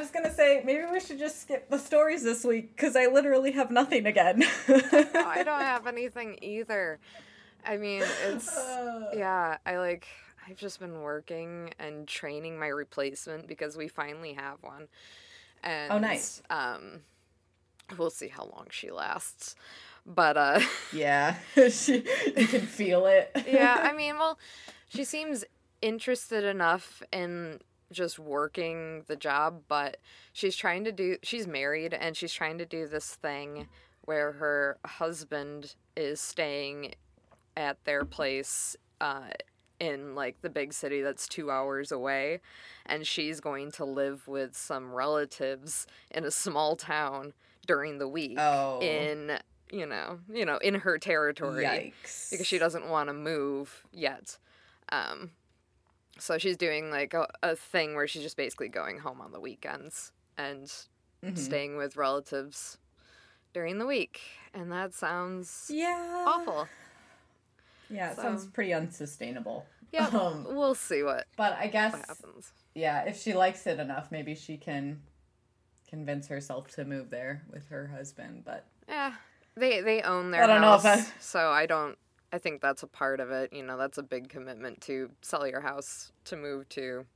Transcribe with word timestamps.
was 0.00 0.10
gonna 0.10 0.32
say 0.32 0.62
maybe 0.64 0.82
we 0.90 0.98
should 1.00 1.18
just 1.18 1.42
skip 1.42 1.70
the 1.70 1.78
stories 1.78 2.22
this 2.22 2.44
week 2.44 2.74
because 2.74 2.96
I 2.96 3.06
literally 3.06 3.52
have 3.52 3.70
nothing 3.70 4.06
again. 4.06 4.42
I 4.68 5.42
don't 5.44 5.60
have 5.60 5.86
anything 5.86 6.38
either. 6.42 6.98
I 7.64 7.76
mean, 7.76 8.02
it's 8.26 8.54
yeah. 9.14 9.58
I 9.64 9.76
like. 9.78 10.06
I've 10.48 10.56
just 10.56 10.80
been 10.80 11.02
working 11.02 11.72
and 11.78 12.08
training 12.08 12.58
my 12.58 12.68
replacement 12.68 13.46
because 13.46 13.76
we 13.76 13.86
finally 13.88 14.32
have 14.32 14.56
one. 14.62 14.88
And 15.62 15.92
Oh, 15.92 15.98
nice. 15.98 16.42
Um, 16.50 17.02
we'll 17.98 18.10
see 18.10 18.28
how 18.28 18.44
long 18.44 18.66
she 18.70 18.90
lasts, 18.90 19.54
but 20.06 20.36
uh. 20.36 20.60
Yeah, 20.92 21.36
she, 21.70 22.02
you 22.36 22.46
can 22.48 22.62
feel 22.62 23.06
it. 23.06 23.30
yeah, 23.46 23.78
I 23.82 23.92
mean, 23.92 24.16
well, 24.18 24.38
she 24.88 25.04
seems 25.04 25.44
interested 25.82 26.42
enough 26.42 27.02
in 27.12 27.60
just 27.92 28.18
working 28.18 29.04
the 29.06 29.16
job, 29.16 29.62
but 29.68 29.96
she's 30.32 30.56
trying 30.56 30.84
to 30.84 30.92
do, 30.92 31.16
she's 31.22 31.46
married 31.46 31.92
and 31.94 32.16
she's 32.16 32.32
trying 32.32 32.58
to 32.58 32.66
do 32.66 32.86
this 32.86 33.14
thing 33.14 33.68
where 34.02 34.32
her 34.32 34.78
husband 34.86 35.74
is 35.96 36.20
staying 36.20 36.94
at 37.56 37.82
their 37.84 38.04
place 38.04 38.76
uh, 39.00 39.28
in 39.78 40.14
like 40.14 40.40
the 40.42 40.50
big 40.50 40.72
city 40.72 41.00
that's 41.02 41.26
two 41.28 41.50
hours 41.50 41.90
away, 41.92 42.40
and 42.86 43.06
she's 43.06 43.40
going 43.40 43.70
to 43.72 43.84
live 43.84 44.26
with 44.28 44.56
some 44.56 44.92
relatives 44.92 45.86
in 46.10 46.24
a 46.24 46.30
small 46.30 46.76
town 46.76 47.32
during 47.66 47.98
the 47.98 48.08
week 48.08 48.36
Oh. 48.38 48.80
in 48.80 49.38
you 49.72 49.86
know 49.86 50.18
you 50.32 50.44
know 50.44 50.56
in 50.58 50.74
her 50.74 50.98
territory 50.98 51.64
Yikes! 51.64 52.30
because 52.30 52.46
she 52.46 52.58
doesn't 52.58 52.88
want 52.88 53.08
to 53.08 53.12
move 53.14 53.86
yet. 53.92 54.38
Um, 54.90 55.30
so 56.20 56.38
she's 56.38 56.56
doing 56.56 56.90
like 56.90 57.14
a, 57.14 57.26
a 57.42 57.56
thing 57.56 57.94
where 57.94 58.06
she's 58.06 58.22
just 58.22 58.36
basically 58.36 58.68
going 58.68 58.98
home 58.98 59.20
on 59.20 59.32
the 59.32 59.40
weekends 59.40 60.12
and 60.38 60.66
Mhm. 61.24 61.36
staying 61.36 61.76
with 61.76 61.96
relatives 61.96 62.78
during 63.52 63.78
the 63.78 63.86
week, 63.86 64.20
and 64.54 64.70
that 64.72 64.94
sounds 64.94 65.66
Yeah. 65.72 66.24
awful. 66.26 66.68
Yeah, 67.88 68.10
it 68.12 68.16
So- 68.16 68.22
sounds 68.22 68.46
pretty 68.46 68.72
unsustainable. 68.72 69.66
Yeah, 69.92 70.06
Um, 70.12 70.44
we'll 70.44 70.76
see 70.76 71.02
what, 71.02 71.26
But 71.36 71.54
I 71.54 71.66
guess 71.66 71.92
happens. 72.06 72.52
yeah, 72.74 73.02
if 73.02 73.18
she 73.20 73.32
likes 73.34 73.66
it 73.66 73.80
enough, 73.80 74.12
maybe 74.12 74.34
she 74.36 74.56
can 74.56 75.02
convince 75.88 76.28
herself 76.28 76.68
to 76.76 76.84
move 76.84 77.10
there 77.10 77.42
with 77.50 77.66
her 77.68 77.88
husband. 77.88 78.44
But 78.44 78.64
Yeah, 78.88 79.14
they 79.56 79.80
they 79.80 80.02
own 80.02 80.30
their 80.30 80.44
I 80.44 80.46
don't 80.46 80.60
know 80.60 80.76
if 80.76 80.82
house, 80.84 81.08
I- 81.08 81.12
so 81.20 81.50
I 81.50 81.66
don't. 81.66 81.98
I 82.32 82.38
think 82.38 82.60
that's 82.60 82.82
a 82.82 82.86
part 82.86 83.20
of 83.20 83.30
it. 83.30 83.52
You 83.52 83.62
know, 83.64 83.76
that's 83.76 83.98
a 83.98 84.02
big 84.02 84.28
commitment 84.28 84.80
to 84.82 85.10
sell 85.20 85.46
your 85.46 85.60
house 85.60 86.12
to 86.26 86.36
move 86.36 86.68
to 86.70 87.06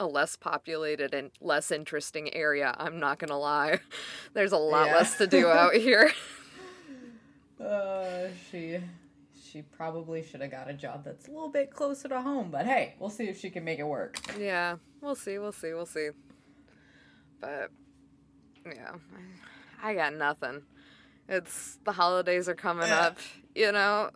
a 0.00 0.06
less 0.06 0.36
populated 0.36 1.14
and 1.14 1.30
less 1.40 1.70
interesting 1.70 2.34
area. 2.34 2.74
I'm 2.78 2.98
not 2.98 3.18
gonna 3.18 3.38
lie. 3.38 3.80
There's 4.34 4.52
a 4.52 4.56
lot 4.58 4.88
Yeah. 4.88 4.94
less 4.96 5.16
to 5.18 5.26
do 5.26 5.48
out 5.48 5.74
here. 5.88 6.10
uh, 7.62 8.28
she 8.50 8.78
she 9.42 9.62
probably 9.62 10.22
should 10.22 10.40
have 10.42 10.50
got 10.50 10.68
a 10.68 10.74
job 10.74 11.04
that's 11.04 11.28
a 11.28 11.30
little 11.30 11.48
bit 11.48 11.70
closer 11.70 12.08
to 12.08 12.20
home. 12.20 12.50
But 12.50 12.66
hey, 12.66 12.94
we'll 12.98 13.08
see 13.10 13.28
if 13.28 13.38
she 13.38 13.48
can 13.48 13.64
make 13.64 13.78
it 13.78 13.86
work. 13.86 14.18
yeah, 14.38 14.76
we'll 15.00 15.14
see. 15.14 15.38
We'll 15.38 15.52
see. 15.52 15.72
We'll 15.72 15.86
see. 15.86 16.08
But 17.40 17.70
yeah, 18.66 18.92
I 19.82 19.94
got 19.94 20.14
nothing. 20.14 20.62
It's 21.28 21.78
the 21.84 21.92
holidays 21.92 22.48
are 22.48 22.54
coming 22.54 22.88
Yeah. 22.88 23.00
up. 23.00 23.18
You 23.54 23.72
know. 23.72 24.10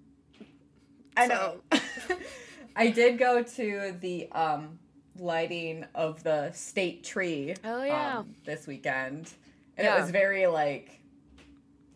I 1.17 1.27
know. 1.27 1.61
I 2.77 2.89
did 2.91 3.19
go 3.19 3.43
to 3.43 3.95
the 4.01 4.31
um, 4.33 4.79
lighting 5.19 5.85
of 5.95 6.23
the 6.23 6.53
state 6.53 7.03
tree. 7.05 7.55
Oh, 7.65 7.83
yeah. 7.83 8.19
um, 8.19 8.35
this 8.45 8.67
weekend, 8.67 9.31
and 9.77 9.85
Yeah. 9.85 9.97
it 9.97 10.01
was 10.01 10.11
very 10.11 10.47
like 10.47 11.01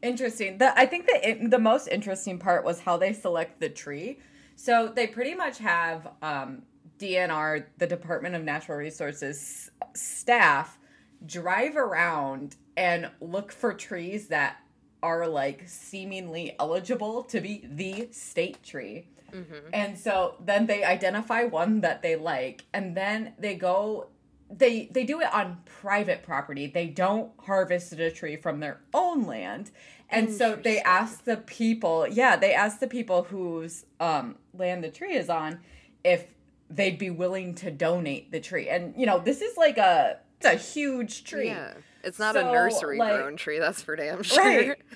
interesting. 0.02 0.58
The 0.58 0.78
I 0.78 0.86
think 0.86 1.06
the 1.06 1.46
the 1.48 1.58
most 1.58 1.86
interesting 1.88 2.38
part 2.38 2.64
was 2.64 2.80
how 2.80 2.96
they 2.96 3.12
select 3.12 3.60
the 3.60 3.68
tree. 3.68 4.18
So 4.56 4.88
they 4.94 5.06
pretty 5.06 5.34
much 5.34 5.58
have 5.58 6.08
um, 6.22 6.62
DNR, 6.98 7.64
the 7.78 7.86
Department 7.86 8.34
of 8.34 8.42
Natural 8.44 8.78
Resources 8.78 9.70
staff, 9.94 10.78
drive 11.26 11.76
around 11.76 12.56
and 12.76 13.10
look 13.20 13.50
for 13.52 13.72
trees 13.74 14.28
that 14.28 14.56
are 15.04 15.28
like 15.28 15.64
seemingly 15.66 16.56
eligible 16.58 17.22
to 17.24 17.38
be 17.38 17.68
the 17.70 18.08
state 18.10 18.62
tree. 18.62 19.06
Mm-hmm. 19.30 19.68
And 19.74 19.98
so 19.98 20.36
then 20.40 20.66
they 20.66 20.82
identify 20.82 21.44
one 21.44 21.82
that 21.82 22.00
they 22.00 22.16
like 22.16 22.64
and 22.72 22.96
then 22.96 23.34
they 23.38 23.54
go 23.54 24.08
they 24.50 24.88
they 24.92 25.04
do 25.04 25.20
it 25.20 25.32
on 25.32 25.58
private 25.66 26.22
property. 26.22 26.66
They 26.66 26.86
don't 26.86 27.32
harvest 27.38 27.92
a 27.92 28.10
tree 28.10 28.36
from 28.36 28.60
their 28.60 28.80
own 28.94 29.26
land. 29.26 29.70
And 30.08 30.32
so 30.32 30.54
they 30.54 30.80
ask 30.80 31.24
the 31.24 31.38
people, 31.38 32.06
yeah, 32.08 32.36
they 32.36 32.54
ask 32.54 32.78
the 32.78 32.86
people 32.86 33.24
whose 33.24 33.84
um 34.00 34.36
land 34.54 34.82
the 34.84 34.90
tree 34.90 35.14
is 35.14 35.28
on 35.28 35.60
if 36.02 36.34
they'd 36.70 36.98
be 36.98 37.10
willing 37.10 37.54
to 37.56 37.70
donate 37.70 38.32
the 38.32 38.40
tree. 38.40 38.70
And 38.70 38.94
you 38.96 39.04
know, 39.04 39.18
this 39.18 39.42
is 39.42 39.56
like 39.58 39.76
a 39.76 40.18
it's 40.40 40.46
a 40.46 40.56
huge 40.56 41.24
tree. 41.24 41.48
Yeah. 41.48 41.74
It's 42.04 42.18
not 42.18 42.36
a 42.36 42.42
nursery 42.44 42.98
like- 42.98 43.16
grown 43.16 43.36
tree, 43.36 43.58
that's 43.58 43.82
for 43.82 43.96
damn 43.96 44.22
sure. 44.22 44.44
Right. 44.44 44.76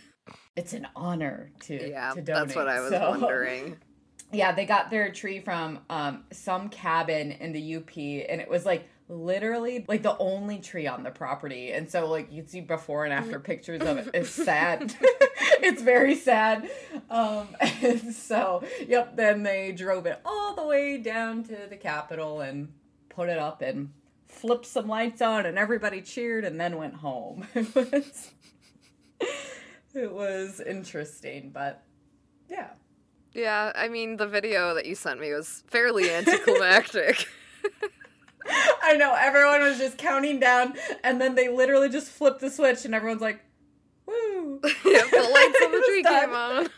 It's 0.56 0.72
an 0.72 0.88
honor 0.96 1.52
to 1.60 1.88
Yeah, 1.90 2.10
to 2.14 2.20
donate. 2.20 2.46
that's 2.48 2.56
what 2.56 2.68
I 2.68 2.80
was 2.80 2.90
So- 2.90 3.10
wondering. 3.10 3.76
Yeah, 4.30 4.52
they 4.52 4.66
got 4.66 4.90
their 4.90 5.10
tree 5.10 5.40
from 5.40 5.78
um 5.88 6.24
some 6.32 6.68
cabin 6.68 7.32
in 7.32 7.52
the 7.52 7.76
UP 7.76 7.96
and 7.96 8.42
it 8.42 8.50
was 8.50 8.66
like 8.66 8.86
literally 9.08 9.86
like 9.88 10.02
the 10.02 10.18
only 10.18 10.58
tree 10.58 10.86
on 10.86 11.02
the 11.02 11.10
property. 11.10 11.72
And 11.72 11.90
so 11.90 12.06
like 12.08 12.30
you'd 12.30 12.50
see 12.50 12.60
before 12.60 13.04
and 13.06 13.14
after 13.14 13.40
pictures 13.40 13.80
of 13.80 13.96
it. 13.98 14.10
It's 14.12 14.28
sad. 14.28 14.94
it's 15.62 15.80
very 15.80 16.14
sad. 16.14 16.68
Um 17.08 17.48
and 17.60 18.12
so 18.14 18.62
yep, 18.86 19.16
then 19.16 19.44
they 19.44 19.72
drove 19.72 20.04
it 20.04 20.20
all 20.26 20.54
the 20.54 20.66
way 20.66 20.98
down 20.98 21.42
to 21.44 21.56
the 21.70 21.76
Capitol 21.78 22.40
and 22.42 22.68
put 23.08 23.30
it 23.30 23.38
up 23.38 23.62
and 23.62 23.92
flipped 24.28 24.66
some 24.66 24.88
lights 24.88 25.20
on 25.20 25.46
and 25.46 25.58
everybody 25.58 26.00
cheered 26.00 26.44
and 26.44 26.60
then 26.60 26.76
went 26.76 26.94
home. 26.94 27.46
It 27.54 27.74
was 27.74 28.30
it 29.94 30.12
was 30.12 30.60
interesting, 30.60 31.50
but 31.50 31.82
yeah. 32.48 32.68
Yeah, 33.32 33.72
I 33.74 33.88
mean, 33.88 34.16
the 34.16 34.26
video 34.26 34.74
that 34.74 34.86
you 34.86 34.94
sent 34.94 35.20
me 35.20 35.32
was 35.32 35.64
fairly 35.66 36.10
anticlimactic. 36.10 37.28
I 38.82 38.96
know 38.96 39.14
everyone 39.14 39.60
was 39.60 39.78
just 39.78 39.98
counting 39.98 40.40
down, 40.40 40.74
and 41.04 41.20
then 41.20 41.34
they 41.34 41.48
literally 41.48 41.88
just 41.88 42.10
flipped 42.10 42.40
the 42.40 42.50
switch, 42.50 42.84
and 42.84 42.94
everyone's 42.94 43.20
like, 43.20 43.40
"Woo!" 44.06 44.60
yeah, 44.64 45.02
the 45.10 45.30
lights 45.32 45.58
on 45.64 45.72
the 45.72 45.84
tree 45.86 46.02
came 46.02 46.32
on. 46.32 46.68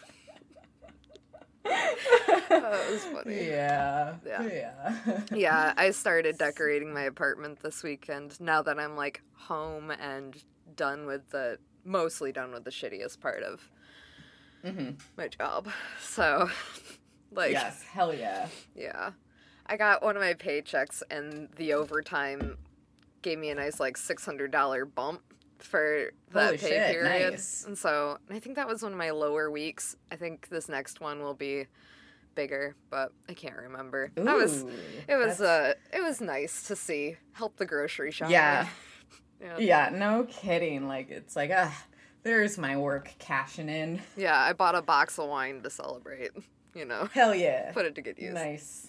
That 1.65 2.89
was 2.91 3.05
funny. 3.13 3.49
Yeah, 3.51 4.15
Yeah. 4.25 4.43
yeah, 4.45 4.93
Yeah, 5.33 5.75
I 5.77 5.91
started 5.91 6.39
decorating 6.39 6.93
my 6.93 7.03
apartment 7.03 7.61
this 7.63 7.83
weekend 7.83 8.41
now 8.41 8.63
that 8.63 8.79
I'm 8.79 8.97
like 8.97 9.23
home 9.35 9.91
and 9.91 10.37
done 10.77 11.07
with 11.07 11.31
the 11.31 11.59
mostly 11.85 12.33
done 12.33 12.53
with 12.53 12.65
the 12.65 12.71
shittiest 12.71 13.21
part 13.21 13.43
of 13.43 13.71
hmm 14.65 14.91
my 15.17 15.29
job. 15.29 15.69
So, 16.01 16.51
like, 17.33 17.53
yes, 17.53 17.83
hell 17.83 18.15
yeah. 18.15 18.49
Yeah. 18.75 19.13
I 19.67 19.77
got 19.77 20.03
one 20.03 20.17
of 20.17 20.23
my 20.23 20.35
paychecks 20.35 21.03
and 21.11 21.49
the 21.57 21.73
overtime 21.75 22.59
gave 23.23 23.39
me 23.39 23.51
a 23.51 23.55
nice 23.55 23.81
like 23.81 23.97
$600 23.97 24.85
bump 24.85 25.23
for 25.63 26.11
that 26.33 26.45
Holy 26.47 26.59
pay 26.59 26.69
shit, 26.69 26.91
period. 26.93 27.31
nice. 27.33 27.65
And 27.67 27.77
so 27.77 28.19
I 28.31 28.39
think 28.39 28.57
that 28.57 28.67
was 28.69 28.83
one 28.83 28.93
of 28.93 28.99
my 28.99 29.11
lower 29.11 29.51
weeks. 29.51 29.97
I 30.11 30.17
think 30.17 30.49
this 30.49 30.69
next 30.69 31.01
one 31.01 31.23
will 31.23 31.35
be 31.35 31.67
bigger, 32.35 32.77
but 32.91 33.13
I 33.29 33.35
can't 33.35 33.57
remember. 33.57 34.13
that 34.15 34.37
was 34.37 34.63
it 35.09 35.17
was 35.17 35.39
that's- 35.39 35.41
uh 35.41 35.75
it 35.93 36.03
was 36.03 36.21
nice 36.21 36.65
to 36.69 36.77
see 36.77 37.17
help 37.33 37.57
the 37.57 37.67
grocery 37.67 38.11
shop. 38.13 38.31
Yeah. 38.31 38.69
yeah. 39.41 39.59
yeah, 39.59 39.89
no 39.93 40.25
kidding. 40.29 40.87
Like 40.87 41.11
it's 41.11 41.35
like 41.37 41.51
ah, 41.55 41.85
there's 42.23 42.59
my 42.59 42.77
work 42.77 43.13
cashing 43.19 43.69
in. 43.69 44.01
Yeah, 44.17 44.39
I 44.39 44.53
bought 44.53 44.75
a 44.75 44.83
box 44.83 45.19
of 45.19 45.29
wine 45.29 45.63
to 45.63 45.71
celebrate, 45.71 46.31
you 46.75 46.85
know. 46.85 47.09
Hell 47.13 47.35
yeah. 47.35 47.73
Put 47.73 47.87
it 47.87 47.95
to 47.97 48.03
good 48.03 48.19
use. 48.19 48.35
Nice. 48.35 48.89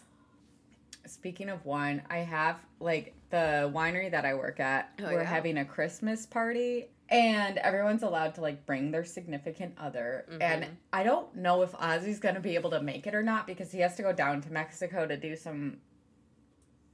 Speaking 1.06 1.50
of 1.50 1.66
wine, 1.66 2.04
I 2.10 2.20
have 2.20 2.58
like 2.80 3.14
the 3.30 3.72
winery 3.74 4.12
that 4.12 4.26
I 4.26 4.34
work 4.34 4.60
at. 4.60 4.92
Oh, 5.00 5.06
we're 5.06 5.22
yeah? 5.22 5.24
having 5.24 5.58
a 5.58 5.66
Christmas 5.66 6.26
party 6.26 6.88
and 7.10 7.58
everyone's 7.58 8.04
allowed 8.04 8.36
to 8.36 8.42
like 8.42 8.66
bring 8.66 8.92
their 8.92 9.04
significant 9.04 9.76
other. 9.78 10.26
And 10.40 10.64
Mhm. 10.64 10.70
I 10.94 11.04
don't 11.04 11.36
know 11.36 11.62
if 11.62 11.72
Ozzy's 11.74 12.20
going 12.20 12.36
to 12.36 12.42
be 12.42 12.56
able 12.56 12.70
to 12.72 12.82
make 12.82 13.06
it 13.08 13.14
or 13.14 13.22
not 13.24 13.46
because 13.48 13.72
he 13.72 13.80
has 13.80 13.96
to 13.98 14.02
go 14.04 14.14
down 14.14 14.42
to 14.42 14.52
Mexico 14.52 15.06
to 15.06 15.18
do 15.18 15.36
some 15.36 15.82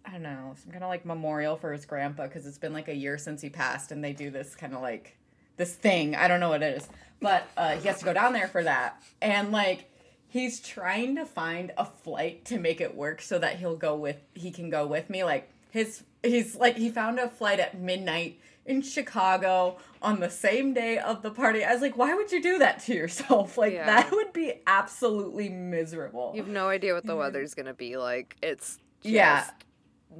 I 0.05 0.11
don't 0.11 0.23
know, 0.23 0.53
some 0.63 0.71
kind 0.71 0.85
of 0.85 0.89
like 0.89 1.05
memorial 1.05 1.57
for 1.57 1.73
his 1.73 1.85
grandpa 1.85 2.23
because 2.27 2.47
it's 2.47 2.57
been 2.57 2.71
like 2.71 2.87
a 2.87 2.95
year 2.95 3.17
since 3.17 3.41
he 3.41 3.49
passed 3.49 3.91
and 3.91 4.01
they 4.01 4.13
do 4.13 4.29
this 4.31 4.55
kind 4.55 4.73
of 4.73 4.81
like 4.81 5.17
this 5.57 5.75
thing. 5.75 6.15
I 6.15 6.29
don't 6.29 6.39
know 6.39 6.47
what 6.47 6.63
it 6.63 6.77
is. 6.77 6.87
But 7.19 7.45
uh, 7.57 7.75
he 7.75 7.87
has 7.89 7.99
to 7.99 8.05
go 8.05 8.13
down 8.13 8.31
there 8.31 8.47
for 8.47 8.63
that. 8.63 9.01
And 9.21 9.51
like 9.51 9.89
he's 10.27 10.59
trying 10.59 11.15
to 11.15 11.25
find 11.25 11.71
a 11.77 11.85
flight 11.85 12.45
to 12.45 12.59
make 12.59 12.81
it 12.81 12.95
work 12.95 13.21
so 13.21 13.39
that 13.39 13.57
he'll 13.57 13.77
go 13.77 13.95
with 13.95 14.17
he 14.33 14.51
can 14.51 14.69
go 14.69 14.85
with 14.85 15.09
me 15.09 15.23
like 15.23 15.49
his 15.71 16.03
he's 16.23 16.55
like 16.55 16.77
he 16.77 16.89
found 16.89 17.19
a 17.19 17.29
flight 17.29 17.59
at 17.59 17.79
midnight 17.79 18.39
in 18.65 18.81
Chicago 18.81 19.77
on 20.01 20.19
the 20.19 20.29
same 20.29 20.73
day 20.73 20.97
of 20.99 21.21
the 21.21 21.31
party. 21.31 21.63
I 21.63 21.71
was 21.71 21.81
like, 21.81 21.97
why 21.97 22.13
would 22.13 22.31
you 22.31 22.41
do 22.41 22.59
that 22.59 22.79
to 22.81 22.93
yourself? 22.93 23.57
Like 23.57 23.73
Yeah. 23.73 23.85
that 23.85 24.11
would 24.11 24.33
be 24.33 24.53
absolutely 24.67 25.49
miserable. 25.49 26.33
You 26.35 26.43
have 26.43 26.51
no 26.51 26.67
idea 26.67 26.93
what 26.93 27.05
the 27.05 27.13
mm-hmm. 27.13 27.19
weather's 27.19 27.53
gonna 27.53 27.73
be 27.73 27.97
like. 27.97 28.35
It's 28.43 28.77
just, 29.01 29.13
Yeah. 29.13 29.45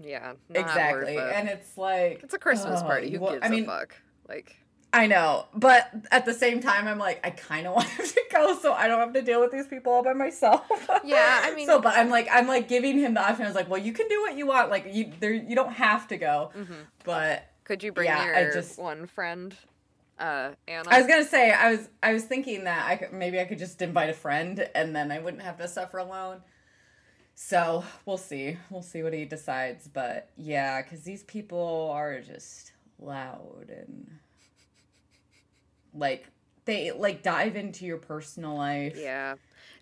yeah, 0.01 0.33
not 0.49 0.59
exactly. 0.59 1.17
And 1.17 1.49
it's 1.49 1.77
like 1.77 2.21
it's 2.23 2.33
a 2.33 2.39
Christmas 2.39 2.81
oh, 2.81 2.85
party. 2.85 3.11
Who 3.11 3.17
uh, 3.17 3.19
well, 3.19 3.33
gives 3.33 3.45
I 3.45 3.49
mean, 3.49 3.63
a 3.63 3.67
fuck? 3.67 3.95
Like, 4.27 4.55
I 4.93 5.05
know, 5.07 5.45
but 5.53 5.91
at 6.11 6.25
the 6.25 6.33
same 6.33 6.61
time, 6.61 6.87
I'm 6.87 6.97
like, 6.97 7.19
I 7.25 7.29
kind 7.31 7.67
of 7.67 7.73
want 7.75 7.87
him 7.89 8.05
to 8.05 8.21
go, 8.31 8.57
so 8.57 8.71
I 8.73 8.87
don't 8.87 8.99
have 8.99 9.13
to 9.13 9.21
deal 9.21 9.41
with 9.41 9.51
these 9.51 9.67
people 9.67 9.91
all 9.93 10.03
by 10.03 10.13
myself. 10.13 10.61
Yeah, 11.03 11.41
I 11.43 11.53
mean- 11.55 11.67
so, 11.67 11.79
but 11.81 11.95
I'm 11.97 12.09
like, 12.09 12.27
I'm 12.31 12.47
like 12.47 12.67
giving 12.67 12.97
him 12.97 13.13
the 13.13 13.21
option. 13.21 13.43
I 13.43 13.47
was 13.47 13.55
like, 13.55 13.69
well, 13.69 13.81
you 13.81 13.91
can 13.93 14.07
do 14.07 14.21
what 14.21 14.37
you 14.37 14.47
want. 14.47 14.69
Like, 14.71 14.87
you 14.93 15.11
there, 15.19 15.33
you 15.33 15.55
don't 15.55 15.73
have 15.73 16.07
to 16.07 16.17
go, 16.17 16.51
Mm-hmm. 16.57 16.73
but 17.03 17.45
could 17.65 17.83
you 17.83 17.91
bring 17.91 18.07
Yeah, 18.07 18.25
your 18.25 18.35
I 18.35 18.53
just- 18.53 18.79
one 18.79 19.07
friend, 19.07 19.53
uh, 20.19 20.51
Anna? 20.67 20.89
I 20.89 20.99
was 20.99 21.07
gonna 21.07 21.25
say, 21.25 21.51
I 21.51 21.71
was, 21.71 21.89
I 22.01 22.13
was 22.13 22.23
thinking 22.23 22.63
that 22.63 22.87
I 22.87 22.95
could 22.95 23.11
maybe 23.13 23.39
I 23.41 23.43
could 23.45 23.59
just 23.59 23.81
invite 23.81 24.09
a 24.09 24.13
friend, 24.13 24.67
and 24.73 24.95
then 24.95 25.11
I 25.11 25.19
wouldn't 25.19 25.43
have 25.43 25.57
to 25.57 25.67
suffer 25.67 25.97
alone. 25.97 26.41
So 27.35 27.83
we'll 28.05 28.17
see, 28.17 28.57
we'll 28.69 28.81
see 28.81 29.03
what 29.03 29.13
he 29.13 29.25
decides. 29.25 29.87
But 29.87 30.29
yeah, 30.37 30.81
because 30.81 31.03
these 31.03 31.23
people 31.23 31.91
are 31.93 32.19
just 32.21 32.71
loud 32.99 33.69
and 33.69 34.09
like 35.93 36.27
they 36.65 36.91
like 36.91 37.23
dive 37.23 37.55
into 37.55 37.85
your 37.85 37.97
personal 37.97 38.55
life. 38.55 38.95
Yeah. 38.97 39.35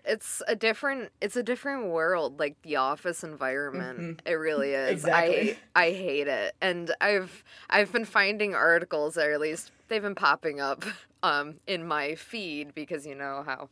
It's 0.07 0.43
a 0.47 0.55
different 0.55 1.11
it's 1.19 1.35
a 1.35 1.41
different 1.43 1.87
world, 1.87 2.39
like 2.39 2.61
the 2.61 2.75
office 2.75 3.23
environment. 3.23 4.21
It 4.25 4.33
really 4.33 4.71
is. 4.73 5.03
Mm-hmm. 5.03 5.09
Exactly. 5.09 5.57
I 5.75 5.81
I 5.87 5.91
hate 5.91 6.27
it. 6.27 6.55
And 6.61 6.93
I've 7.01 7.43
I've 7.69 7.91
been 7.91 8.05
finding 8.05 8.53
articles 8.53 9.17
or 9.17 9.31
at 9.31 9.39
least 9.39 9.71
they've 9.87 10.01
been 10.01 10.15
popping 10.15 10.59
up 10.61 10.83
um 11.23 11.55
in 11.65 11.87
my 11.87 12.15
feed 12.15 12.75
because 12.75 13.05
you 13.07 13.15
know 13.15 13.43
how 13.45 13.69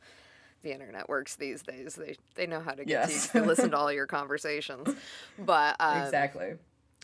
the 0.64 0.72
internet 0.74 1.08
works 1.10 1.36
these 1.36 1.62
days. 1.62 1.96
They 1.96 2.16
they 2.36 2.48
know 2.48 2.62
how 2.62 2.72
to 2.72 2.84
get 2.86 3.10
Yes. 3.10 3.28
to 3.32 3.42
to 3.42 3.46
listen 3.46 3.72
to 3.72 3.78
all 3.82 3.92
your 3.92 4.08
conversations. 4.08 4.90
But 5.38 5.76
um, 5.80 5.98
exactly. 6.04 6.54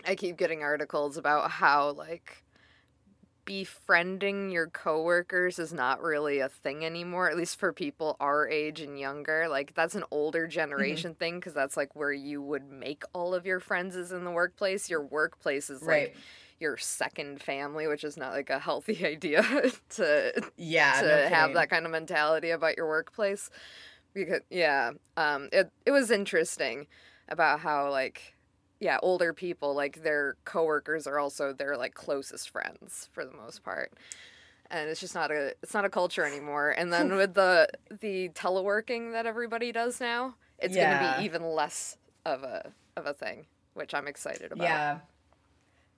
I 0.08 0.16
keep 0.16 0.38
getting 0.38 0.64
articles 0.64 1.18
about 1.18 1.52
how 1.52 1.92
like 1.92 2.42
befriending 3.50 4.52
your 4.52 4.68
coworkers 4.68 5.60
is 5.60 5.74
not 5.74 6.02
really 6.04 6.40
a 6.40 6.50
thing 6.50 6.86
anymore 6.86 7.30
at 7.30 7.38
least 7.38 7.60
for 7.60 7.74
people 7.74 8.16
our 8.20 8.48
age 8.48 8.80
and 8.82 9.00
younger 9.00 9.48
like 9.50 9.74
that's 9.76 9.96
an 9.96 10.04
older 10.12 10.48
Mm-hmm. 10.48 10.52
generation 10.52 11.16
thing 11.16 11.40
because 11.40 11.54
that's 11.54 11.78
like 11.78 11.96
where 11.96 12.14
you 12.14 12.42
would 12.42 12.70
make 12.72 13.04
all 13.14 13.34
of 13.34 13.46
your 13.46 13.60
friends 13.60 13.96
is 13.96 14.12
in 14.12 14.24
the 14.26 14.32
workplace 14.32 14.90
your 14.90 15.04
workplace 15.04 15.70
is 15.70 15.82
Right. 15.82 16.12
like 16.12 16.16
your 16.60 16.78
second 16.78 17.42
family 17.42 17.88
which 17.88 18.04
is 18.04 18.18
not 18.18 18.34
like 18.34 18.50
a 18.52 18.60
healthy 18.60 19.06
idea 19.06 19.44
to 19.90 20.34
Yeah. 20.58 21.02
to 21.02 21.06
no 21.08 21.30
have 21.30 21.54
that 21.54 21.70
kind 21.70 21.86
of 21.86 21.92
mentality 21.92 22.52
about 22.52 22.78
your 22.78 22.88
workplace 22.88 23.50
because 24.14 24.42
yeah 24.50 24.92
um 25.18 25.50
it, 25.52 25.72
it 25.86 25.92
was 25.92 26.12
interesting 26.12 26.88
about 27.30 27.60
how 27.62 27.90
like 27.92 28.36
yeah 28.80 28.98
older 29.04 29.34
people 29.34 29.74
like 29.74 30.04
their 30.04 30.36
coworkers 30.46 31.06
are 31.08 31.20
also 31.20 31.54
their 31.54 31.78
like 31.78 31.94
closest 31.94 32.50
friends 32.50 33.10
for 33.12 33.26
the 33.26 33.34
most 33.34 33.64
part 33.64 33.92
and 34.72 34.90
it's 34.90 35.00
just 35.00 35.16
not 35.16 35.32
a 35.32 35.54
it's 35.62 35.74
not 35.74 35.86
a 35.86 35.90
culture 35.90 36.24
anymore 36.24 36.70
and 36.72 36.92
then 36.94 37.16
with 37.18 37.34
the 37.34 37.68
the 38.02 38.30
teleworking 38.30 39.12
that 39.12 39.26
everybody 39.26 39.72
does 39.72 40.00
now 40.00 40.36
it's 40.60 40.76
gonna 40.76 41.16
be 41.20 41.26
even 41.26 41.44
less 41.44 41.98
of 42.26 42.44
a 42.44 42.72
of 42.96 43.06
a 43.06 43.14
thing 43.14 43.46
which 43.74 43.94
i'm 43.94 44.08
excited 44.08 44.52
about 44.52 44.64
Yeah. 44.64 45.00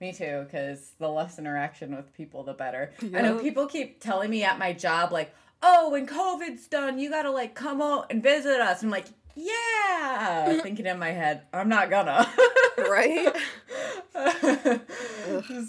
Me 0.00 0.12
too, 0.12 0.42
because 0.44 0.90
the 0.98 1.08
less 1.08 1.38
interaction 1.38 1.94
with 1.94 2.12
people, 2.12 2.42
the 2.42 2.54
better. 2.54 2.92
I 3.14 3.22
know 3.22 3.38
people 3.38 3.66
keep 3.68 4.00
telling 4.00 4.30
me 4.30 4.42
at 4.42 4.58
my 4.58 4.72
job, 4.72 5.12
like, 5.12 5.32
oh, 5.62 5.90
when 5.90 6.08
COVID's 6.08 6.66
done, 6.66 6.98
you 6.98 7.08
gotta, 7.08 7.30
like, 7.30 7.54
come 7.54 7.80
out 7.80 8.06
and 8.10 8.20
visit 8.20 8.60
us. 8.60 8.82
I'm 8.82 8.90
like, 8.90 9.06
yeah. 9.34 10.58
Thinking 10.62 10.86
in 10.86 10.98
my 10.98 11.10
head, 11.10 11.42
I'm 11.52 11.68
not 11.68 11.90
gonna. 11.90 12.28
right 12.88 13.34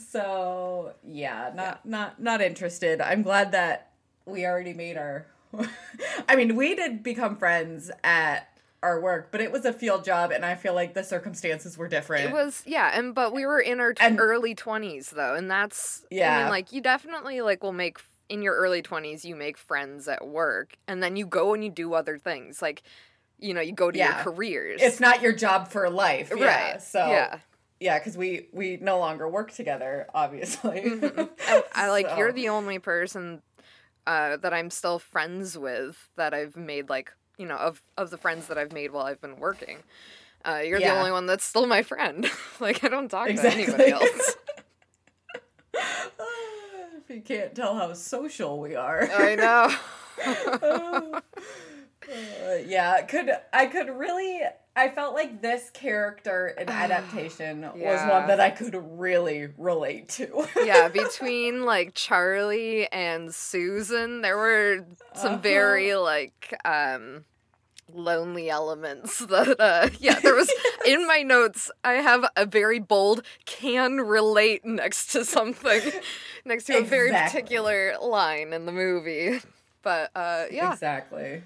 so, 0.09 0.93
yeah, 1.07 1.51
not, 1.55 1.85
not, 1.85 2.21
not 2.21 2.41
interested. 2.41 3.01
I'm 3.01 3.21
glad 3.21 3.51
that 3.51 3.91
we 4.25 4.45
already 4.45 4.73
made 4.73 4.97
our. 4.97 5.27
I 6.27 6.35
mean, 6.35 6.55
we 6.55 6.75
did 6.75 7.03
become 7.03 7.35
friends 7.37 7.91
at 8.03 8.49
our 8.81 8.99
work, 8.99 9.29
but 9.31 9.39
it 9.39 9.51
was 9.51 9.65
a 9.65 9.73
field 9.73 10.03
job, 10.03 10.31
and 10.31 10.43
I 10.43 10.55
feel 10.55 10.73
like 10.73 10.93
the 10.93 11.03
circumstances 11.03 11.77
were 11.77 11.87
different. 11.87 12.25
It 12.25 12.33
was 12.33 12.63
yeah, 12.65 12.91
and 12.97 13.13
but 13.15 13.33
we 13.33 13.45
were 13.45 13.59
in 13.59 13.79
our 13.79 13.93
t- 13.93 14.03
And- 14.03 14.19
early 14.19 14.55
twenties 14.55 15.11
though, 15.11 15.35
and 15.35 15.49
that's 15.49 16.03
I 16.11 16.15
Yeah. 16.15 16.39
mean, 16.43 16.49
like 16.49 16.71
you 16.71 16.81
definitely 16.81 17.41
like 17.41 17.63
will 17.63 17.71
make 17.73 17.99
in 18.29 18.41
your 18.41 18.55
early 18.55 18.81
twenties 18.81 19.23
you 19.23 19.35
make 19.35 19.57
friends 19.57 20.07
at 20.07 20.27
work, 20.27 20.75
and 20.87 21.01
then 21.03 21.15
you 21.15 21.25
go 21.25 21.53
and 21.53 21.63
you 21.63 21.69
do 21.69 21.93
other 21.93 22.17
things 22.17 22.61
like 22.61 22.81
you 23.39 23.53
know 23.53 23.61
you 23.61 23.71
go 23.73 23.91
to 23.91 23.97
Yeah. 23.97 24.23
your 24.23 24.33
careers. 24.33 24.81
it's 24.81 24.99
not 24.99 25.21
your 25.21 25.33
job 25.33 25.69
for 25.69 25.89
life, 25.89 26.31
yeah. 26.35 26.45
right. 26.71 26.81
So 26.81 26.99
yeah, 27.07 27.39
yeah, 27.79 27.99
because 27.99 28.15
we 28.17 28.47
we 28.53 28.77
no 28.77 28.99
longer 28.99 29.27
work 29.29 29.51
together, 29.51 30.07
obviously. 30.13 30.93
I, 31.47 31.63
I 31.73 31.89
like 31.89 32.07
So- 32.07 32.17
you're 32.17 32.31
the 32.33 32.49
only 32.49 32.79
person 32.79 33.41
uh, 34.07 34.37
that 34.37 34.53
I'm 34.53 34.69
still 34.69 34.99
friends 34.99 35.57
with 35.57 36.09
that 36.17 36.33
I've 36.33 36.55
made 36.57 36.89
like 36.89 37.13
you 37.37 37.45
know 37.45 37.55
of 37.57 37.81
of 37.97 38.09
the 38.09 38.17
friends 38.17 38.47
that 38.47 38.57
I've 38.57 38.71
made 38.73 38.91
while 38.91 39.05
I've 39.05 39.21
been 39.21 39.37
working. 39.39 39.77
Uh, 40.45 40.59
you're 40.65 40.79
the 40.79 40.89
only 40.93 41.09
one 41.11 41.25
that's 41.25 41.45
still 41.45 41.65
my 41.67 41.83
friend. 41.83 42.29
like 42.59 42.83
I 42.83 42.89
don't 42.89 43.07
talk 43.09 43.29
Exactly. 43.29 43.65
to 43.65 43.73
anybody 43.73 43.91
else. 43.93 44.35
if 45.73 47.09
you 47.09 47.21
can't 47.21 47.55
tell 47.55 47.75
how 47.75 47.93
social 47.93 48.59
we 48.59 48.75
are. 48.75 49.09
I 49.11 49.35
know. 49.35 51.19
Uh, 52.11 52.55
yeah, 52.65 53.01
could 53.03 53.29
I 53.51 53.65
could 53.67 53.89
really 53.89 54.41
I 54.75 54.89
felt 54.89 55.13
like 55.13 55.41
this 55.41 55.69
character 55.71 56.47
in 56.57 56.69
adaptation 56.85 57.61
was 57.75 58.05
one 58.05 58.27
that 58.27 58.39
I 58.39 58.49
could 58.49 58.75
really 58.99 59.47
relate 59.57 60.09
to. 60.09 60.47
yeah, 60.65 60.87
between 60.93 61.65
like 61.65 61.93
Charlie 61.93 62.87
and 62.91 63.33
Susan, 63.33 64.21
there 64.21 64.37
were 64.37 64.85
some 65.15 65.33
Uh-huh. 65.33 65.41
very 65.41 65.95
like 65.95 66.55
um 66.65 67.25
lonely 67.93 68.49
elements 68.49 69.19
that 69.27 69.59
uh 69.59 69.89
yeah, 69.99 70.19
there 70.19 70.35
was 70.35 70.51
in 70.85 71.05
my 71.07 71.21
notes 71.21 71.69
I 71.83 71.93
have 71.93 72.25
a 72.35 72.45
very 72.45 72.79
bold 72.79 73.23
can 73.45 73.97
relate 74.01 74.65
next 74.65 75.11
to 75.13 75.23
something 75.25 75.81
next 76.45 76.65
to 76.65 76.77
a 76.77 76.83
very 76.83 77.11
particular 77.11 77.95
line 78.01 78.53
in 78.53 78.65
the 78.65 78.71
movie. 78.71 79.41
But 79.83 80.11
uh 80.15 80.45
yeah. 80.51 80.71
Exactly. 80.73 81.43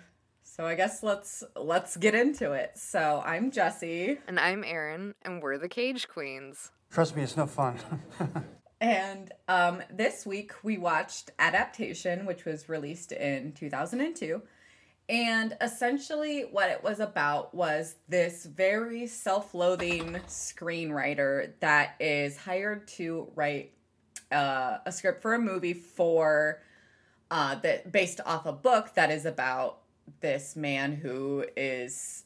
So 0.59 0.65
I 0.65 0.73
guess 0.73 1.03
let's 1.03 1.43
let's 1.55 1.95
get 1.97 2.15
into 2.15 2.53
it. 2.53 2.71
So 2.75 3.21
I'm 3.23 3.51
Jessie. 3.51 4.17
And 4.27 4.39
I'm 4.39 4.63
Erin 4.63 5.13
and 5.21 5.39
we're 5.39 5.59
the 5.59 5.69
Cage 5.69 6.07
Queens. 6.07 6.71
Trust 6.89 7.15
me, 7.15 7.21
it's 7.21 7.37
no 7.37 7.45
fun. 7.45 7.77
And 8.79 9.33
um, 9.47 9.81
this 9.91 10.23
week 10.23 10.51
we 10.61 10.77
watched 10.77 11.31
Adaptation, 11.39 12.27
which 12.27 12.45
was 12.45 12.69
released 12.69 13.11
in 13.11 13.53
2002. 13.53 14.41
And 15.09 15.57
essentially, 15.61 16.41
what 16.41 16.69
it 16.69 16.83
was 16.83 16.99
about 16.99 17.55
was 17.55 17.95
this 18.07 18.45
very 18.45 19.07
self 19.07 19.55
loathing 19.55 20.19
screenwriter 20.27 21.53
that 21.59 21.95
is 21.99 22.37
hired 22.37 22.87
to 22.89 23.31
write 23.33 23.71
uh, 24.31 24.77
a 24.85 24.91
script 24.91 25.23
for 25.23 25.33
a 25.33 25.39
movie 25.39 25.73
for 25.73 26.61
uh, 27.31 27.55
that 27.55 27.91
based 27.91 28.21
off 28.27 28.45
a 28.45 28.53
book 28.53 28.93
that 28.93 29.09
is 29.09 29.25
about 29.25 29.79
this 30.21 30.55
man 30.55 30.95
who 30.95 31.45
is 31.55 32.23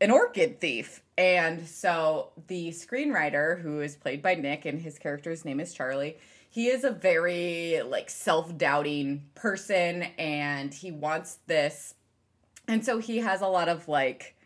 an 0.00 0.10
orchid 0.10 0.60
thief. 0.60 1.02
And 1.16 1.66
so 1.66 2.32
the 2.48 2.68
screenwriter, 2.70 3.60
who 3.60 3.80
is 3.80 3.96
played 3.96 4.22
by 4.22 4.34
Nick, 4.34 4.64
and 4.64 4.80
his 4.80 4.98
character's 4.98 5.44
name 5.44 5.60
is 5.60 5.72
Charlie, 5.72 6.18
he 6.50 6.68
is 6.68 6.84
a 6.84 6.90
very 6.90 7.82
like 7.82 8.08
self-doubting 8.10 9.24
person 9.34 10.04
and 10.18 10.72
he 10.72 10.90
wants 10.90 11.38
this 11.46 11.94
and 12.68 12.84
so 12.84 12.98
he 12.98 13.18
has 13.18 13.40
a 13.40 13.46
lot 13.46 13.68
of 13.68 13.88
like 13.88 14.36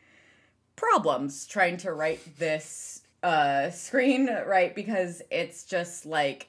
problems 0.77 1.47
trying 1.47 1.77
to 1.79 1.93
write 1.93 2.39
this 2.39 3.03
uh 3.23 3.71
screen, 3.71 4.29
right? 4.47 4.75
because 4.75 5.23
it's 5.31 5.65
just 5.65 6.07
like 6.07 6.49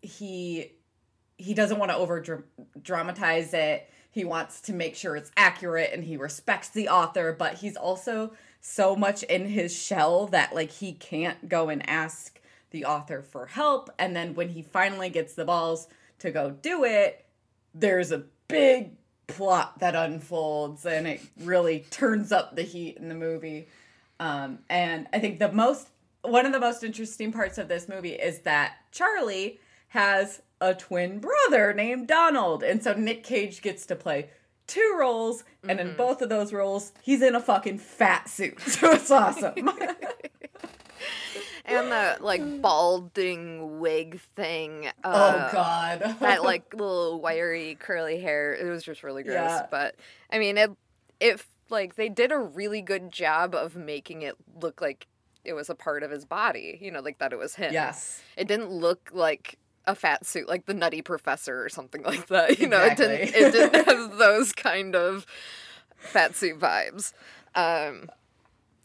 he 0.00 0.72
he 1.36 1.54
doesn't 1.54 1.78
want 1.78 1.90
to 1.90 1.96
over 1.96 2.44
dramatize 2.80 3.52
it. 3.52 3.88
He 4.12 4.24
wants 4.24 4.60
to 4.62 4.74
make 4.74 4.94
sure 4.94 5.16
it's 5.16 5.32
accurate 5.38 5.90
and 5.92 6.04
he 6.04 6.18
respects 6.18 6.68
the 6.68 6.88
author, 6.88 7.34
but 7.36 7.54
he's 7.54 7.76
also 7.76 8.34
so 8.60 8.94
much 8.94 9.22
in 9.22 9.46
his 9.46 9.74
shell 9.74 10.26
that 10.26 10.54
like 10.54 10.70
he 10.70 10.92
can't 10.92 11.48
go 11.48 11.70
and 11.70 11.88
ask 11.88 12.38
the 12.72 12.84
author 12.84 13.22
for 13.22 13.46
help. 13.46 13.90
And 13.98 14.14
then 14.14 14.34
when 14.34 14.50
he 14.50 14.60
finally 14.60 15.08
gets 15.08 15.32
the 15.34 15.46
balls 15.46 15.88
to 16.18 16.30
go 16.30 16.50
do 16.50 16.84
it, 16.84 17.24
there's 17.74 18.12
a 18.12 18.24
big 18.48 18.92
plot 19.28 19.78
that 19.78 19.94
unfolds 19.96 20.84
and 20.84 21.06
it 21.06 21.22
really 21.40 21.80
turns 21.90 22.32
up 22.32 22.54
the 22.54 22.62
heat 22.62 22.98
in 22.98 23.08
the 23.08 23.14
movie. 23.14 23.66
Um, 24.20 24.58
and 24.68 25.08
I 25.14 25.20
think 25.20 25.38
the 25.38 25.50
most 25.50 25.88
one 26.20 26.46
of 26.46 26.52
the 26.52 26.60
most 26.60 26.84
interesting 26.84 27.32
parts 27.32 27.58
of 27.58 27.66
this 27.66 27.88
movie 27.88 28.12
is 28.12 28.40
that 28.40 28.76
Charlie 28.92 29.58
has 29.92 30.42
a 30.60 30.74
twin 30.74 31.18
brother 31.20 31.72
named 31.72 32.08
Donald. 32.08 32.62
And 32.62 32.82
so 32.82 32.92
Nick 32.94 33.24
Cage 33.24 33.62
gets 33.62 33.84
to 33.86 33.96
play 33.96 34.30
two 34.66 34.96
roles, 34.98 35.44
and 35.68 35.78
in 35.80 35.96
both 35.96 36.22
of 36.22 36.28
those 36.28 36.52
roles, 36.52 36.92
he's 37.02 37.20
in 37.20 37.34
a 37.34 37.40
fucking 37.40 37.78
fat 37.78 38.28
suit. 38.28 38.58
So 38.66 38.90
it's 38.92 39.10
awesome. 39.10 39.54
and 41.64 41.92
the 41.92 42.16
like 42.20 42.62
balding 42.62 43.80
wig 43.80 44.20
thing. 44.36 44.88
oh 45.04 45.10
Uh, 45.10 45.52
god. 45.52 46.16
that 46.20 46.42
like 46.42 46.72
little 46.74 47.20
wiry 47.20 47.76
curly 47.78 48.20
hair. 48.20 48.54
It 48.54 48.64
was 48.68 48.82
just 48.82 49.02
really 49.02 49.22
gross. 49.22 49.34
Yeah. 49.34 49.66
But 49.70 49.96
I 50.30 50.38
mean, 50.38 50.56
it 50.58 50.70
if 51.20 51.46
like 51.70 51.96
they 51.96 52.08
did 52.08 52.32
a 52.32 52.38
really 52.38 52.82
good 52.82 53.10
job 53.12 53.54
of 53.54 53.76
making 53.76 54.22
it 54.22 54.36
look 54.60 54.80
like 54.80 55.06
it 55.44 55.54
was 55.54 55.68
a 55.68 55.74
part 55.74 56.02
of 56.02 56.10
his 56.10 56.24
body. 56.24 56.78
You 56.80 56.90
know, 56.90 57.00
like 57.00 57.18
that 57.18 57.32
it 57.32 57.38
was 57.38 57.54
him. 57.56 57.72
Yes. 57.72 58.22
It 58.36 58.48
didn't 58.48 58.70
look 58.70 59.10
like 59.12 59.58
a 59.86 59.94
fat 59.94 60.24
suit, 60.26 60.48
like 60.48 60.66
the 60.66 60.74
Nutty 60.74 61.02
Professor 61.02 61.62
or 61.64 61.68
something 61.68 62.02
like 62.04 62.26
that. 62.28 62.58
You 62.58 62.68
know, 62.68 62.82
it 62.82 62.96
didn't. 62.96 63.34
It 63.34 63.52
didn't 63.52 63.86
have 63.88 64.18
those 64.18 64.52
kind 64.52 64.94
of 64.94 65.26
fat 65.96 66.34
suit 66.36 66.58
vibes. 66.58 67.12
Um, 67.54 68.08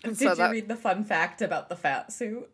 Did 0.04 0.18
so 0.18 0.30
you 0.30 0.36
that- 0.36 0.52
read 0.52 0.68
the 0.68 0.76
fun 0.76 1.04
fact 1.04 1.42
about 1.42 1.70
the 1.70 1.76
fat 1.76 2.12
suit? 2.12 2.50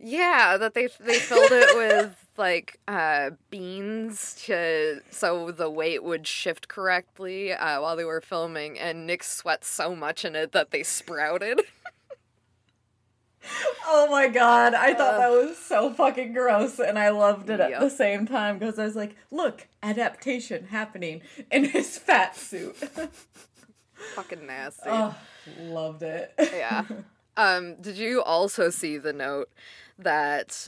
Yeah, 0.00 0.56
that 0.56 0.74
they 0.74 0.88
they 0.98 1.20
filled 1.20 1.52
it 1.52 1.76
with 1.76 2.16
like 2.36 2.80
uh, 2.88 3.30
beans 3.48 4.34
to 4.46 5.00
so 5.10 5.52
the 5.52 5.70
weight 5.70 6.02
would 6.02 6.26
shift 6.26 6.66
correctly 6.66 7.52
uh, 7.52 7.80
while 7.80 7.94
they 7.94 8.04
were 8.04 8.20
filming, 8.20 8.76
and 8.76 9.06
Nick 9.06 9.22
sweat 9.22 9.64
so 9.64 9.94
much 9.94 10.24
in 10.24 10.34
it 10.34 10.50
that 10.50 10.72
they 10.72 10.82
sprouted. 10.82 11.60
Oh 13.86 14.08
my 14.10 14.28
god, 14.28 14.74
I 14.74 14.94
thought 14.94 15.18
that 15.18 15.30
was 15.30 15.56
so 15.56 15.92
fucking 15.92 16.32
gross, 16.32 16.78
and 16.78 16.98
I 16.98 17.10
loved 17.10 17.48
it 17.50 17.60
at 17.60 17.80
the 17.80 17.88
same 17.90 18.26
time 18.26 18.58
because 18.58 18.78
I 18.78 18.84
was 18.84 18.96
like, 18.96 19.16
look, 19.30 19.66
adaptation 19.82 20.66
happening 20.66 21.22
in 21.50 21.64
his 21.64 21.98
fat 21.98 22.36
suit. 22.36 22.76
Fucking 24.14 24.46
nasty. 24.46 24.82
oh, 24.86 25.14
loved 25.60 26.02
it. 26.02 26.32
Yeah. 26.38 26.84
Um, 27.36 27.76
did 27.80 27.96
you 27.96 28.20
also 28.20 28.68
see 28.68 28.98
the 28.98 29.12
note 29.12 29.48
that 29.96 30.66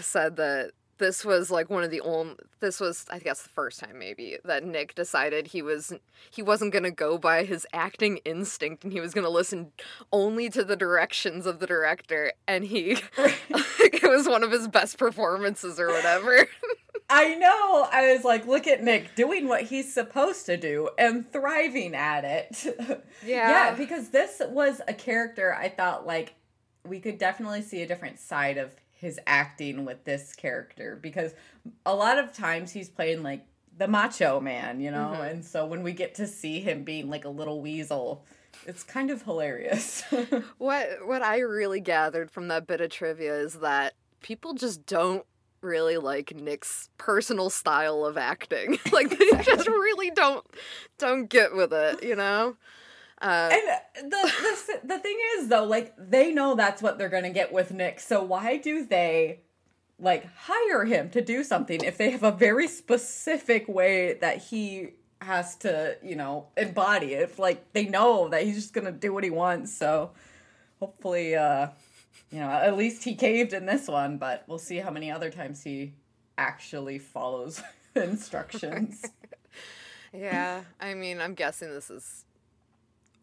said 0.00 0.36
that 0.36 0.70
this 0.98 1.24
was 1.24 1.50
like 1.50 1.70
one 1.70 1.82
of 1.82 1.90
the 1.90 2.00
only 2.00 2.36
this 2.60 2.80
was 2.80 3.06
I 3.10 3.18
guess 3.18 3.42
the 3.42 3.48
first 3.48 3.80
time 3.80 3.98
maybe 3.98 4.38
that 4.44 4.64
Nick 4.64 4.94
decided 4.94 5.48
he 5.48 5.62
was 5.62 5.92
he 6.30 6.42
wasn't 6.42 6.72
going 6.72 6.84
to 6.84 6.90
go 6.90 7.18
by 7.18 7.44
his 7.44 7.66
acting 7.72 8.18
instinct 8.18 8.84
and 8.84 8.92
he 8.92 9.00
was 9.00 9.14
going 9.14 9.24
to 9.24 9.30
listen 9.30 9.72
only 10.12 10.50
to 10.50 10.64
the 10.64 10.76
directions 10.76 11.46
of 11.46 11.60
the 11.60 11.66
director 11.66 12.32
and 12.46 12.64
he 12.64 12.96
like, 13.16 13.38
it 13.48 14.02
was 14.02 14.28
one 14.28 14.42
of 14.42 14.50
his 14.50 14.68
best 14.68 14.98
performances 14.98 15.78
or 15.80 15.88
whatever. 15.88 16.46
I 17.10 17.36
know. 17.36 17.88
I 17.90 18.12
was 18.12 18.22
like, 18.22 18.46
look 18.46 18.66
at 18.66 18.82
Nick 18.82 19.14
doing 19.14 19.48
what 19.48 19.62
he's 19.62 19.92
supposed 19.92 20.44
to 20.44 20.58
do 20.58 20.90
and 20.98 21.30
thriving 21.32 21.94
at 21.94 22.24
it. 22.24 22.66
Yeah. 23.24 23.48
yeah, 23.50 23.74
because 23.74 24.10
this 24.10 24.42
was 24.46 24.82
a 24.86 24.92
character 24.92 25.54
I 25.54 25.70
thought 25.70 26.06
like 26.06 26.34
we 26.84 27.00
could 27.00 27.18
definitely 27.18 27.62
see 27.62 27.82
a 27.82 27.86
different 27.86 28.18
side 28.18 28.58
of 28.58 28.72
his 28.98 29.20
acting 29.28 29.84
with 29.84 30.04
this 30.04 30.34
character 30.34 30.98
because 31.00 31.32
a 31.86 31.94
lot 31.94 32.18
of 32.18 32.32
times 32.32 32.72
he's 32.72 32.88
playing 32.88 33.22
like 33.22 33.46
the 33.76 33.86
macho 33.86 34.40
man, 34.40 34.80
you 34.80 34.90
know? 34.90 35.12
Mm-hmm. 35.14 35.22
And 35.22 35.44
so 35.44 35.66
when 35.66 35.84
we 35.84 35.92
get 35.92 36.16
to 36.16 36.26
see 36.26 36.60
him 36.60 36.82
being 36.82 37.08
like 37.08 37.24
a 37.24 37.28
little 37.28 37.60
weasel, 37.60 38.24
it's 38.66 38.82
kind 38.82 39.10
of 39.10 39.22
hilarious. 39.22 40.02
What 40.58 41.06
what 41.06 41.22
I 41.22 41.38
really 41.38 41.80
gathered 41.80 42.30
from 42.30 42.48
that 42.48 42.66
bit 42.66 42.80
of 42.80 42.90
trivia 42.90 43.36
is 43.36 43.54
that 43.54 43.94
people 44.20 44.54
just 44.54 44.84
don't 44.84 45.24
really 45.60 45.96
like 45.96 46.34
Nick's 46.34 46.90
personal 46.98 47.50
style 47.50 48.04
of 48.04 48.18
acting. 48.18 48.78
like 48.92 49.16
they 49.16 49.30
just 49.42 49.68
really 49.68 50.10
don't 50.10 50.44
don't 50.98 51.28
get 51.28 51.54
with 51.54 51.72
it, 51.72 52.02
you 52.02 52.16
know? 52.16 52.56
Uh, 53.20 53.50
And 53.52 54.12
the, 54.12 54.18
the 54.22 54.78
the 54.86 54.98
thing 54.98 55.18
is 55.36 55.48
though, 55.48 55.64
like 55.64 55.94
they 55.98 56.32
know 56.32 56.54
that's 56.54 56.80
what 56.82 56.98
they're 56.98 57.08
gonna 57.08 57.30
get 57.30 57.52
with 57.52 57.72
Nick. 57.72 58.00
So 58.00 58.22
why 58.22 58.56
do 58.58 58.86
they 58.86 59.40
like 59.98 60.26
hire 60.36 60.84
him 60.84 61.10
to 61.10 61.20
do 61.20 61.42
something 61.42 61.82
if 61.82 61.98
they 61.98 62.10
have 62.10 62.22
a 62.22 62.30
very 62.30 62.68
specific 62.68 63.66
way 63.68 64.14
that 64.14 64.38
he 64.38 64.90
has 65.20 65.56
to, 65.56 65.96
you 66.02 66.14
know, 66.14 66.46
embody 66.56 67.14
it? 67.14 67.22
If 67.22 67.38
like 67.40 67.72
they 67.72 67.86
know 67.86 68.28
that 68.28 68.44
he's 68.44 68.54
just 68.54 68.72
gonna 68.72 68.92
do 68.92 69.12
what 69.12 69.24
he 69.24 69.30
wants. 69.30 69.76
So 69.76 70.12
hopefully, 70.78 71.34
uh, 71.34 71.68
you 72.30 72.38
know, 72.38 72.48
at 72.50 72.76
least 72.76 73.02
he 73.02 73.16
caved 73.16 73.52
in 73.52 73.66
this 73.66 73.88
one. 73.88 74.18
But 74.18 74.44
we'll 74.46 74.58
see 74.58 74.76
how 74.76 74.90
many 74.90 75.10
other 75.10 75.30
times 75.30 75.64
he 75.64 75.94
actually 76.36 77.00
follows 77.00 77.60
instructions. 77.96 79.04
yeah, 80.12 80.62
I 80.80 80.94
mean, 80.94 81.20
I'm 81.20 81.34
guessing 81.34 81.70
this 81.70 81.90
is 81.90 82.24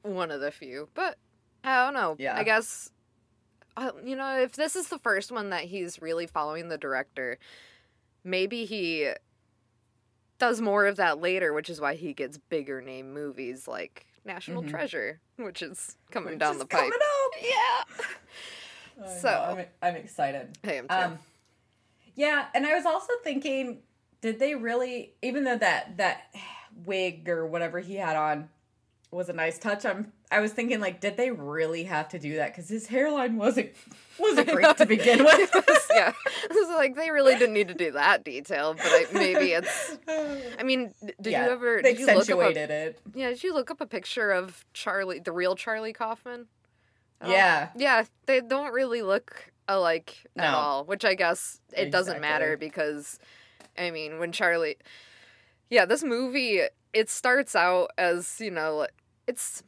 one 0.05 0.31
of 0.31 0.39
the 0.41 0.51
few, 0.51 0.89
but 0.93 1.17
I 1.63 1.83
don't 1.85 1.93
know. 1.93 2.15
Yeah. 2.19 2.37
I 2.37 2.43
guess 2.43 2.91
uh, 3.77 3.91
you 4.05 4.15
know, 4.15 4.39
if 4.39 4.53
this 4.53 4.75
is 4.75 4.87
the 4.87 4.99
first 4.99 5.31
one 5.31 5.49
that 5.49 5.63
he's 5.65 6.01
really 6.01 6.27
following 6.27 6.69
the 6.69 6.77
director, 6.77 7.37
maybe 8.23 8.63
he 8.65 9.09
does 10.37 10.61
more 10.61 10.85
of 10.85 10.95
that 10.97 11.19
later, 11.19 11.53
which 11.53 11.69
is 11.69 11.81
why 11.81 11.95
he 11.95 12.13
gets 12.13 12.37
bigger 12.37 12.81
name 12.81 13.13
movies 13.13 13.67
like 13.67 14.05
National 14.23 14.63
Mhm. 14.63 14.69
Treasure, 14.69 15.19
which 15.37 15.61
is 15.61 15.97
coming 16.11 16.31
Which 16.31 16.39
down 16.39 16.53
is 16.53 16.59
the 16.59 16.65
pipe. 16.65 16.79
coming 16.81 16.93
up. 16.93 17.31
Yeah. 17.41 19.03
I 19.05 19.17
So- 19.19 19.57
I'm, 19.59 19.65
I'm 19.89 19.95
excited. 19.97 20.57
I 20.63 20.73
am 20.73 20.87
too. 20.87 20.95
Um, 20.95 21.19
yeah, 22.15 22.45
and 22.53 22.65
I 22.65 22.75
was 22.75 22.85
also 22.85 23.11
thinking, 23.25 23.79
did 24.21 24.39
they 24.39 24.55
really, 24.55 25.13
even 25.21 25.43
though 25.43 25.57
that 25.57 25.97
that 25.97 26.33
wig 26.85 27.27
or 27.27 27.45
whatever 27.45 27.79
he 27.79 27.95
had 27.95 28.15
on 28.15 28.47
was 29.15 29.29
a 29.29 29.33
nice 29.33 29.57
touch, 29.57 29.85
I'm 29.85 30.11
I 30.29 30.39
was 30.41 30.51
thinking 30.51 30.79
like, 30.79 30.99
did 30.99 31.17
they 31.17 31.31
really 31.31 31.83
have 31.83 32.09
to 32.09 32.19
do 32.19 32.35
that? 32.35 32.51
Because 32.53 32.69
his 32.69 32.87
hairline 32.87 33.37
wasn't 33.37 33.71
wasn't 34.19 34.49
great 34.49 34.77
to 34.77 34.85
begin 34.85 35.23
with. 35.25 35.51
yeah. 35.93 36.11
It's 36.49 36.69
like 36.75 36.95
they 36.95 37.09
really 37.11 37.33
didn't 37.33 37.53
need 37.53 37.67
to 37.69 37.73
do 37.73 37.91
that 37.93 38.23
detail, 38.23 38.73
but 38.73 38.85
I, 38.85 39.05
maybe 39.13 39.51
it's. 39.53 39.97
I 40.59 40.63
mean, 40.63 40.93
did 41.21 41.31
Yeah, 41.31 41.45
you 41.45 41.51
ever? 41.51 41.79
they 41.81 41.93
Did 41.93 41.99
you 42.01 42.05
look 42.07 42.15
up 42.29 42.37
a, 42.39 42.41
accentuated 42.41 42.69
it. 42.69 42.99
Yeah, 43.13 43.29
did 43.29 43.43
you 43.43 43.53
look 43.53 43.71
up 43.71 43.81
a 43.81 43.85
picture 43.85 44.31
of 44.31 44.65
Charlie, 44.73 45.19
the 45.19 45.31
real 45.31 45.55
Charlie 45.55 45.93
Kaufman? 45.93 46.47
all? 47.21 47.31
Yeah, 47.31 47.69
Yeah, 47.75 48.03
they 48.25 48.41
don't 48.41 48.73
really 48.73 49.01
look 49.01 49.51
alike 49.67 50.25
at 50.37 50.53
all, 50.53 50.83
which 50.85 51.03
I 51.05 51.15
guess 51.15 51.59
it 51.75 51.91
doesn't 51.91 52.21
matter 52.21 52.55
because, 52.57 53.19
I 53.77 53.91
mean, 53.91 54.19
when 54.19 54.31
Charlie. 54.31 54.77
Yeah, 55.69 55.85
this 55.85 56.03
movie, 56.03 56.61
it 56.93 57.09
starts 57.09 57.55
out 57.55 57.89
as, 57.97 58.39
you 58.39 58.51
know, 58.51 58.85
it's. 59.27 59.63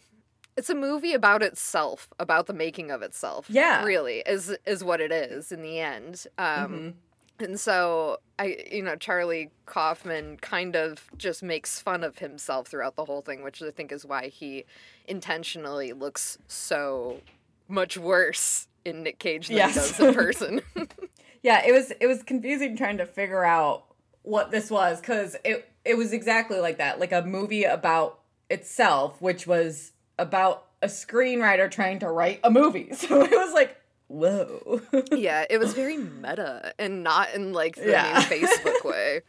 It's 0.56 0.72
a 0.72 0.76
movie 0.76 1.14
about 1.14 1.44
itself, 1.44 2.08
about 2.18 2.48
the 2.48 2.54
making 2.54 2.90
of 2.90 3.04
itself. 3.04 3.46
Yeah. 3.48 3.84
really 3.84 4.24
is 4.26 4.56
is 4.66 4.84
what 4.84 5.00
it 5.02 5.12
is 5.12 5.52
in 5.52 5.62
the 5.62 5.80
end. 5.80 6.26
Um, 6.40 6.96
Mhm. 7.40 7.46
and 7.46 7.60
so 7.60 8.18
I, 8.40 8.66
you 8.72 8.82
know, 8.82 8.96
Charlie 8.96 9.52
Kaufman 9.68 10.38
kind 10.38 10.76
of 10.76 11.04
just 11.16 11.44
makes 11.44 11.80
fun 11.80 12.04
of 12.04 12.18
himself 12.18 12.70
throughout 12.70 12.96
the 12.96 13.06
whole 13.06 13.22
thing, 13.22 13.44
which 13.44 13.62
I 13.62 13.70
think 13.70 13.92
is 13.92 14.04
why 14.04 14.30
he 14.30 14.66
intentionally 15.08 15.94
looks 15.94 16.38
so 16.48 17.22
much 17.68 17.96
worse 17.98 18.68
in 18.84 19.04
Nick 19.04 19.20
Cage 19.20 19.50
than 19.50 19.58
Yes. 19.58 19.76
he 19.76 19.80
does 19.80 20.00
in 20.10 20.14
person. 20.16 20.62
yeah. 21.44 21.64
It 21.66 21.72
was 21.72 21.92
it 22.00 22.08
was 22.08 22.24
confusing 22.24 22.76
trying 22.76 22.98
to 22.98 23.06
figure 23.06 23.44
out 23.44 23.86
what 24.24 24.50
this 24.50 24.72
was 24.72 25.00
because 25.02 25.36
it 25.46 25.70
it 25.86 25.96
was 25.98 26.14
exactly 26.14 26.60
like 26.60 26.80
that, 26.80 27.00
like 27.00 27.12
a 27.12 27.22
movie 27.22 27.64
about 27.64 28.22
itself, 28.50 29.22
which 29.22 29.46
was 29.48 29.92
about 30.18 30.66
a 30.82 30.88
screenwriter 30.88 31.70
trying 31.70 32.00
to 32.00 32.10
write 32.10 32.40
a 32.44 32.52
movie. 32.52 32.90
So 32.96 33.22
it 33.24 33.32
was 33.32 33.54
like, 33.54 33.76
whoa. 34.08 34.82
yeah, 35.12 35.46
it 35.50 35.58
was 35.58 35.74
very 35.74 35.98
meta 35.98 36.74
and 36.80 37.04
not 37.04 37.34
in 37.34 37.54
like 37.54 37.76
the 37.76 37.90
Yeah. 37.92 38.14
new 38.30 38.36
Facebook 38.38 38.84
way. 38.90 39.22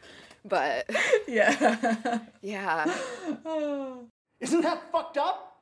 But 0.45 0.89
yeah. 1.27 2.19
yeah, 2.41 2.85
Isn't 4.39 4.61
that 4.61 4.91
fucked 4.91 5.17
up? 5.17 5.57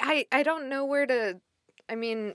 I 0.00 0.26
I 0.32 0.42
don't 0.42 0.68
know 0.68 0.84
where 0.84 1.06
to 1.06 1.40
I 1.88 1.94
mean 1.96 2.34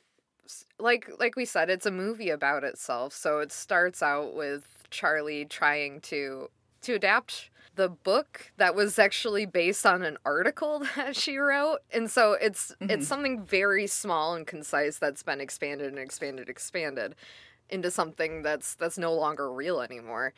like 0.79 1.09
like 1.19 1.35
we 1.35 1.45
said 1.45 1.69
it's 1.69 1.85
a 1.85 1.91
movie 1.91 2.29
about 2.29 2.63
itself 2.63 3.13
so 3.13 3.39
it 3.39 3.51
starts 3.51 4.01
out 4.01 4.33
with 4.35 4.65
Charlie 4.89 5.45
trying 5.45 6.01
to 6.01 6.49
to 6.81 6.93
adapt 6.95 7.49
the 7.79 7.87
book 7.89 8.51
that 8.57 8.75
was 8.75 8.99
actually 8.99 9.45
based 9.45 9.85
on 9.85 10.03
an 10.03 10.17
article 10.25 10.83
that 10.97 11.15
she 11.15 11.37
wrote 11.37 11.79
and 11.93 12.11
so 12.11 12.33
it's 12.33 12.75
Mhm. 12.81 12.91
it's 12.91 13.07
something 13.07 13.45
very 13.45 13.87
small 13.87 14.35
and 14.35 14.45
concise 14.45 14.97
that's 14.99 15.23
been 15.23 15.39
expanded 15.39 15.87
and 15.87 15.97
expanded 15.97 16.49
expanded 16.49 17.15
into 17.69 17.89
something 17.89 18.41
that's 18.41 18.75
that's 18.75 18.97
no 18.97 19.13
longer 19.13 19.49
real 19.51 19.79
anymore 19.79 20.33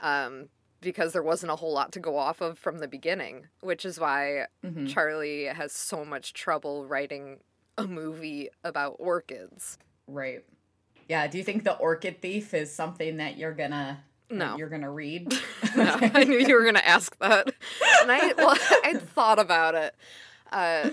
um 0.00 0.48
because 0.80 1.12
there 1.12 1.22
wasn't 1.22 1.50
a 1.50 1.56
whole 1.56 1.72
lot 1.72 1.90
to 1.92 1.98
go 2.00 2.16
off 2.16 2.40
of 2.40 2.56
from 2.58 2.78
the 2.78 2.86
beginning 2.88 3.46
which 3.60 3.84
is 3.84 3.98
why 3.98 4.46
Mhm. 4.64 4.88
Charlie 4.88 5.46
has 5.46 5.72
so 5.72 6.04
much 6.04 6.34
trouble 6.34 6.86
writing 6.86 7.40
a 7.78 7.86
movie 7.86 8.48
about 8.64 8.94
orchids. 8.98 9.76
Right. 10.06 10.44
Yeah. 11.08 11.26
Do 11.26 11.36
you 11.38 11.44
think 11.44 11.64
the 11.64 11.76
Orchid 11.76 12.22
Thief 12.22 12.54
is 12.54 12.72
something 12.74 13.16
that 13.18 13.36
you're 13.36 13.54
gonna 13.54 14.04
No. 14.30 14.56
you're 14.56 14.68
gonna 14.68 14.90
read? 14.90 15.34
No, 15.76 15.96
I 16.14 16.24
knew 16.24 16.38
you 16.38 16.54
were 16.54 16.64
gonna 16.64 16.78
ask 16.78 17.16
that, 17.18 17.48
and 18.02 18.10
I 18.10 18.32
well, 18.36 18.56
I 18.84 18.94
thought 18.94 19.38
about 19.38 19.74
it 19.74 19.94
uh, 20.52 20.90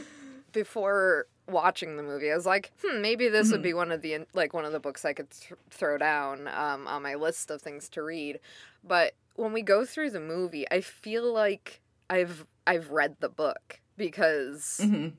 before 0.52 1.28
watching 1.48 1.96
the 1.96 2.04
movie. 2.04 2.32
I 2.32 2.36
was 2.36 2.46
like, 2.46 2.72
hmm, 2.84 3.02
maybe 3.02 3.30
this 3.30 3.52
would 3.52 3.62
be 3.62 3.74
one 3.74 3.92
of 3.92 4.02
the 4.02 4.26
like 4.34 4.54
one 4.54 4.66
of 4.66 4.72
the 4.74 4.80
books 4.80 5.06
I 5.06 5.14
could 5.14 5.30
th- 5.32 5.60
throw 5.70 5.98
down 5.98 6.48
um, 6.50 6.88
on 6.88 7.02
my 7.02 7.16
list 7.16 7.50
of 7.50 7.62
things 7.62 7.88
to 7.90 8.04
read. 8.04 8.40
But 8.84 9.14
when 9.36 9.54
we 9.54 9.62
go 9.62 9.86
through 9.86 10.10
the 10.12 10.20
movie, 10.20 10.66
I 10.70 10.82
feel 10.82 11.32
like 11.32 11.82
I've 12.10 12.46
I've 12.68 12.92
read 12.92 13.18
the 13.20 13.30
book 13.30 13.80
because 13.98 14.80
hmm 14.84 15.10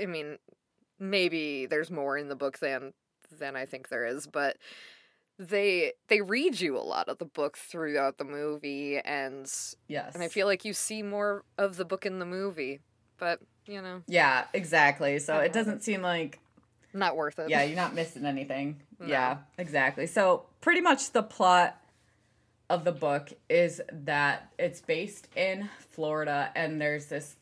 I 0.00 0.06
mean, 0.06 0.38
maybe 0.98 1.66
there's 1.66 1.90
more 1.90 2.16
in 2.18 2.28
the 2.28 2.36
book 2.36 2.58
than 2.58 2.92
than 3.38 3.56
I 3.56 3.64
think 3.64 3.88
there 3.88 4.04
is, 4.06 4.26
but 4.26 4.56
they 5.38 5.92
they 6.08 6.20
read 6.20 6.60
you 6.60 6.76
a 6.76 6.80
lot 6.80 7.08
of 7.08 7.18
the 7.18 7.24
book 7.24 7.56
throughout 7.56 8.18
the 8.18 8.24
movie 8.24 8.98
and 8.98 9.50
Yes. 9.88 10.14
and 10.14 10.22
I 10.22 10.28
feel 10.28 10.46
like 10.46 10.64
you 10.64 10.72
see 10.72 11.02
more 11.02 11.44
of 11.58 11.76
the 11.76 11.84
book 11.84 12.06
in 12.06 12.18
the 12.18 12.26
movie. 12.26 12.80
But, 13.18 13.40
you 13.66 13.80
know, 13.80 14.02
Yeah, 14.06 14.44
exactly. 14.52 15.18
So 15.20 15.38
it 15.38 15.52
doesn't 15.52 15.82
seem 15.82 16.02
like 16.02 16.38
not 16.92 17.16
worth 17.16 17.38
it. 17.38 17.48
yeah, 17.48 17.62
you're 17.62 17.76
not 17.76 17.94
missing 17.94 18.24
anything. 18.26 18.80
No. 19.00 19.06
Yeah, 19.08 19.38
exactly. 19.58 20.06
So 20.06 20.44
pretty 20.60 20.80
much 20.80 21.10
the 21.10 21.22
plot 21.24 21.80
of 22.70 22.84
the 22.84 22.92
book 22.92 23.32
is 23.50 23.80
that 23.90 24.52
it's 24.58 24.80
based 24.80 25.26
in 25.36 25.68
Florida 25.90 26.50
and 26.54 26.80
there's 26.80 27.06
this 27.06 27.34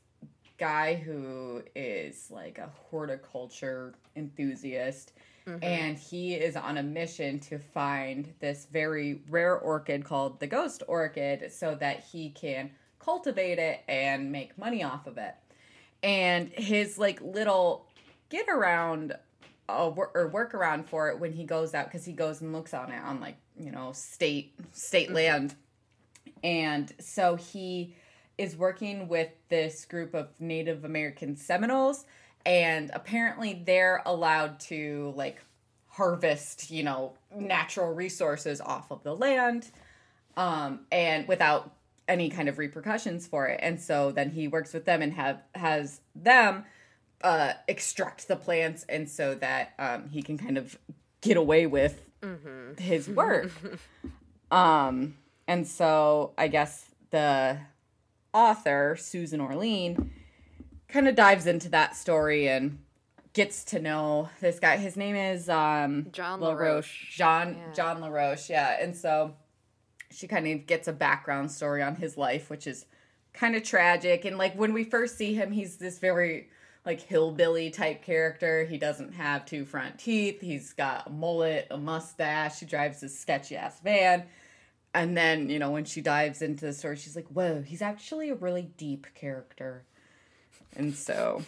guy 0.59 0.95
who 0.95 1.63
is 1.77 2.31
like 2.31 2.57
a 2.59 2.71
horticulture 2.91 3.95
enthusiast 4.17 5.13
and 5.47 5.99
he 5.99 6.35
is 6.35 6.57
on 6.57 6.79
a 6.79 6.83
mission 6.83 7.41
to 7.41 7.59
find 7.59 8.33
this 8.41 8.67
very 8.71 9.21
rare 9.29 9.57
orchid 9.57 10.05
called 10.05 10.41
the 10.41 10.47
ghost 10.47 10.83
orchid 10.87 11.53
so 11.53 11.75
that 11.75 12.05
he 12.13 12.31
can 12.31 12.71
cultivate 12.99 13.59
it 13.59 13.81
and 13.89 14.31
make 14.31 14.57
money 14.57 14.83
off 14.83 15.07
of 15.07 15.19
it. 15.19 15.35
And 16.03 16.49
his 16.49 16.99
like 16.99 17.21
little 17.21 17.87
get 18.29 18.49
around 18.49 19.15
uh, 19.69 19.89
or 19.89 20.29
work 20.29 20.55
around 20.55 20.89
for 20.89 21.09
it 21.09 21.19
when 21.19 21.33
he 21.33 21.45
goes 21.45 21.75
out 21.75 21.87
because 21.87 22.05
he 22.05 22.13
goes 22.13 22.41
and 22.41 22.53
looks 22.53 22.75
on 22.75 22.91
it 22.91 23.03
on 23.03 23.21
like 23.21 23.37
you 23.59 23.71
know 23.71 23.93
state 23.93 24.55
state 24.73 25.13
land. 25.13 25.55
And 26.45 26.93
so 26.99 27.37
he 27.37 27.95
is 28.39 28.57
working 28.57 29.09
with 29.09 29.29
this 29.49 29.85
group 29.85 30.15
of 30.15 30.29
native 30.41 30.85
american 30.85 31.37
seminoles 31.37 32.05
and 32.45 32.91
apparently 32.95 33.63
they're 33.65 34.03
allowed 34.07 34.59
to 34.61 35.13
like 35.17 35.43
harvest 35.89 36.71
you 36.71 36.83
know 36.83 37.13
natural 37.35 37.93
resources 37.93 38.61
off 38.61 38.91
of 38.91 39.03
the 39.03 39.15
land 39.15 39.71
um 40.37 40.81
and 40.91 41.29
without 41.29 41.75
any 42.09 42.29
kind 42.29 42.49
of 42.49 42.59
repercussions 42.59 43.27
for 43.27 43.47
it. 43.47 43.61
And 43.63 43.81
so 43.81 44.11
then 44.11 44.31
he 44.31 44.49
works 44.49 44.73
with 44.75 44.85
them 44.85 45.03
and 45.03 45.13
have 45.15 45.43
has 45.55 46.01
them 46.15 46.65
uh 47.23 47.53
extract 47.69 48.29
the 48.29 48.37
plants 48.37 48.85
and 48.89 49.09
so 49.09 49.35
that 49.37 49.75
um 49.79 50.09
he 50.09 50.23
can 50.23 50.37
kind 50.37 50.59
of 50.59 50.79
get 51.21 51.37
away 51.37 51.67
with 51.67 52.03
his 52.79 53.09
work. 53.23 53.51
Um 54.51 55.17
and 55.49 55.67
so 55.67 56.33
i 56.39 56.49
guess 56.49 56.87
the 57.11 57.59
author 58.33 58.97
susan 58.99 59.41
orlean 59.41 60.11
kind 60.93 61.09
of 61.09 61.15
dives 61.15 61.47
into 61.47 61.69
that 61.71 61.97
story 61.97 62.49
and 62.49 62.79
gets 63.33 63.65
to 63.65 63.81
know 63.81 64.29
this 64.41 64.59
guy. 64.61 64.77
His 64.77 64.97
name 64.97 65.17
is 65.17 65.49
um 65.49 66.07
John 66.13 66.39
LaRoche. 66.41 66.59
LaRoche. 66.59 67.17
john 67.17 67.57
Yeah. 67.59 67.73
john 67.73 68.01
laroche 68.03 68.51
yeah. 68.51 68.77
And 68.81 68.95
so 68.95 69.35
she 70.11 70.29
kind 70.29 70.47
of 70.47 70.67
gets 70.67 70.87
a 70.89 70.93
background 70.93 71.51
story 71.51 71.83
on 71.83 71.97
his 71.97 72.17
life 72.19 72.51
which 72.51 72.67
is 72.67 72.85
kind 73.33 73.57
of 73.57 73.63
tragic. 73.63 74.27
And 74.27 74.37
like 74.37 74.55
when 74.55 74.75
we 74.75 74.85
first 74.85 75.17
see 75.17 75.35
him 75.35 75.51
he's 75.51 75.79
this 75.79 75.99
very 75.99 76.49
like 76.85 77.01
hillbilly 77.01 77.71
type 77.71 78.03
character. 78.05 78.65
He 78.65 78.77
doesn't 78.77 79.15
have 79.15 79.47
two 79.47 79.65
front 79.65 79.99
teeth. 79.99 80.41
He's 80.43 80.73
got 80.75 81.07
a 81.07 81.11
mullet 81.11 81.69
a 81.71 81.79
mustache. 81.79 82.61
He 82.61 82.67
drives 82.67 83.01
this 83.01 83.19
sketchy 83.19 83.57
ass 83.57 83.81
van. 83.81 84.25
And 84.93 85.17
then 85.17 85.49
you 85.49 85.59
know 85.59 85.71
when 85.71 85.87
she 85.87 86.03
dives 86.03 86.43
into 86.43 86.67
the 86.67 86.75
story 86.75 86.97
she's 86.97 87.17
like 87.17 87.29
whoa 87.29 87.63
he's 87.63 87.81
actually 87.81 88.29
a 88.29 88.35
really 88.35 88.69
deep 88.77 89.07
character 89.15 89.87
and 90.77 90.95
so 90.95 91.43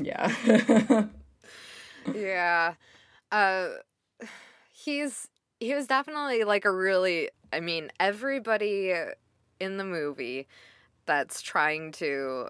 yeah 0.00 0.34
yeah. 2.14 2.74
Uh 3.30 3.68
he's 4.72 5.28
he 5.58 5.74
was 5.74 5.86
definitely 5.86 6.44
like 6.44 6.64
a 6.64 6.70
really 6.72 7.30
I 7.52 7.60
mean, 7.60 7.90
everybody 7.98 8.94
in 9.58 9.76
the 9.76 9.84
movie 9.84 10.46
that's 11.06 11.42
trying 11.42 11.92
to 11.92 12.48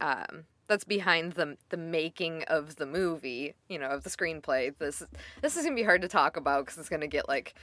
um 0.00 0.44
that's 0.66 0.84
behind 0.84 1.32
the 1.32 1.56
the 1.68 1.76
making 1.76 2.44
of 2.44 2.76
the 2.76 2.86
movie, 2.86 3.54
you 3.68 3.78
know, 3.78 3.88
of 3.88 4.04
the 4.04 4.10
screenplay. 4.10 4.76
This 4.78 5.02
this 5.42 5.56
is 5.56 5.64
going 5.64 5.76
to 5.76 5.80
be 5.80 5.84
hard 5.84 6.02
to 6.02 6.08
talk 6.08 6.36
about 6.36 6.66
cuz 6.66 6.78
it's 6.78 6.88
going 6.88 7.00
to 7.00 7.06
get 7.08 7.28
like 7.28 7.54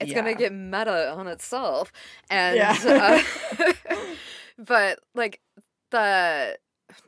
it's 0.00 0.12
going 0.12 0.24
to 0.26 0.34
get 0.34 0.52
meta 0.52 1.12
on 1.12 1.28
itself. 1.28 1.92
And 2.30 2.56
Yeah. 2.56 2.76
uh, 2.84 3.22
but 4.58 4.98
like 5.14 5.40
the 5.90 6.58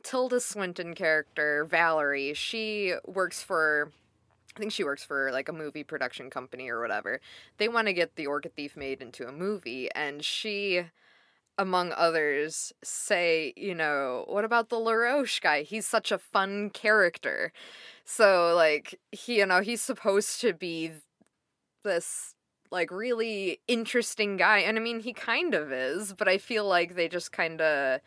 Tilda 0.03 0.39
Swinton 0.39 0.93
character, 0.93 1.65
Valerie, 1.65 2.33
she 2.33 2.95
works 3.05 3.41
for 3.41 3.91
I 4.55 4.59
think 4.59 4.71
she 4.71 4.85
works 4.85 5.03
for 5.03 5.31
like 5.33 5.49
a 5.49 5.53
movie 5.53 5.83
production 5.83 6.29
company 6.29 6.69
or 6.69 6.79
whatever. 6.79 7.19
They 7.57 7.67
want 7.67 7.87
to 7.87 7.93
get 7.93 8.15
The 8.15 8.27
Orchid 8.27 8.55
Thief 8.55 8.77
made 8.77 9.01
into 9.01 9.27
a 9.27 9.31
movie 9.33 9.89
and 9.93 10.23
she 10.23 10.83
among 11.57 11.93
others 11.93 12.73
say, 12.83 13.53
you 13.55 13.73
know, 13.73 14.25
what 14.27 14.43
about 14.43 14.69
the 14.69 14.79
LaRoche 14.79 15.39
guy? 15.39 15.63
He's 15.63 15.85
such 15.85 16.11
a 16.11 16.17
fun 16.17 16.69
character. 16.69 17.51
So 18.05 18.53
like 18.55 18.99
he 19.11 19.39
you 19.39 19.45
know, 19.45 19.61
he's 19.61 19.81
supposed 19.81 20.39
to 20.41 20.53
be 20.53 20.91
this 21.83 22.35
like 22.71 22.91
really 22.91 23.59
interesting 23.67 24.37
guy. 24.37 24.59
And 24.59 24.77
I 24.77 24.81
mean, 24.81 24.99
he 25.01 25.13
kind 25.13 25.53
of 25.53 25.71
is, 25.71 26.13
but 26.13 26.27
I 26.27 26.37
feel 26.37 26.65
like 26.65 26.95
they 26.95 27.07
just 27.07 27.31
kind 27.31 27.61
of 27.61 28.01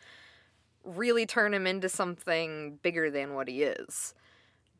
really 0.83 1.25
turn 1.25 1.53
him 1.53 1.67
into 1.67 1.89
something 1.89 2.79
bigger 2.81 3.09
than 3.11 3.33
what 3.33 3.47
he 3.47 3.63
is 3.63 4.13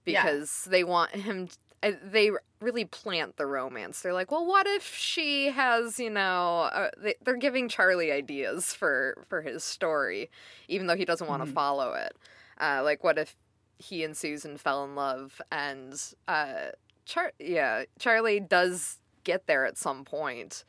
Yeah. 0.06 0.24
because 0.24 0.66
they 0.66 0.84
want 0.84 1.12
him 1.12 1.48
t- 1.48 1.56
uh, 1.82 1.92
they 2.04 2.32
really 2.60 2.84
plant 2.86 3.38
the 3.38 3.46
romance. 3.46 4.02
They're 4.02 4.14
like, 4.14 4.32
"Well, 4.32 4.46
what 4.46 4.68
if 4.68 4.94
she 4.96 5.48
has, 5.52 5.98
you 6.00 6.10
know, 6.10 6.62
uh, 6.74 6.90
they, 6.98 7.16
they're 7.24 7.38
giving 7.38 7.70
Charlie 7.70 8.12
ideas 8.12 8.74
for 8.74 9.26
for 9.30 9.42
his 9.42 9.64
story 9.64 10.30
even 10.68 10.88
though 10.88 10.96
he 10.98 11.06
doesn't 11.06 11.28
want 11.28 11.44
to 11.44 11.50
Mhm. 11.50 11.54
follow 11.54 11.94
it. 11.94 12.16
Uh, 12.60 12.82
like 12.84 13.04
what 13.04 13.18
if 13.18 13.36
he 13.78 14.04
and 14.04 14.18
Susan 14.18 14.58
fell 14.58 14.84
in 14.84 14.96
love 14.96 15.42
and 15.52 15.94
uh 16.28 16.72
Char- 17.06 17.34
yeah, 17.40 17.86
Charlie 17.98 18.40
does 18.42 19.00
get 19.24 19.48
there 19.48 19.66
at 19.66 19.78
some 19.78 20.04
point, 20.06 20.64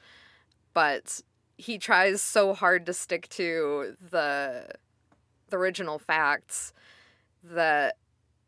but 0.74 1.20
he 1.58 1.78
tries 1.78 2.22
so 2.22 2.54
hard 2.54 2.86
to 2.86 2.92
stick 2.94 3.28
to 3.30 3.96
the 4.10 4.68
the 5.50 5.56
original 5.56 5.98
facts 5.98 6.72
that 7.42 7.96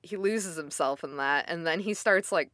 he 0.02 0.16
loses 0.16 0.56
himself 0.56 1.04
in 1.04 1.16
that 1.16 1.44
and 1.48 1.66
then 1.66 1.80
he 1.80 1.94
starts 1.94 2.32
like 2.32 2.50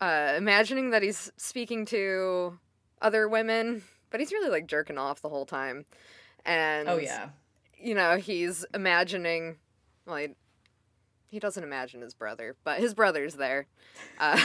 uh 0.00 0.34
imagining 0.36 0.90
that 0.90 1.02
he's 1.02 1.30
speaking 1.36 1.84
to 1.84 2.58
other 3.02 3.28
women 3.28 3.82
but 4.10 4.20
he's 4.20 4.32
really 4.32 4.50
like 4.50 4.66
jerking 4.66 4.98
off 4.98 5.22
the 5.22 5.28
whole 5.28 5.46
time. 5.46 5.86
And 6.44 6.88
oh 6.88 6.98
yeah. 6.98 7.28
you 7.78 7.94
know 7.94 8.16
he's 8.16 8.64
imagining 8.74 9.56
well 10.06 10.16
he, 10.16 10.28
he 11.28 11.38
doesn't 11.38 11.62
imagine 11.62 12.00
his 12.00 12.14
brother 12.14 12.56
but 12.64 12.78
his 12.78 12.94
brother's 12.94 13.34
there 13.34 13.66
uh, 14.18 14.40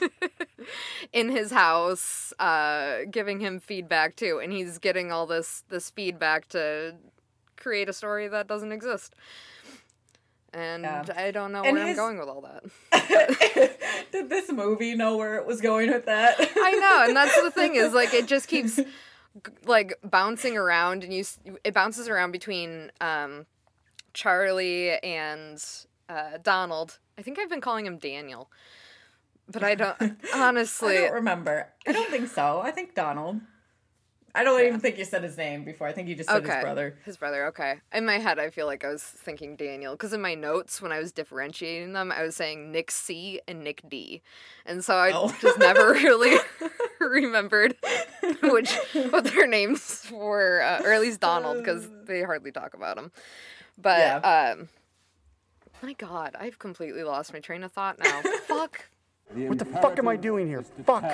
in 1.12 1.30
his 1.30 1.50
house 1.50 2.32
uh, 2.38 3.00
giving 3.10 3.40
him 3.40 3.60
feedback 3.60 4.16
too. 4.16 4.40
And 4.42 4.52
he's 4.52 4.78
getting 4.78 5.10
all 5.12 5.26
this 5.26 5.64
this 5.68 5.90
feedback 5.90 6.48
to 6.48 6.96
create 7.60 7.88
a 7.88 7.92
story 7.92 8.26
that 8.28 8.48
doesn't 8.48 8.72
exist 8.72 9.14
and 10.52 10.82
Yeah. 10.82 11.04
i 11.16 11.30
don't 11.30 11.52
know 11.52 11.62
And 11.62 11.76
where 11.76 11.86
i'm 11.86 11.94
going 11.96 12.18
with 12.18 12.28
all 12.28 12.40
that 12.42 12.64
did 14.12 14.28
this 14.28 14.50
movie 14.50 14.94
know 14.96 15.16
where 15.16 15.36
it 15.36 15.46
was 15.46 15.60
going 15.60 15.90
with 15.90 16.06
that 16.06 16.34
I 16.40 16.72
know, 16.72 17.04
and 17.06 17.16
that's 17.16 17.40
the 17.40 17.50
thing 17.52 17.76
is 17.76 17.92
like 17.92 18.12
it 18.12 18.26
just 18.26 18.48
keeps 18.48 18.80
like 19.64 19.94
bouncing 20.02 20.56
around, 20.56 21.04
and 21.04 21.12
you 21.14 21.24
it 21.62 21.72
bounces 21.72 22.08
around 22.08 22.32
between 22.32 22.90
um, 23.00 23.46
Charlie 24.12 24.98
and 25.04 25.64
uh, 26.08 26.38
Donald. 26.42 26.98
I 27.16 27.22
think 27.22 27.38
I've 27.38 27.48
been 27.48 27.60
calling 27.60 27.86
him 27.86 27.98
Daniel, 27.98 28.50
but 29.48 29.62
I 29.62 29.76
don't 29.76 29.96
honestly. 30.34 30.98
I 30.98 31.00
don't 31.02 31.12
remember. 31.14 31.68
I 31.86 31.92
don't 31.92 32.10
think 32.10 32.28
so. 32.28 32.60
I 32.60 32.72
think 32.72 32.94
Donald. 32.96 33.40
I 34.34 34.44
don't 34.44 34.60
Yeah. 34.60 34.68
even 34.68 34.80
think 34.80 34.98
you 34.98 35.04
said 35.04 35.22
his 35.22 35.36
name 35.36 35.64
before. 35.64 35.86
I 35.86 35.92
think 35.92 36.08
you 36.08 36.14
just 36.14 36.28
said 36.28 36.42
Okay. 36.44 36.54
his 36.56 36.62
brother. 36.62 36.98
His 37.04 37.16
brother, 37.16 37.46
okay. 37.46 37.80
In 37.92 38.06
my 38.06 38.18
head, 38.18 38.38
I 38.38 38.50
feel 38.50 38.66
like 38.66 38.84
I 38.84 38.88
was 38.88 39.02
thinking 39.02 39.56
Daniel, 39.56 39.94
because 39.94 40.12
in 40.12 40.20
my 40.20 40.34
notes, 40.34 40.80
when 40.80 40.92
I 40.92 40.98
was 40.98 41.12
differentiating 41.12 41.92
them, 41.92 42.12
I 42.12 42.22
was 42.22 42.36
saying 42.36 42.70
Nick 42.70 42.90
C 42.90 43.40
and 43.48 43.64
Nick 43.64 43.82
D. 43.88 44.22
And 44.64 44.84
so 44.84 44.94
I 44.96 45.10
Oh. 45.12 45.34
just 45.40 45.58
never 45.58 45.92
really 45.92 46.36
remembered 47.00 47.76
which 48.42 48.72
what 49.10 49.24
their 49.24 49.46
names 49.46 50.06
were, 50.12 50.62
uh, 50.62 50.82
or 50.84 50.92
at 50.92 51.00
least 51.00 51.20
Donald, 51.20 51.58
because 51.58 51.88
they 52.04 52.22
hardly 52.22 52.52
talk 52.52 52.74
about 52.74 52.98
him. 52.98 53.10
But, 53.76 54.24
um, 54.24 54.68
my 55.82 55.94
god, 55.94 56.36
I've 56.38 56.58
completely 56.58 57.02
lost 57.02 57.32
my 57.32 57.40
train 57.40 57.62
of 57.62 57.72
thought 57.72 57.98
now. 57.98 58.22
Fuck. 58.46 58.86
What 59.32 59.58
the 59.58 59.64
fuck 59.64 59.96
am 59.98 60.08
I 60.08 60.16
doing 60.16 60.48
here? 60.48 60.62
Fuck. 60.84 61.04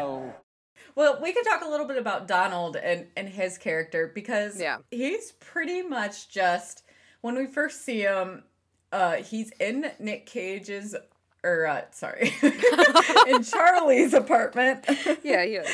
Well, 0.96 1.18
we 1.22 1.32
could 1.32 1.44
talk 1.44 1.62
a 1.62 1.68
little 1.68 1.86
bit 1.86 1.98
about 1.98 2.26
Donald 2.26 2.76
and, 2.76 3.06
and 3.16 3.28
his 3.28 3.58
character 3.58 4.10
because 4.14 4.58
Yeah. 4.60 4.78
he's 4.90 5.32
pretty 5.32 5.82
much 5.82 6.30
just 6.30 6.82
when 7.20 7.34
we 7.36 7.46
first 7.46 7.84
see 7.84 8.00
him, 8.00 8.44
uh, 8.92 9.16
he's 9.16 9.50
in 9.60 9.90
Nick 9.98 10.26
Cage's 10.26 10.96
or 11.44 11.66
uh, 11.66 11.82
sorry, 11.92 12.32
in 13.28 13.42
Charlie's 13.44 14.14
apartment. 14.14 14.84
Yeah, 15.22 15.44
he 15.44 15.56
is. 15.56 15.68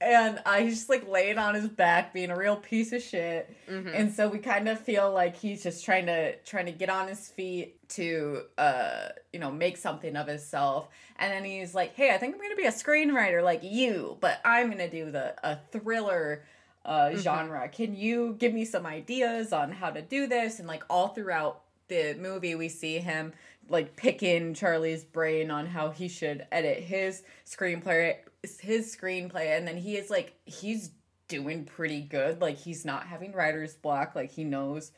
And 0.00 0.40
uh, 0.44 0.54
he's 0.58 0.74
just 0.74 0.88
like 0.88 1.08
laying 1.08 1.38
on 1.38 1.54
his 1.54 1.68
back 1.68 2.12
being 2.12 2.30
a 2.30 2.36
real 2.36 2.56
piece 2.56 2.92
of 2.92 3.02
shit. 3.02 3.54
And 3.94 4.12
so 4.12 4.28
we 4.28 4.38
kind 4.38 4.68
of 4.68 4.78
feel 4.80 5.10
like 5.12 5.36
he's 5.36 5.62
just 5.62 5.84
trying 5.84 6.06
to 6.06 6.36
trying 6.38 6.66
to 6.66 6.72
get 6.72 6.90
on 6.90 7.08
his 7.08 7.28
feet 7.28 7.88
to 7.90 8.42
uh 8.58 9.08
you 9.32 9.38
know 9.38 9.50
make 9.50 9.76
something 9.76 10.16
of 10.16 10.26
himself. 10.26 10.88
And 11.18 11.32
then 11.32 11.44
he's 11.44 11.74
like 11.74 11.94
hey 11.94 12.12
i 12.12 12.18
think 12.18 12.34
i'm 12.34 12.40
gonna 12.40 12.56
be 12.56 12.64
a 12.64 12.72
screenwriter 12.72 13.42
like 13.42 13.62
you 13.62 14.16
but 14.20 14.40
i'm 14.44 14.68
gonna 14.70 14.90
do 14.90 15.10
the 15.10 15.34
a 15.48 15.58
thriller 15.70 16.44
uh 16.84 17.14
genre. 17.16 17.68
Can 17.68 17.94
you 17.94 18.34
give 18.38 18.52
me 18.52 18.64
some 18.64 18.84
ideas 18.84 19.52
on 19.52 19.72
how 19.72 19.90
to 19.90 20.02
do 20.02 20.26
this? 20.26 20.58
And 20.58 20.68
like 20.68 20.82
all 20.90 21.08
throughout 21.08 21.62
the 21.88 22.14
movie 22.20 22.54
we 22.54 22.68
see 22.68 22.98
him 22.98 23.32
like 23.68 23.96
picking 23.96 24.52
Charlie's 24.54 25.04
brain 25.04 25.50
on 25.50 25.66
how 25.66 25.90
he 25.90 26.08
should 26.08 26.46
edit 26.52 26.78
his 26.82 27.22
screenplay 27.46 28.16
his 28.60 28.94
screenplay 28.94 29.56
and 29.56 29.66
then 29.66 29.76
he 29.76 29.96
is 29.96 30.10
like 30.10 30.34
he's 30.44 30.90
doing 31.28 31.64
pretty 31.64 32.00
good. 32.02 32.40
Like 32.40 32.58
he's 32.58 32.84
not 32.84 33.06
having 33.06 33.32
writer's 33.32 33.74
block. 33.74 34.14
Like 34.14 34.30
he 34.30 34.44
knows 34.44 34.92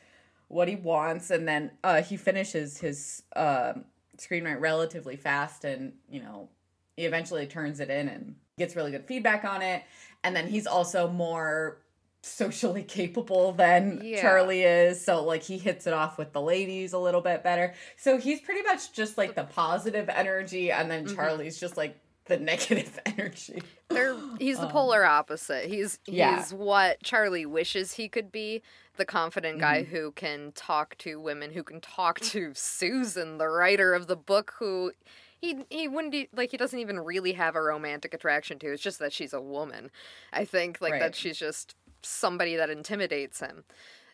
what 0.49 0.67
he 0.67 0.75
wants 0.75 1.29
and 1.29 1.47
then 1.47 1.71
uh 1.83 2.01
he 2.01 2.15
finishes 2.17 2.77
his 2.79 3.23
um 3.35 3.83
screenwrite 4.17 4.61
relatively 4.61 5.15
fast 5.15 5.65
and 5.65 5.93
you 6.09 6.21
know 6.21 6.49
he 6.95 7.05
eventually 7.05 7.45
turns 7.45 7.79
it 7.79 7.89
in 7.89 8.07
and 8.07 8.35
gets 8.57 8.75
really 8.75 8.91
good 8.91 9.05
feedback 9.05 9.43
on 9.45 9.61
it. 9.61 9.83
And 10.23 10.35
then 10.35 10.47
he's 10.47 10.65
also 10.65 11.07
more 11.09 11.77
socially 12.23 12.83
capable 12.99 13.51
than 13.53 14.01
Yeah. 14.03 14.21
Charlie 14.21 14.63
is. 14.63 15.03
So 15.03 15.23
like 15.23 15.43
he 15.43 15.57
hits 15.57 15.85
it 15.87 15.93
off 15.93 16.17
with 16.17 16.33
the 16.33 16.41
ladies 16.41 16.93
a 16.93 16.97
little 16.99 17.21
bit 17.21 17.43
better. 17.43 17.73
So 17.95 18.17
he's 18.17 18.41
pretty 18.41 18.63
much 18.63 18.91
just 18.93 19.17
like 19.17 19.35
the 19.35 19.43
positive 19.43 20.09
energy 20.09 20.71
and 20.71 20.89
then 20.89 21.05
Charlie's 21.13 21.59
just 21.59 21.77
like 21.77 21.97
the 22.27 22.37
negative 22.37 22.99
energy 23.05 23.61
They're, 23.89 24.15
he's 24.39 24.59
the 24.59 24.67
polar 24.67 25.05
opposite. 25.05 25.65
He's 25.69 25.99
he's 26.05 26.15
Yeah. 26.15 26.43
what 26.49 27.01
Charlie 27.03 27.45
wishes 27.45 27.93
he 27.93 28.07
could 28.09 28.31
be. 28.31 28.61
The 28.97 29.05
confident 29.05 29.59
guy 29.59 29.83
Mm-hmm. 29.83 29.95
who 29.95 30.11
can 30.11 30.51
talk 30.53 30.97
to 30.99 31.19
women, 31.21 31.51
who 31.53 31.63
can 31.63 31.79
talk 31.81 32.19
to 32.21 32.51
Susan, 32.55 33.37
the 33.37 33.47
writer 33.47 33.93
of 33.93 34.07
the 34.07 34.15
book, 34.15 34.53
who 34.59 34.91
he 35.39 35.65
he 35.69 35.87
wouldn't 35.87 36.15
like. 36.35 36.51
He 36.51 36.57
doesn't 36.57 36.79
even 36.79 36.99
really 36.99 37.33
have 37.33 37.55
a 37.55 37.61
romantic 37.61 38.13
attraction 38.13 38.57
to. 38.59 38.73
It's 38.73 38.81
just 38.81 38.97
that 38.99 39.13
she's 39.13 39.33
a 39.33 39.41
woman. 39.41 39.91
I 40.33 40.45
think 40.45 40.81
like 40.81 40.93
Right. 40.93 41.01
that 41.01 41.15
she's 41.15 41.37
just 41.37 41.75
somebody 42.01 42.55
that 42.55 42.69
intimidates 42.71 43.39
him, 43.39 43.63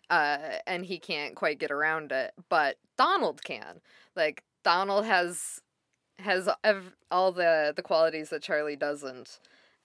uh, 0.09 0.37
and 0.67 0.85
he 0.85 0.99
can't 0.99 1.33
quite 1.35 1.59
get 1.59 1.71
around 1.71 2.11
it. 2.11 2.33
But 2.49 2.75
Donald 2.97 3.41
can. 3.43 3.79
Like 4.17 4.43
Donald 4.63 5.05
has 5.05 5.61
has 6.23 6.49
ev- 6.63 6.95
all 7.11 7.31
the 7.31 7.73
the 7.75 7.81
qualities 7.81 8.29
that 8.29 8.41
Charlie 8.41 8.75
doesn't, 8.75 9.39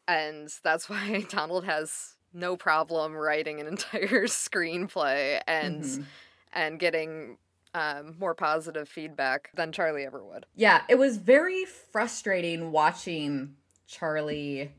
and 0.06 0.48
that's 0.62 0.88
why 0.90 1.26
Donald 1.28 1.64
has 1.64 2.16
no 2.32 2.56
problem 2.56 3.14
writing 3.14 3.60
an 3.60 3.66
entire 3.66 4.24
screenplay 4.26 5.40
and 5.46 5.82
Mhm. 5.82 6.04
and 6.52 6.78
getting 6.78 7.38
um, 7.74 8.16
more 8.18 8.34
positive 8.34 8.88
feedback 8.88 9.50
than 9.54 9.72
Charlie 9.72 10.04
ever 10.04 10.24
would. 10.24 10.46
Yeah, 10.56 10.82
it 10.88 10.96
was 10.98 11.18
very 11.18 11.64
frustrating 11.66 12.72
watching 12.72 13.56
Charlie 13.86 14.72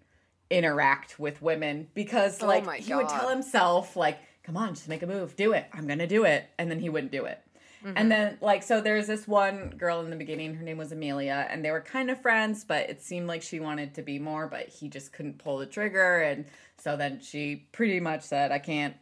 interact 0.50 1.20
with 1.20 1.42
women 1.42 1.88
because 1.94 2.42
Oh 2.42 2.48
like 2.48 2.66
my 2.66 2.78
he 2.78 2.94
would 2.96 3.08
tell 3.10 3.30
himself 3.30 3.96
like, 3.96 4.18
"Come 4.44 4.58
on, 4.58 4.74
just 4.74 4.90
make 4.90 5.04
a 5.04 5.08
move, 5.08 5.36
do 5.36 5.54
it. 5.54 5.68
I'm 5.74 5.88
to 6.00 6.08
do 6.08 6.24
it." 6.26 6.50
And 6.58 6.70
then 6.72 6.80
he 6.80 6.90
wouldn't 6.90 7.12
do 7.12 7.26
it. 7.26 7.40
Mm-hmm. 7.84 7.94
And 7.96 8.12
then 8.12 8.38
like 8.42 8.64
so 8.64 8.82
there's 8.82 9.08
this 9.08 9.28
one 9.28 9.70
girl 9.78 10.02
in 10.02 10.10
the 10.10 10.16
beginning, 10.16 10.56
her 10.56 10.64
name 10.64 10.78
was 10.78 10.92
Amelia, 10.92 11.48
and 11.50 11.64
they 11.64 11.72
were 11.72 11.82
kind 11.82 12.10
of 12.10 12.22
friends, 12.22 12.64
but 12.64 12.90
it 12.90 13.02
seemed 13.02 13.28
like 13.28 13.42
she 13.42 13.60
wanted 13.60 13.96
to 13.96 14.02
be 14.02 14.20
more, 14.20 14.48
but 14.48 14.68
he 14.68 14.90
just 14.90 15.14
couldn't 15.14 15.38
pull 15.38 15.58
the 15.58 15.66
trigger 15.66 16.22
and 16.22 16.46
so 16.78 16.96
then 16.96 17.20
she 17.22 17.68
pretty 17.72 18.00
much 18.00 18.24
said, 18.24 18.52
"I 18.52 18.60
can't 18.60 18.96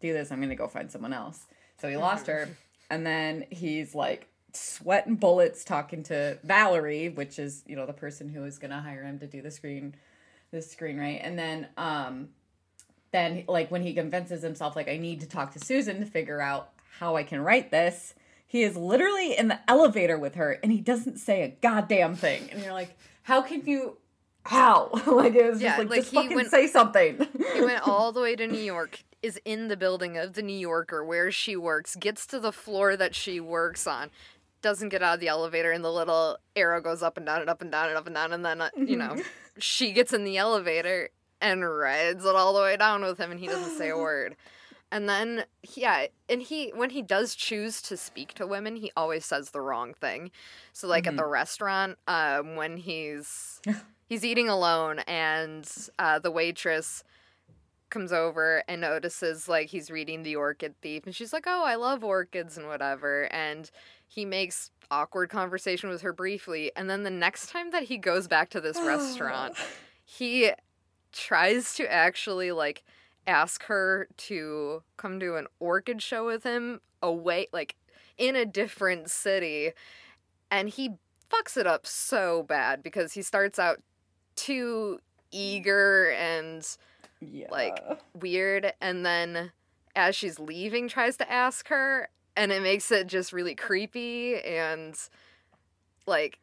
do 0.00 0.12
this. 0.12 0.30
I'm 0.30 0.38
going 0.38 0.50
to 0.50 0.54
go 0.54 0.68
find 0.68 0.90
someone 0.90 1.12
else." 1.12 1.46
So 1.80 1.88
he 1.88 1.96
lost 1.96 2.28
her. 2.28 2.48
And 2.90 3.04
then 3.04 3.46
he's 3.50 3.94
like 3.94 4.28
sweating 4.52 5.16
bullets 5.16 5.64
talking 5.64 6.04
to 6.04 6.38
Valerie, 6.44 7.08
which 7.08 7.40
is, 7.40 7.64
you 7.66 7.74
know, 7.74 7.86
the 7.86 7.92
person 7.92 8.28
who 8.28 8.44
is 8.44 8.58
going 8.58 8.70
to 8.70 8.78
hire 8.78 9.02
him 9.02 9.18
to 9.18 9.26
do 9.26 9.42
the 9.42 9.50
screen 9.50 9.96
the 10.54 10.58
screenwrite. 10.58 11.20
And 11.22 11.38
then 11.38 11.68
um 11.76 12.28
then 13.10 13.44
like 13.48 13.70
when 13.70 13.82
he 13.82 13.92
convinces 13.92 14.42
himself 14.42 14.76
like 14.76 14.88
I 14.88 14.96
need 14.96 15.20
to 15.20 15.26
talk 15.26 15.52
to 15.52 15.58
Susan 15.58 16.00
to 16.00 16.06
figure 16.06 16.40
out 16.40 16.70
how 16.98 17.16
I 17.16 17.24
can 17.24 17.40
write 17.40 17.70
this, 17.70 18.14
he 18.46 18.62
is 18.62 18.76
literally 18.76 19.36
in 19.36 19.48
the 19.48 19.58
elevator 19.68 20.16
with 20.18 20.34
her 20.36 20.58
and 20.62 20.70
he 20.72 20.80
doesn't 20.80 21.18
say 21.18 21.42
a 21.42 21.48
goddamn 21.48 22.14
thing. 22.16 22.48
And 22.52 22.62
you're 22.62 22.72
like, 22.72 22.96
how 23.22 23.42
can 23.42 23.64
you 23.66 23.96
how? 24.44 24.90
like 25.06 25.34
it 25.34 25.50
was 25.50 25.60
Yeah, 25.62 25.70
just 25.70 25.78
like, 25.78 25.88
like, 25.90 26.00
just 26.00 26.10
he 26.10 26.16
fucking 26.16 26.36
went- 26.36 26.50
say 26.50 26.66
something. 26.66 27.26
He 27.54 27.60
went 27.62 27.82
all 27.88 28.12
the 28.12 28.20
way 28.20 28.36
to 28.36 28.46
New 28.46 28.58
York, 28.60 29.02
is 29.22 29.40
in 29.44 29.68
the 29.68 29.76
building 29.76 30.18
of 30.18 30.34
the 30.34 30.42
New 30.42 30.56
Yorker 30.58 31.02
where 31.04 31.30
she 31.32 31.56
works, 31.56 31.96
gets 31.96 32.26
to 32.26 32.38
the 32.38 32.52
floor 32.52 32.94
that 32.96 33.14
she 33.14 33.40
works 33.40 33.86
on, 33.86 34.10
doesn't 34.60 34.90
get 34.90 35.02
out 35.02 35.14
of 35.14 35.20
the 35.20 35.28
elevator, 35.28 35.72
and 35.72 35.82
the 35.84 35.90
little 35.92 36.36
arrow 36.54 36.80
goes 36.80 37.02
up 37.02 37.16
and 37.16 37.24
down 37.26 37.40
and 37.40 37.48
up 37.50 37.62
and 37.62 37.72
down 37.72 37.88
and 37.88 37.96
up 37.96 38.06
and 38.06 38.14
down, 38.14 38.32
and 38.34 38.44
then, 38.44 38.60
uh, 38.60 38.68
you 38.76 38.96
know, 38.96 39.16
she 39.58 39.92
gets 39.92 40.12
in 40.12 40.24
the 40.24 40.36
elevator 40.36 41.08
and 41.40 41.66
rides 41.68 42.24
it 42.24 42.34
all 42.36 42.52
the 42.54 42.60
way 42.60 42.76
down 42.76 43.02
with 43.02 43.16
him, 43.18 43.30
and 43.30 43.40
he 43.40 43.46
doesn't 43.46 43.76
say 43.78 43.88
a 43.88 43.96
word. 43.98 44.36
And 44.94 45.08
then, 45.08 45.44
yeah, 45.74 46.06
and 46.28 46.40
he, 46.40 46.70
when 46.72 46.90
he 46.90 47.02
does 47.02 47.34
choose 47.34 47.82
to 47.82 47.96
speak 47.96 48.32
to 48.34 48.46
women, 48.46 48.76
he 48.76 48.92
always 48.96 49.26
says 49.26 49.50
the 49.50 49.60
wrong 49.60 49.92
thing. 49.92 50.30
So, 50.72 50.86
like 50.86 51.08
at 51.08 51.16
the 51.16 51.26
restaurant, 51.26 51.98
um, 52.06 52.54
when 52.54 52.76
he's 52.76 53.60
he's 54.06 54.24
eating 54.24 54.48
alone, 54.48 55.00
and 55.00 55.68
uh, 55.98 56.20
the 56.20 56.30
waitress 56.30 57.02
comes 57.90 58.12
over 58.12 58.62
and 58.68 58.80
notices 58.80 59.48
like 59.48 59.68
he's 59.68 59.90
reading 59.90 60.22
the 60.22 60.36
orchid 60.36 60.74
thief 60.80 61.04
and 61.04 61.14
she's 61.14 61.32
like 61.32 61.44
oh 61.46 61.62
i 61.64 61.76
love 61.76 62.02
orchids 62.02 62.58
and 62.58 62.66
whatever 62.66 63.32
and 63.32 63.70
he 64.08 64.24
makes 64.24 64.72
awkward 64.90 65.28
conversation 65.28 65.88
with 65.88 66.02
her 66.02 66.12
briefly 66.12 66.72
and 66.74 66.90
then 66.90 67.04
the 67.04 67.10
next 67.10 67.50
time 67.50 67.70
that 67.70 67.84
he 67.84 67.96
goes 67.96 68.26
back 68.26 68.50
to 68.50 68.60
this 68.60 68.80
restaurant 68.80 69.54
he 70.04 70.50
tries 71.12 71.74
to 71.74 71.88
actually 71.92 72.50
like 72.50 72.82
ask 73.26 73.64
her 73.64 74.08
to 74.16 74.82
come 74.96 75.18
to 75.20 75.36
an 75.36 75.46
orchid 75.60 76.02
show 76.02 76.26
with 76.26 76.44
him 76.44 76.80
away 77.02 77.48
like 77.52 77.76
in 78.18 78.36
a 78.36 78.44
different 78.44 79.10
city 79.10 79.72
and 80.50 80.68
he 80.68 80.90
fucks 81.30 81.56
it 81.56 81.66
up 81.66 81.86
so 81.86 82.42
bad 82.42 82.82
because 82.82 83.12
he 83.12 83.22
starts 83.22 83.58
out 83.58 83.80
too 84.36 84.98
eager 85.30 86.10
and 86.12 86.76
yeah. 87.20 87.46
like 87.50 87.78
weird 88.14 88.72
and 88.80 89.04
then 89.04 89.50
as 89.96 90.14
she's 90.14 90.38
leaving 90.38 90.88
tries 90.88 91.16
to 91.16 91.30
ask 91.30 91.68
her 91.68 92.08
and 92.36 92.52
it 92.52 92.62
makes 92.62 92.90
it 92.90 93.06
just 93.06 93.32
really 93.32 93.54
creepy 93.54 94.40
and 94.40 94.96
like 96.06 96.38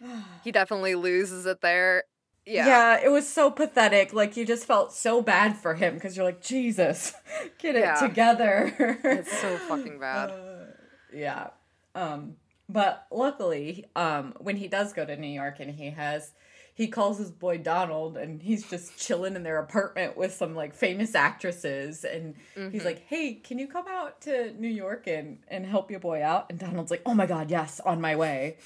he 0.44 0.50
definitely 0.52 0.94
loses 0.94 1.46
it 1.46 1.60
there 1.60 2.04
yeah 2.48 2.66
Yeah, 2.66 3.00
it 3.04 3.10
was 3.10 3.28
so 3.28 3.50
pathetic. 3.50 4.12
Like 4.12 4.36
you 4.36 4.44
just 4.46 4.64
felt 4.64 4.92
so 4.92 5.22
bad 5.22 5.56
for 5.56 5.74
him 5.74 5.94
because 5.94 6.16
you're 6.16 6.24
like, 6.26 6.40
Jesus, 6.42 7.12
get 7.58 7.76
it 7.76 7.80
Yeah. 7.80 7.94
together. 7.94 8.98
it's 9.04 9.40
so 9.40 9.56
fucking 9.68 9.98
bad 10.00 10.30
Uh, 10.30 10.64
yeah. 11.12 11.48
Um, 11.94 12.36
but 12.68 13.06
luckily, 13.10 13.86
um, 13.96 14.34
when 14.38 14.56
he 14.56 14.68
does 14.68 14.92
go 14.92 15.04
to 15.04 15.16
New 15.16 15.26
York 15.28 15.56
and 15.60 15.70
he 15.74 15.90
has 15.90 16.32
he 16.74 16.86
calls 16.86 17.18
his 17.18 17.32
boy 17.32 17.58
Donald 17.58 18.16
and 18.16 18.40
he's 18.40 18.62
just 18.70 18.96
chilling 18.96 19.34
in 19.34 19.42
their 19.42 19.58
apartment 19.58 20.16
with 20.16 20.32
some 20.32 20.54
like 20.54 20.72
famous 20.74 21.16
actresses 21.16 22.04
and 22.04 22.36
he's 22.70 22.84
like, 22.84 23.00
Hey, 23.08 23.34
can 23.34 23.58
you 23.58 23.66
come 23.66 23.86
out 23.90 24.20
to 24.22 24.52
New 24.52 24.68
York 24.68 25.08
and, 25.08 25.38
and 25.48 25.66
help 25.66 25.90
your 25.90 25.98
boy 25.98 26.22
out? 26.22 26.46
And 26.50 26.58
Donald's 26.58 26.92
like, 26.92 27.02
Oh 27.04 27.14
my 27.14 27.26
god, 27.26 27.50
yes, 27.50 27.80
on 27.80 28.00
my 28.00 28.14
way. 28.14 28.58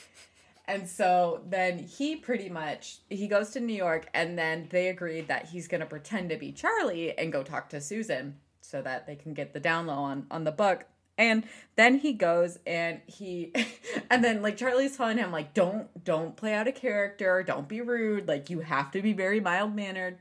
And 0.67 0.89
so 0.89 1.43
then 1.49 1.79
he 1.79 2.17
pretty 2.17 2.49
much 2.49 2.99
he 3.11 3.27
goes 3.27 3.51
to 3.51 3.61
New 3.61 3.75
York 3.75 4.09
and 4.15 4.39
then 4.39 4.69
they 4.71 4.89
agreed 4.89 5.29
that 5.29 5.47
he's 5.47 5.69
going 5.69 5.81
to 5.81 5.87
pretend 5.87 6.31
to 6.31 6.37
be 6.37 6.53
Charlie 6.53 7.17
and 7.19 7.33
go 7.33 7.43
talk 7.43 7.69
to 7.71 7.81
Susan 7.81 8.37
so 8.61 8.81
that 8.81 9.07
they 9.07 9.17
can 9.17 9.35
get 9.35 9.53
the 9.53 9.61
down 9.61 9.87
low 9.87 9.95
on 9.95 10.27
on 10.31 10.45
the 10.45 10.53
book. 10.53 10.87
And 11.19 11.45
then 11.77 11.99
he 11.99 12.13
goes 12.13 12.59
and 12.67 13.01
he 13.07 13.53
and 14.11 14.23
then 14.23 14.41
like 14.41 14.57
Charlie's 14.57 14.97
telling 14.97 15.19
him 15.19 15.33
like 15.33 15.53
don't 15.53 16.05
don't 16.05 16.37
play 16.37 16.55
out 16.55 16.69
a 16.69 16.73
character, 16.73 17.43
don't 17.43 17.69
be 17.69 17.81
rude, 17.81 18.29
like 18.29 18.49
you 18.49 18.61
have 18.61 18.93
to 18.93 19.03
be 19.03 19.13
very 19.13 19.41
mild 19.41 19.75
mannered. 19.75 20.19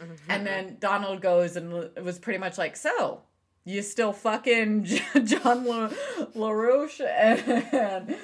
Mm-hmm. 0.00 0.30
And 0.30 0.46
then 0.46 0.76
Donald 0.80 1.20
goes 1.20 1.56
and 1.56 1.72
it 1.96 2.02
was 2.02 2.18
pretty 2.18 2.38
much 2.38 2.58
like 2.58 2.76
so 2.76 3.22
you 3.64 3.80
still 3.80 4.12
fucking 4.12 4.84
John 5.24 5.64
La- 5.64 5.90
LaRoche 6.34 7.00
and 7.00 8.16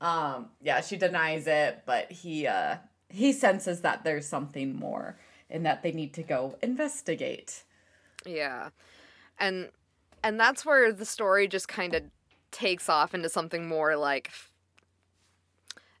um 0.00 0.48
yeah 0.60 0.80
she 0.80 0.96
denies 0.96 1.46
it 1.46 1.82
but 1.86 2.10
he 2.10 2.46
uh 2.46 2.76
he 3.08 3.32
senses 3.32 3.80
that 3.82 4.02
there's 4.04 4.26
something 4.26 4.74
more 4.74 5.16
and 5.50 5.64
that 5.64 5.82
they 5.82 5.92
need 5.92 6.12
to 6.14 6.22
go 6.22 6.56
investigate 6.62 7.62
Yeah. 8.26 8.70
And 9.38 9.70
and 10.22 10.40
that's 10.40 10.64
where 10.64 10.92
the 10.92 11.04
story 11.04 11.46
just 11.48 11.68
kind 11.68 11.94
of 11.94 12.02
takes 12.50 12.88
off 12.88 13.14
into 13.14 13.28
something 13.28 13.66
more 13.68 13.96
like 13.96 14.30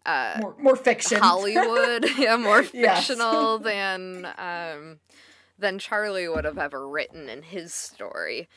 uh 0.06 0.38
more 0.40 0.54
more 0.58 0.76
fiction 0.76 1.18
Hollywood, 1.20 2.06
yeah, 2.18 2.36
more 2.36 2.62
Yes. 2.62 3.06
fictional 3.06 3.58
than 3.70 4.26
um 4.38 4.98
than 5.58 5.78
Charlie 5.78 6.28
would 6.28 6.44
have 6.44 6.58
ever 6.58 6.88
written 6.88 7.28
in 7.28 7.42
his 7.42 7.72
story. 7.74 8.48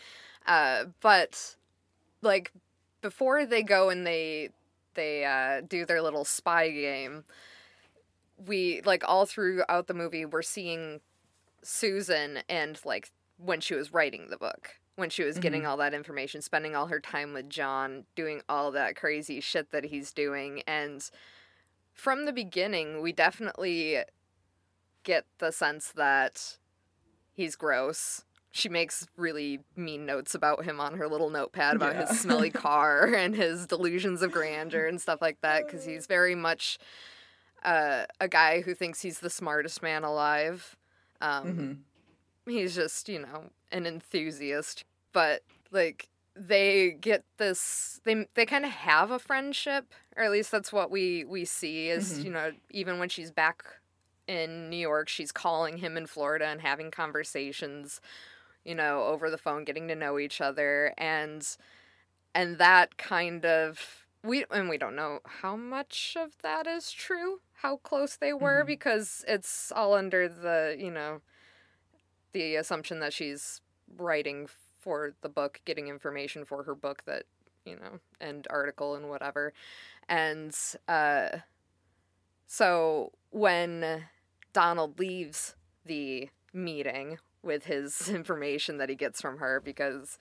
Uh 0.45 0.85
but 1.01 1.55
like 2.21 2.51
before 3.01 3.45
they 3.45 3.63
go 3.63 3.89
and 3.89 4.05
they 4.05 4.49
they 4.97 5.23
uh 5.23 5.61
do 5.61 5.85
their 5.85 6.01
little 6.01 6.25
spy 6.25 6.69
game, 6.69 7.23
we 8.45 8.81
like 8.85 9.03
all 9.07 9.25
throughout 9.25 9.87
the 9.87 9.93
movie 9.93 10.25
we're 10.25 10.41
seeing 10.41 10.99
Susan 11.63 12.39
and 12.49 12.79
like 12.83 13.11
when 13.37 13.61
she 13.61 13.75
was 13.75 13.93
writing 13.93 14.27
the 14.29 14.37
book, 14.37 14.71
when 14.97 15.09
she 15.09 15.23
was 15.23 15.39
getting 15.39 15.65
all 15.65 15.77
that 15.77 15.93
information, 15.93 16.41
spending 16.41 16.75
all 16.75 16.87
her 16.87 16.99
time 16.99 17.33
with 17.33 17.49
John, 17.49 18.03
doing 18.15 18.41
all 18.49 18.71
that 18.71 18.97
crazy 18.97 19.39
shit 19.39 19.71
that 19.71 19.85
he's 19.85 20.11
doing 20.11 20.61
and 20.67 21.09
from 21.93 22.25
the 22.25 22.33
beginning 22.33 23.01
we 23.01 23.13
definitely 23.13 23.99
get 25.03 25.25
the 25.39 25.51
sense 25.51 25.93
that 25.95 26.57
he's 27.33 27.55
gross. 27.55 28.25
She 28.57 28.69
makes 28.69 29.05
really 29.17 29.59
mean 29.75 30.07
notes 30.07 30.33
about 30.33 30.65
him 30.65 30.79
on 30.79 30.95
her 30.95 31.07
little 31.07 31.29
notepad 31.29 31.75
about 31.75 31.93
Yeah. 31.93 32.07
his 32.07 32.19
smelly 32.19 32.49
car 32.65 33.05
and 33.13 33.35
his 33.35 33.67
delusions 33.67 34.23
of 34.23 34.31
grandeur 34.31 34.87
and 34.87 34.99
stuff 34.99 35.21
like 35.21 35.39
that 35.41 35.67
because 35.67 35.85
he's 35.85 36.07
very 36.07 36.33
much 36.33 36.79
uh, 37.63 38.05
a 38.19 38.27
guy 38.27 38.61
who 38.61 38.73
thinks 38.73 39.01
he's 39.01 39.19
the 39.19 39.29
smartest 39.29 39.83
man 39.83 40.03
alive. 40.03 40.75
Um, 41.21 41.83
Mhm. 42.45 42.51
He's 42.51 42.73
just, 42.75 43.09
you 43.09 43.19
know, 43.19 43.49
an 43.71 43.85
enthusiast. 43.85 44.85
But, 45.11 45.43
like, 45.71 46.09
they 46.35 46.91
get 46.91 47.25
this 47.37 47.99
they 48.05 48.27
they 48.35 48.45
kind 48.45 48.63
of 48.63 48.69
have 48.71 49.09
a 49.11 49.17
friendship 49.19 49.91
or 50.15 50.23
at 50.23 50.31
least 50.31 50.51
that's 50.51 50.71
what 50.71 50.91
we 50.91 51.25
we 51.25 51.43
see 51.45 51.89
is 51.89 52.19
Mhm. 52.19 52.23
you 52.25 52.29
know 52.29 52.51
even 52.69 52.99
when 52.99 53.09
she's 53.09 53.31
back 53.31 53.63
in 54.27 54.69
New 54.69 54.77
York 54.77 55.09
she's 55.09 55.31
calling 55.31 55.77
him 55.79 55.97
in 55.97 56.05
Florida 56.05 56.45
and 56.45 56.61
having 56.61 56.91
conversations 56.91 57.99
you 58.67 58.75
know 58.75 59.05
over 59.05 59.31
the 59.31 59.39
phone 59.39 59.63
getting 59.65 59.87
to 59.89 59.95
know 59.95 60.19
each 60.19 60.41
other 60.41 60.93
and 60.99 61.57
and 62.35 62.57
that 62.59 62.97
kind 62.97 63.45
of 63.45 64.05
we 64.23 64.45
and 64.51 64.69
we 64.69 64.77
don't 64.77 64.95
know 64.95 65.19
how 65.41 65.55
much 65.55 66.17
of 66.19 66.37
that 66.43 66.67
is 66.67 66.91
true 66.91 67.41
how 67.63 67.77
close 67.77 68.15
they 68.17 68.33
were 68.33 68.63
Mhm. 68.63 68.67
because 68.67 69.25
it's 69.27 69.71
all 69.71 69.93
under 69.95 70.29
the 70.29 70.75
you 70.79 70.91
know 70.91 71.21
the 72.33 72.55
assumption 72.55 72.99
that 72.99 73.13
she's 73.13 73.61
writing 73.97 74.47
for 74.79 75.13
the 75.21 75.29
book 75.29 75.61
getting 75.65 75.87
information 75.87 76.45
for 76.45 76.63
her 76.63 76.75
book 76.75 77.03
that 77.05 77.23
you 77.65 77.75
know 77.75 77.99
and 78.19 78.47
article 78.49 78.95
and 78.95 79.09
whatever 79.09 79.53
and 80.07 80.55
uh 80.87 81.29
so 82.45 83.11
when 83.31 84.03
donald 84.53 84.99
leaves 84.99 85.55
the 85.85 86.29
meeting 86.53 87.17
with 87.43 87.65
his 87.65 88.09
information 88.13 88.77
that 88.77 88.89
he 88.89 88.95
gets 88.95 89.21
from 89.21 89.37
her 89.37 89.59
because 89.59 90.17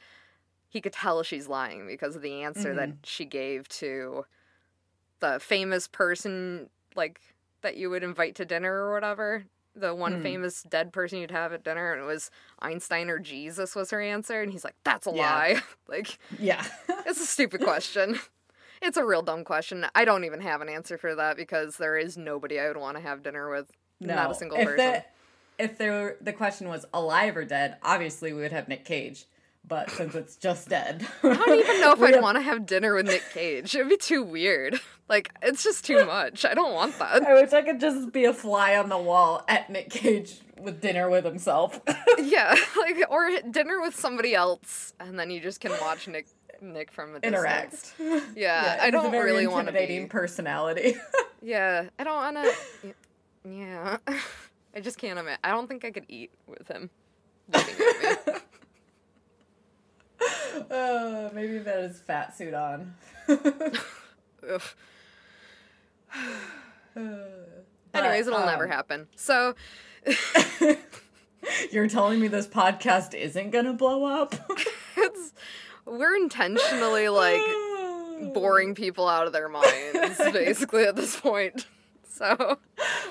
he 0.68 0.80
could 0.80 0.92
tell 0.92 1.22
she's 1.22 1.48
lying 1.48 1.86
because 1.86 2.16
of 2.16 2.22
the 2.22 2.42
answer 2.42 2.74
that 2.74 2.90
she 3.04 3.24
gave 3.24 3.68
to 3.68 4.26
the 5.20 5.38
famous 5.40 5.88
person 5.88 6.68
like 6.94 7.20
that 7.62 7.76
you 7.76 7.88
would 7.90 8.02
invite 8.02 8.34
to 8.36 8.44
dinner 8.44 8.72
or 8.84 8.92
whatever. 8.92 9.44
The 9.74 9.94
one 9.94 10.16
Hmm. 10.16 10.22
famous 10.22 10.62
dead 10.62 10.92
person 10.92 11.18
you'd 11.18 11.30
have 11.30 11.52
at 11.52 11.62
dinner 11.64 11.92
and 11.92 12.02
it 12.02 12.06
was 12.06 12.30
einstein 12.60 13.10
or 13.10 13.18
jesus 13.18 13.74
was 13.74 13.90
her 13.90 14.00
answer 14.00 14.40
and 14.40 14.50
he's 14.52 14.64
like 14.64 14.76
that's 14.84 15.06
a 15.06 15.10
Yeah. 15.12 15.34
lie. 15.34 15.62
Like 15.88 16.18
yeah. 16.38 16.64
it's 17.06 17.20
a 17.20 17.26
stupid 17.26 17.60
question. 17.62 18.18
It's 18.82 18.96
a 18.98 19.04
real 19.04 19.22
dumb 19.22 19.44
question. 19.44 19.86
I 19.94 20.04
don't 20.04 20.24
even 20.24 20.40
have 20.40 20.60
an 20.60 20.68
answer 20.68 20.98
for 20.98 21.14
that 21.14 21.36
because 21.36 21.76
there 21.78 21.96
is 21.96 22.16
nobody 22.18 22.58
i 22.60 22.68
would 22.68 22.76
want 22.76 22.96
to 22.96 23.02
have 23.02 23.22
dinner 23.22 23.50
with. 23.50 23.70
Not 24.00 24.30
a 24.30 24.34
single 24.34 24.58
if 24.58 24.66
person. 24.66 24.92
The, 24.92 25.04
if 25.58 25.78
there 25.78 26.16
the 26.20 26.32
question 26.32 26.68
was 26.68 26.84
alive 26.92 27.36
or 27.36 27.44
dead, 27.44 27.76
obviously 27.82 28.32
we 28.32 28.40
would 28.42 28.52
have 28.52 28.68
Nick 28.68 28.84
Cage. 28.84 29.26
But 29.68 29.90
since 29.90 30.14
it's 30.14 30.36
just 30.36 30.68
dead, 30.68 31.04
I 31.24 31.34
don't 31.34 31.58
even 31.58 31.80
know 31.80 31.92
if 31.92 32.00
I'd 32.02 32.22
want 32.22 32.36
to 32.36 32.42
have 32.42 32.66
dinner 32.66 32.94
with 32.94 33.06
Nick 33.06 33.24
Cage. 33.32 33.74
It'd 33.74 33.88
be 33.88 33.96
too 33.96 34.22
weird. 34.22 34.80
Like, 35.08 35.30
it's 35.40 35.62
just 35.62 35.84
too 35.84 36.04
much. 36.04 36.44
I 36.44 36.52
don't 36.52 36.74
want 36.74 36.98
that. 36.98 37.22
I 37.22 37.34
wish 37.34 37.52
I 37.52 37.62
could 37.62 37.78
just 37.78 38.12
be 38.12 38.24
a 38.24 38.32
fly 38.34 38.76
on 38.76 38.88
the 38.88 38.98
wall 38.98 39.44
at 39.46 39.70
Nick 39.70 39.88
Cage 39.88 40.40
with 40.60 40.80
dinner 40.80 41.08
with 41.08 41.24
himself. 41.24 41.80
Yeah, 42.18 42.56
like, 42.76 42.96
or 43.08 43.30
dinner 43.48 43.80
with 43.80 43.94
somebody 43.94 44.34
else, 44.34 44.94
and 44.98 45.16
then 45.16 45.30
you 45.30 45.38
just 45.38 45.60
can 45.60 45.70
watch 45.80 46.08
Nick 46.08 46.26
Nick 46.60 46.90
from 46.90 47.14
a 47.14 47.20
distance. 47.20 47.94
Interact. 48.00 48.34
Yeah, 48.34 48.78
I 48.80 48.90
don't 48.90 49.12
really 49.12 49.46
want 49.46 49.68
to 49.68 49.72
be. 49.72 50.06
personality. 50.06 50.96
Yeah, 51.40 51.90
I 52.00 52.02
don't 52.02 52.34
want 52.34 52.36
to. 52.82 52.94
Yeah, 53.48 53.98
I 54.76 54.80
just 54.80 54.98
can't 54.98 55.18
admit. 55.18 55.38
I 55.42 55.50
don't 55.50 55.66
think 55.66 55.86
I 55.86 55.90
could 55.90 56.04
eat 56.06 56.30
with 56.46 56.68
him. 56.68 56.90
Uh, 60.70 61.30
maybe 61.34 61.58
that 61.58 61.78
is 61.78 61.98
fat 62.00 62.36
suit 62.36 62.52
on. 62.52 62.94
Anyways, 67.94 68.26
it'll 68.26 68.44
never 68.44 68.64
um, 68.64 68.70
happen. 68.70 69.08
So, 69.16 69.54
You're 71.72 71.88
telling 71.88 72.20
me 72.20 72.28
this 72.28 72.46
podcast 72.46 73.14
isn't 73.14 73.50
gonna 73.50 73.72
blow 73.72 74.04
up? 74.04 74.34
it's 74.96 75.32
we're 75.84 76.16
intentionally 76.16 77.08
like 77.08 77.40
boring 78.34 78.74
people 78.74 79.08
out 79.08 79.26
of 79.26 79.32
their 79.32 79.48
minds, 79.48 80.18
basically, 80.32 80.84
at 80.84 80.96
this 80.96 81.18
point. 81.18 81.66
So, 82.16 82.34
know 82.36 82.58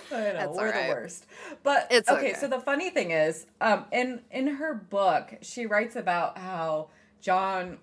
That's 0.09 0.47
we're 0.57 0.67
alright. 0.67 0.87
the 0.87 0.93
worst. 0.93 1.25
But 1.63 1.87
It's 1.91 2.09
okay, 2.09 2.31
okay. 2.31 2.39
so 2.39 2.47
the 2.47 2.59
funny 2.59 2.89
thing 2.89 3.11
is, 3.11 3.45
um, 3.61 3.85
in 3.91 4.21
in 4.31 4.47
her 4.47 4.73
book, 4.73 5.35
she 5.41 5.65
writes 5.65 5.95
about 5.95 6.37
how 6.37 6.89
John 7.21 7.77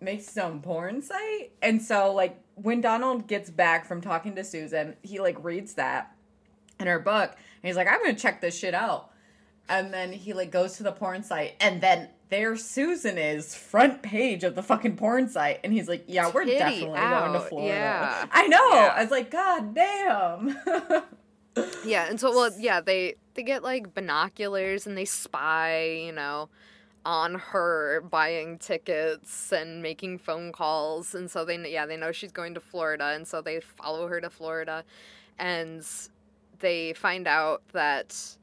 makes 0.00 0.26
his 0.26 0.38
own 0.38 0.60
porn 0.60 1.02
site, 1.02 1.52
and 1.62 1.80
so 1.80 2.12
like 2.12 2.40
when 2.56 2.80
Donald 2.80 3.26
gets 3.28 3.48
back 3.50 3.84
from 3.84 4.00
talking 4.00 4.34
to 4.34 4.44
Susan, 4.44 4.96
he 5.02 5.20
like 5.20 5.42
reads 5.44 5.74
that 5.74 6.16
in 6.80 6.86
her 6.86 6.98
book, 6.98 7.30
and 7.30 7.68
he's 7.68 7.76
like, 7.76 7.86
"I'm 7.88 8.00
gonna 8.00 8.14
check 8.14 8.40
this 8.40 8.58
shit 8.58 8.74
out," 8.74 9.10
and 9.68 9.92
then 9.94 10.12
he 10.12 10.32
like 10.32 10.50
goes 10.50 10.76
to 10.78 10.82
the 10.82 10.92
porn 10.92 11.22
site, 11.22 11.54
and 11.60 11.80
then 11.80 12.08
there 12.30 12.56
Susan 12.56 13.18
is 13.18 13.54
front 13.54 14.02
page 14.02 14.44
of 14.44 14.54
the 14.54 14.62
fucking 14.62 14.96
porn 14.96 15.28
site, 15.28 15.60
and 15.64 15.72
he's 15.72 15.88
like, 15.88 16.04
"Yeah, 16.06 16.30
we're 16.32 16.44
Titty 16.44 16.58
definitely 16.58 16.98
going 16.98 17.32
to 17.32 17.40
Florida." 17.40 17.74
yeah. 17.74 18.26
I 18.30 18.46
know. 18.46 18.68
Yeah. 18.72 18.94
I 18.96 19.02
was 19.02 19.10
like, 19.10 19.30
"God 19.30 19.74
damn." 19.74 20.56
yeah, 21.84 22.08
and 22.08 22.18
so 22.20 22.30
well, 22.30 22.50
yeah, 22.58 22.80
they 22.80 23.16
they 23.34 23.42
get 23.42 23.62
like 23.62 23.94
binoculars 23.94 24.86
and 24.86 24.96
they 24.96 25.04
spy, 25.04 26.02
you 26.04 26.12
know, 26.12 26.48
on 27.04 27.34
her 27.34 28.02
buying 28.02 28.58
tickets 28.58 29.52
and 29.52 29.82
making 29.82 30.18
phone 30.18 30.52
calls, 30.52 31.14
and 31.14 31.30
so 31.30 31.44
they 31.44 31.70
yeah 31.70 31.84
they 31.84 31.96
know 31.96 32.12
she's 32.12 32.32
going 32.32 32.54
to 32.54 32.60
Florida, 32.60 33.12
and 33.14 33.26
so 33.26 33.42
they 33.42 33.60
follow 33.60 34.06
her 34.06 34.20
to 34.20 34.30
Florida, 34.30 34.84
and 35.38 35.84
they 36.60 36.92
find 36.92 37.26
out 37.26 37.62
that 37.72 38.36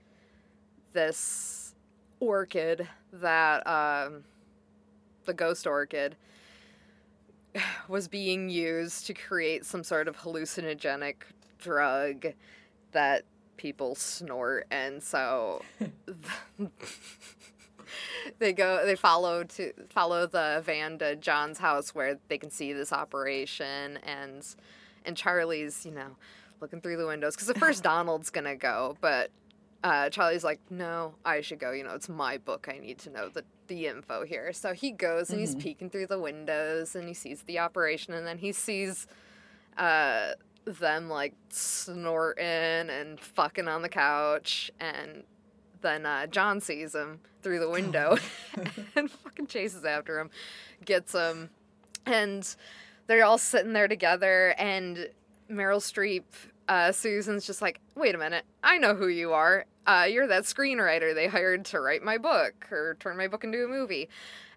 this 0.92 1.74
orchid 2.20 2.88
that 3.14 3.66
um, 3.68 4.24
the 5.26 5.34
ghost 5.34 5.66
orchid 5.68 6.16
was 7.88 8.08
being 8.08 8.50
used 8.50 9.08
to 9.08 9.14
create 9.14 9.66
some 9.66 9.84
sort 9.84 10.08
of 10.08 10.18
hallucinogenic 10.18 11.16
drug 11.60 12.28
that 12.92 13.24
people 13.58 13.96
snort 13.96 14.68
and 14.70 15.02
so 15.02 15.64
they 18.40 18.54
go 18.54 18.86
they 18.86 18.96
follow 18.96 19.44
to 19.44 19.74
follow 19.90 20.28
the 20.28 20.62
van 20.64 21.00
to 21.00 21.16
John's 21.16 21.58
house 21.58 21.96
where 21.96 22.20
they 22.28 22.38
can 22.38 22.52
see 22.52 22.72
this 22.74 22.94
operation 22.94 23.98
and 24.04 24.46
and 25.08 25.16
Charlie's, 25.18 25.86
you 25.86 25.92
know, 25.92 26.18
looking 26.62 26.82
through 26.82 26.98
the 26.98 27.08
windows 27.08 27.36
because 27.36 27.50
at 27.50 27.58
first 27.58 27.82
Donald's 27.84 28.30
gonna 28.30 28.56
go, 28.56 28.98
but 29.02 29.32
uh, 29.84 30.10
Charlie's 30.10 30.44
like, 30.44 30.60
no, 30.70 31.16
I 31.24 31.42
should 31.42 31.60
go. 31.60 31.72
You 31.72 31.84
know, 31.84 31.94
it's 31.94 32.10
my 32.10 32.38
book. 32.38 32.68
I 32.70 32.80
need 32.80 32.98
to 33.00 33.10
know 33.10 33.30
the 33.30 33.44
the 33.68 33.88
info 33.88 34.24
here. 34.24 34.54
So 34.54 34.74
he 34.74 34.92
goes 34.92 35.30
and 35.30 35.40
he's 35.40 35.56
peeking 35.56 35.90
through 35.90 36.08
the 36.08 36.20
windows 36.20 36.96
and 36.96 37.08
he 37.08 37.14
sees 37.14 37.44
the 37.44 37.60
operation, 37.60 38.14
and 38.14 38.26
then 38.26 38.38
he 38.38 38.52
sees 38.52 39.08
uh, 39.78 40.32
them 40.66 41.10
like 41.10 41.34
snorting 41.50 42.46
and 42.46 43.20
fucking 43.20 43.68
on 43.68 43.82
the 43.82 43.90
couch, 43.90 44.72
and 44.80 45.24
then 45.82 46.06
uh, 46.06 46.28
John 46.28 46.60
sees 46.62 46.96
him 46.96 47.20
through 47.42 47.60
the 47.60 47.70
window 47.70 48.18
and 48.96 49.10
fucking 49.12 49.48
chases 49.48 49.86
after 49.86 50.20
him, 50.20 50.30
gets 50.86 51.14
him, 51.14 51.50
and 52.06 52.56
they're 53.08 53.24
all 53.26 53.38
sitting 53.38 53.74
there 53.74 53.88
together, 53.88 54.56
and 54.58 55.10
Meryl 55.50 55.80
Streep, 55.80 56.24
uh, 56.68 56.92
Susan's 56.92 57.46
just 57.46 57.62
like, 57.62 57.80
wait 57.96 58.16
a 58.16 58.18
minute, 58.18 58.46
I 58.64 58.78
know 58.78 58.96
who 58.96 59.08
you 59.08 59.34
are. 59.34 59.66
Uh, 59.86 60.06
you're 60.10 60.28
that 60.28 60.44
screenwriter 60.44 61.16
they 61.16 61.28
hired 61.28 61.64
to 61.66 61.80
write 61.80 62.04
my 62.04 62.18
book 62.18 62.68
or 62.72 62.98
turn 63.00 63.16
my 63.18 63.28
book 63.28 63.44
into 63.44 63.64
a 63.64 63.68
movie. 63.68 64.10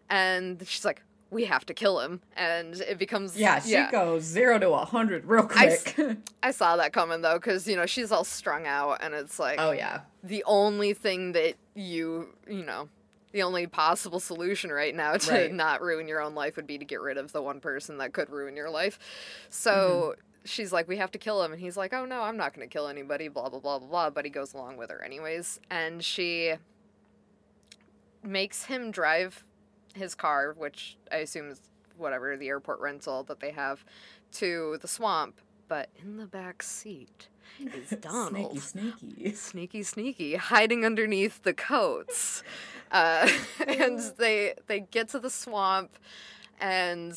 And 0.08 0.60
she's 0.66 0.84
like, 0.84 1.02
we 1.30 1.44
have 1.44 1.64
to 1.66 1.74
kill 1.74 2.00
him. 2.00 2.20
And 2.36 2.74
it 2.80 2.98
becomes. 2.98 3.36
Yeah, 3.36 3.60
she 3.60 3.80
goes 3.92 4.24
zero 4.24 4.58
to 4.58 4.70
a 4.70 4.84
hundred 4.84 5.24
real 5.26 5.44
quick. 5.44 5.96
I 6.42 6.50
saw 6.50 6.76
that 6.76 6.92
coming 6.92 7.20
though, 7.20 7.34
because, 7.38 7.68
you 7.68 7.76
know, 7.76 7.86
she's 7.86 8.10
all 8.10 8.24
strung 8.24 8.66
out 8.66 8.98
and 9.02 9.14
it's 9.14 9.38
like. 9.38 9.60
oh 9.60 9.70
yeah. 9.70 10.00
The 10.24 10.42
only 10.46 10.92
thing 10.94 11.32
that 11.32 11.54
you, 11.74 12.34
you 12.48 12.64
know, 12.64 12.88
the 13.32 13.44
only 13.44 13.68
possible 13.68 14.18
solution 14.18 14.70
right 14.72 14.94
now 14.94 15.16
to 15.16 15.30
Right. 15.32 15.52
not 15.54 15.80
ruin 15.80 16.08
your 16.08 16.20
own 16.20 16.34
life 16.34 16.56
would 16.56 16.66
be 16.66 16.78
to 16.78 16.84
get 16.84 17.00
rid 17.00 17.16
of 17.16 17.30
the 17.30 17.40
one 17.40 17.60
person 17.60 17.98
that 17.98 18.12
could 18.12 18.28
ruin 18.28 18.56
your 18.56 18.68
life. 18.70 18.98
So 19.50 20.16
she's 20.44 20.72
like, 20.72 20.88
we 20.88 20.96
have 20.96 21.10
to 21.12 21.18
kill 21.18 21.42
him. 21.42 21.52
And 21.52 21.60
he's 21.60 21.76
like, 21.76 21.92
oh 21.92 22.04
no, 22.04 22.22
I'm 22.22 22.36
not 22.36 22.54
going 22.54 22.66
to 22.68 22.72
kill 22.72 22.88
anybody, 22.88 23.28
blah, 23.28 23.48
blah, 23.48 23.60
blah, 23.60 23.78
blah, 23.78 23.88
blah. 23.88 24.10
But 24.10 24.24
he 24.24 24.30
goes 24.30 24.54
along 24.54 24.76
with 24.76 24.90
her 24.90 25.02
anyways. 25.02 25.60
And 25.70 26.04
she 26.04 26.54
makes 28.22 28.64
him 28.64 28.90
drive 28.90 29.44
his 29.94 30.14
car, 30.14 30.54
which 30.56 30.96
I 31.10 31.16
assume 31.16 31.50
is 31.50 31.60
whatever, 31.96 32.36
the 32.36 32.48
airport 32.48 32.80
rental 32.80 33.22
that 33.24 33.40
they 33.40 33.50
have, 33.50 33.84
to 34.32 34.78
the 34.80 34.88
swamp. 34.88 35.40
But 35.68 35.88
in 36.02 36.16
the 36.16 36.26
back 36.26 36.62
seat 36.62 37.28
is 37.60 37.90
Donald 38.00 38.58
Sneaky, 38.60 38.94
sneaky. 38.98 39.34
sneaky 39.34 39.82
sneaky 39.82 40.34
hiding 40.36 40.84
underneath 40.84 41.42
the 41.42 41.54
coats 41.54 42.42
uh, 42.92 43.28
and 43.66 44.00
they 44.18 44.54
they 44.66 44.80
get 44.80 45.08
to 45.08 45.18
the 45.18 45.30
swamp 45.30 45.96
and 46.60 47.16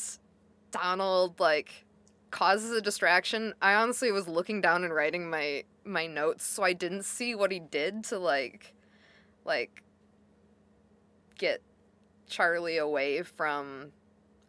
donald 0.72 1.40
like 1.40 1.86
causes 2.34 2.72
a 2.72 2.82
distraction. 2.82 3.54
I 3.62 3.76
honestly 3.76 4.12
was 4.12 4.28
looking 4.28 4.60
down 4.60 4.84
and 4.84 4.94
writing 4.94 5.30
my 5.30 5.64
my 5.86 6.08
notes 6.08 6.46
so 6.46 6.64
i 6.64 6.74
didn't 6.74 7.04
see 7.04 7.36
what 7.36 7.52
he 7.52 7.60
did 7.60 8.04
to 8.06 8.18
like 8.18 8.74
like 9.46 9.84
get 11.38 11.62
charlie 12.28 12.78
away 12.78 13.22
from 13.22 13.92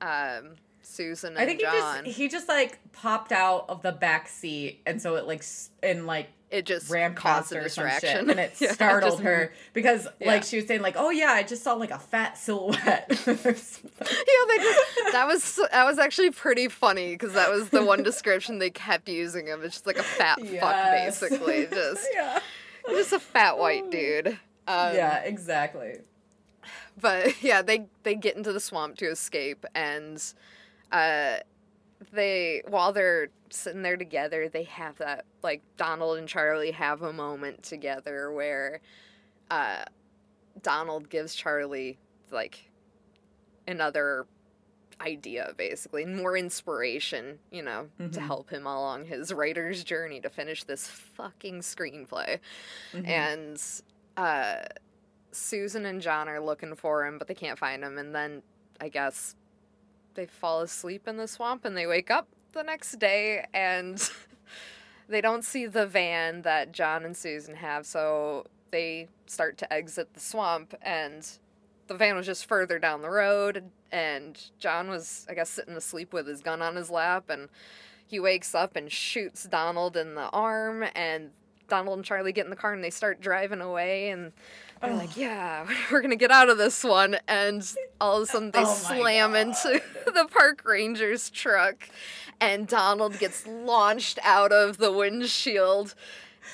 um 0.00 0.54
susan 0.86 1.30
and 1.30 1.38
I 1.38 1.46
think 1.46 1.60
he 1.60 1.66
just 1.66 2.06
he 2.06 2.28
just 2.28 2.48
like 2.48 2.78
popped 2.92 3.32
out 3.32 3.66
of 3.68 3.82
the 3.82 3.92
back 3.92 4.28
seat, 4.28 4.80
and 4.86 5.00
so 5.00 5.16
it 5.16 5.26
like 5.26 5.44
and 5.82 6.06
like 6.06 6.28
it 6.50 6.66
just 6.66 6.88
ran 6.88 7.14
caused 7.14 7.50
past 7.50 7.52
a 7.52 7.60
distraction 7.62 8.30
and 8.30 8.38
it 8.38 8.54
Yeah, 8.60 8.72
startled 8.72 9.14
just- 9.14 9.22
her 9.24 9.52
because 9.72 10.06
Yeah. 10.20 10.28
like 10.28 10.44
she 10.44 10.56
was 10.56 10.66
saying 10.68 10.82
like, 10.82 10.94
oh 10.96 11.10
yeah, 11.10 11.30
I 11.32 11.42
just 11.42 11.64
saw 11.64 11.72
like 11.74 11.90
a 11.90 11.98
fat 11.98 12.38
silhouette. 12.38 13.06
yeah, 13.26 13.34
they 13.34 14.58
just 14.58 15.12
that 15.12 15.24
was 15.26 15.60
that 15.72 15.84
was 15.84 15.98
actually 15.98 16.30
pretty 16.30 16.68
funny 16.68 17.12
because 17.14 17.32
that 17.32 17.50
was 17.50 17.70
the 17.70 17.84
one 17.84 18.02
description 18.04 18.58
they 18.60 18.70
kept 18.70 19.08
using 19.08 19.46
him. 19.48 19.62
It's 19.64 19.74
just 19.76 19.86
like 19.86 19.98
a 19.98 20.02
fat 20.04 20.38
Yes. 20.44 20.60
fuck, 21.18 21.30
basically, 21.30 21.66
just 21.72 22.06
yeah, 22.14 22.38
just 22.88 23.12
a 23.12 23.18
fat 23.20 23.58
white 23.58 23.90
dude. 23.90 24.28
Um, 24.68 24.94
yeah, 24.94 25.18
exactly. 25.24 25.98
but 27.00 27.42
yeah, 27.42 27.62
they 27.62 27.86
they 28.04 28.14
get 28.14 28.36
into 28.36 28.52
the 28.52 28.60
swamp 28.60 28.96
to 28.98 29.06
escape, 29.06 29.66
and 29.74 30.22
uh, 30.94 31.36
they 32.12 32.62
while 32.68 32.92
they're 32.92 33.28
sitting 33.50 33.82
there 33.82 33.96
together, 33.96 34.48
they 34.48 34.64
have 34.64 34.96
that 34.98 35.24
like 35.42 35.62
Donald 35.76 36.18
and 36.18 36.28
Charlie 36.28 36.70
have 36.72 37.02
a 37.02 37.12
moment 37.12 37.62
together 37.62 38.32
where 38.32 38.80
uh, 39.50 39.84
Donald 40.62 41.08
gives 41.10 41.34
Charlie 41.34 41.98
like 42.30 42.70
another 43.66 44.26
idea 45.00 45.52
basically 45.56 46.04
more 46.04 46.36
inspiration 46.36 47.38
you 47.50 47.60
know 47.62 47.88
to 47.98 48.04
Mhm. 48.20 48.26
help 48.26 48.48
him 48.50 48.64
along 48.64 49.04
his 49.06 49.32
writer's 49.32 49.82
journey 49.82 50.20
to 50.20 50.30
finish 50.30 50.62
this 50.64 50.86
fucking 50.88 51.60
screenplay 51.60 52.38
and 53.04 53.60
uh 54.16 54.56
Susan 55.32 55.84
and 55.84 56.00
John 56.00 56.28
are 56.28 56.38
looking 56.40 56.76
for 56.76 57.04
him, 57.04 57.18
but 57.18 57.26
they 57.26 57.34
can't 57.34 57.58
find 57.58 57.82
him. 57.82 57.98
And 57.98 58.14
then 58.14 58.40
I 58.80 58.88
guess 58.88 59.34
they 60.14 60.26
fall 60.26 60.60
asleep 60.60 61.06
in 61.06 61.16
the 61.16 61.28
swamp 61.28 61.64
and 61.64 61.76
they 61.76 61.86
wake 61.86 62.10
up 62.10 62.28
the 62.52 62.62
next 62.62 62.98
day 62.98 63.44
and 63.52 64.10
they 65.08 65.20
don't 65.20 65.44
see 65.44 65.66
the 65.66 65.86
van 65.86 66.42
that 66.42 66.72
John 66.72 67.04
and 67.04 67.16
Susan 67.16 67.56
have. 67.56 67.86
So 67.86 68.46
they 68.70 69.08
start 69.26 69.58
to 69.58 69.72
exit 69.72 70.14
the 70.14 70.20
swamp 70.20 70.74
and 70.82 71.26
the 71.86 71.94
van 71.94 72.16
was 72.16 72.26
just 72.26 72.46
further 72.46 72.78
down 72.78 73.02
the 73.02 73.10
road. 73.10 73.64
And 73.92 74.40
John 74.58 74.88
was, 74.88 75.26
I 75.28 75.34
guess, 75.34 75.50
sitting 75.50 75.76
asleep 75.76 76.12
with 76.12 76.26
his 76.26 76.40
gun 76.40 76.62
on 76.62 76.76
his 76.76 76.90
lap. 76.90 77.30
And 77.30 77.48
he 78.06 78.18
wakes 78.18 78.54
up 78.54 78.76
and 78.76 78.90
shoots 78.90 79.44
Donald 79.44 79.96
in 79.96 80.14
the 80.14 80.28
arm. 80.30 80.84
And 80.94 81.30
Donald 81.68 81.98
and 81.98 82.04
Charlie 82.04 82.32
get 82.32 82.44
in 82.44 82.50
the 82.50 82.56
car 82.56 82.72
and 82.72 82.82
they 82.82 82.90
start 82.90 83.20
driving 83.20 83.60
away. 83.60 84.10
And 84.10 84.32
they're 84.80 84.92
oh. 84.92 84.96
like, 84.96 85.16
yeah, 85.16 85.66
we're 85.90 86.00
going 86.00 86.10
to 86.10 86.16
get 86.16 86.30
out 86.30 86.48
of 86.48 86.58
this 86.58 86.84
one. 86.84 87.16
And 87.26 87.68
all 88.00 88.16
of 88.18 88.22
a 88.24 88.26
sudden 88.26 88.50
they 88.50 88.62
Oh 88.62 88.74
slam 88.74 89.34
into 89.34 89.82
the 90.06 90.28
park 90.30 90.62
ranger's 90.64 91.30
truck. 91.30 91.88
And 92.40 92.66
Donald 92.66 93.18
gets 93.18 93.46
launched 93.46 94.18
out 94.22 94.52
of 94.52 94.78
the 94.78 94.92
windshield 94.92 95.94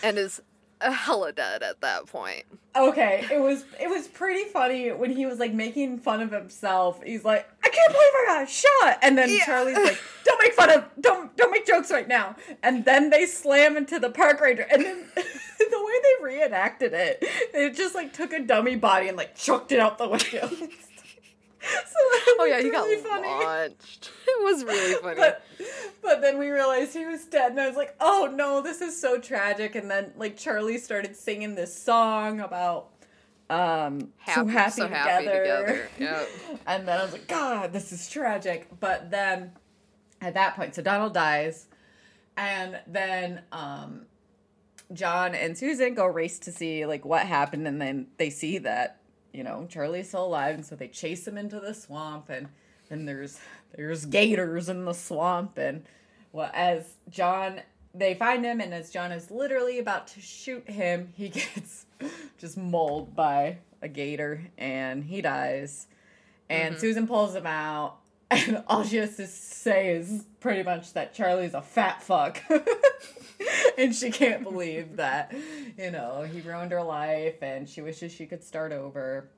and 0.03 0.19
is 0.19 0.43
hella 0.93 1.33
dead 1.33 1.63
at 1.63 1.81
that 1.81 2.07
point. 2.07 2.45
Okay, 2.77 3.27
it 3.33 3.41
was 3.41 3.65
it 3.81 3.89
was 3.91 4.07
pretty 4.07 4.45
funny 4.45 4.91
when 4.93 5.11
he 5.11 5.27
was 5.27 5.39
like 5.39 5.53
making 5.53 5.99
fun 5.99 6.21
of 6.21 6.31
himself. 6.31 7.03
He's 7.03 7.25
like, 7.25 7.49
I 7.65 7.69
can't 7.69 7.93
believe 7.93 8.13
I 8.15 8.25
got 8.29 8.49
shot, 8.49 8.99
and 9.03 9.19
then 9.19 9.29
Yeah. 9.29 9.45
Charlie's 9.45 9.77
like, 9.85 9.99
Don't 10.25 10.41
make 10.41 10.53
fun 10.55 10.71
of, 10.71 10.85
don't 11.01 11.37
don't 11.37 11.51
make 11.51 11.67
jokes 11.67 11.91
right 11.91 12.07
now. 12.07 12.37
And 12.63 12.85
then 12.85 13.11
they 13.11 13.27
slam 13.27 13.77
into 13.77 13.99
the 13.99 14.11
park 14.11 14.41
ranger, 14.41 14.67
and 14.71 14.85
then 14.85 15.05
the 15.15 15.85
way 15.85 15.93
they 16.03 16.25
reenacted 16.25 16.93
it, 16.95 17.25
they 17.53 17.71
just 17.71 17.95
like 17.97 18.13
took 18.13 18.33
a 18.33 18.41
dummy 18.41 18.77
body 18.77 19.09
and 19.09 19.17
like 19.17 19.35
chucked 19.35 19.73
it 19.73 19.81
out 19.81 19.99
the 19.99 20.09
window. 20.09 20.49
so 21.63 21.99
that 22.11 22.37
Oh 22.41 22.45
yeah, 22.45 22.61
he 22.61 22.71
got 22.71 22.85
really 22.85 23.03
funny. 23.03 23.29
launched. 23.29 24.11
It 24.31 24.45
was 24.45 24.65
really 24.65 24.95
funny. 25.03 25.17
But 25.17 25.45
but 26.03 26.21
then 26.23 26.39
we 26.39 26.49
realized 26.51 26.95
he 26.95 27.05
was 27.05 27.25
dead, 27.27 27.51
and 27.53 27.61
I 27.61 27.67
was 27.67 27.77
like, 27.77 27.95
oh 28.01 28.33
no, 28.35 28.63
this 28.63 28.81
is 28.81 28.99
so 28.99 29.19
tragic. 29.19 29.75
And 29.75 29.91
then 29.91 30.13
like 30.17 30.37
Charlie 30.37 30.79
started 30.79 31.17
singing 31.17 31.55
this 31.57 31.75
song 31.75 32.41
about 32.41 32.91
um 33.51 34.13
so 34.33 34.47
happy, 34.47 34.71
so 34.71 34.85
together. 34.85 34.95
happy 35.11 35.25
together. 35.27 35.89
Yep. 35.99 36.29
and 36.67 36.89
then 36.89 36.99
I 37.01 37.03
was 37.03 37.13
like, 37.13 37.27
God, 37.27 37.73
this 37.73 37.93
is 37.93 38.09
tragic. 38.09 38.69
But 38.79 39.11
then 39.11 39.53
at 40.21 40.35
that 40.35 40.55
point, 40.57 40.75
so 40.77 40.83
Donald 40.83 41.13
dies, 41.13 41.67
and 42.37 42.79
then 42.87 43.43
um 43.53 44.07
John 44.93 45.35
and 45.35 45.57
Susan 45.59 45.95
go 45.95 46.07
race 46.07 46.39
to 46.41 46.53
see 46.53 46.87
like 46.87 47.05
what 47.05 47.27
happened, 47.27 47.67
and 47.67 47.81
then 47.81 48.07
they 48.17 48.31
see 48.31 48.59
that 48.59 49.00
you 49.33 49.45
know 49.45 49.67
Charlie's 49.69 50.09
still 50.09 50.27
alive, 50.27 50.55
and 50.55 50.65
so 50.65 50.77
they 50.77 50.89
chase 50.89 51.27
him 51.27 51.39
into 51.39 51.61
the 51.61 51.75
swamp, 51.75 52.29
and 52.29 52.49
then 52.89 53.07
there's 53.07 53.39
there's 53.77 54.05
gators 54.07 54.69
in 54.69 54.85
the 54.85 54.93
swamp, 54.93 55.59
and 55.59 55.85
well, 56.33 56.51
as 56.55 56.95
John 57.09 57.61
they 57.95 58.15
find 58.15 58.45
him, 58.45 58.61
and 58.61 58.73
as 58.73 58.91
John 58.91 59.13
is 59.13 59.31
literally 59.31 59.79
about 59.79 60.07
to 60.09 60.21
shoot 60.21 60.69
him, 60.69 61.13
he 61.17 61.29
gets 61.31 61.87
just 62.39 62.57
mauled 62.57 63.15
by 63.15 63.59
a 63.83 63.89
gator, 63.89 64.47
and 64.59 65.05
he 65.05 65.21
dies. 65.21 65.87
And 66.49 66.75
mm-hmm. 66.75 66.81
Susan 66.81 67.07
pulls 67.07 67.35
him 67.35 67.47
out, 67.47 67.97
and 68.49 68.63
all 68.69 68.85
she 68.85 68.97
has 68.99 69.17
to 69.17 69.27
say 69.27 69.95
is 69.95 70.25
pretty 70.41 70.63
much 70.63 70.93
that 70.93 71.15
Charlie's 71.15 71.55
a 71.55 71.63
fat 71.63 72.03
fuck. 72.03 72.41
and 73.79 73.95
she 73.95 74.11
can't 74.11 74.43
believe 74.45 74.97
that, 74.97 75.35
you 75.77 75.91
know, 75.91 76.23
he 76.23 76.41
ruined 76.41 76.73
her 76.73 76.83
life 76.83 77.43
and 77.43 77.69
she 77.69 77.81
wishes 77.83 78.13
she 78.13 78.27
could 78.27 78.45
start 78.45 78.73
over. 78.73 79.29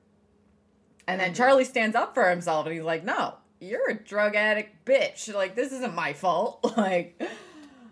And 1.07 1.19
then 1.19 1.33
Charlie 1.33 1.65
stands 1.65 1.95
up 1.95 2.13
for 2.13 2.29
himself 2.29 2.65
and 2.65 2.75
he's 2.75 2.83
like, 2.83 3.03
no, 3.03 3.35
you're 3.59 3.89
a 3.89 3.95
drug 3.95 4.35
addict 4.35 4.85
bitch. 4.85 5.33
Like, 5.33 5.55
this 5.55 5.71
isn't 5.73 5.95
my 5.95 6.13
fault. 6.13 6.59
like, 6.77 7.21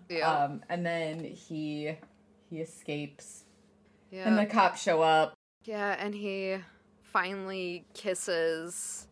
Yeah. 0.09 0.29
um, 0.31 0.61
and 0.69 0.85
then 0.85 1.23
he 1.23 1.95
he 2.49 2.59
escapes 2.59 3.45
yeah. 4.11 4.27
and 4.27 4.37
the 4.37 4.45
cops 4.45 4.81
show 4.81 5.01
up. 5.01 5.33
yeah, 5.63 5.95
and 5.97 6.13
he 6.13 6.57
finally 7.01 7.85
kisses 7.93 9.07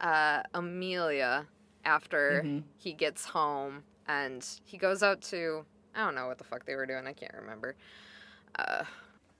uh, 0.00 0.42
Amelia 0.54 1.46
after 1.84 2.42
Mhm. 2.44 2.62
he 2.76 2.92
gets 2.92 3.24
home 3.26 3.84
and 4.06 4.46
he 4.64 4.76
goes 4.78 5.02
out 5.02 5.20
to 5.22 5.64
I 5.94 6.04
don't 6.04 6.14
know 6.14 6.26
what 6.26 6.36
the 6.38 6.44
fuck 6.44 6.66
they 6.66 6.74
were 6.74 6.84
doing. 6.86 7.06
I 7.06 7.14
can't 7.14 7.32
remember. 7.34 7.74
Uh, 8.58 8.84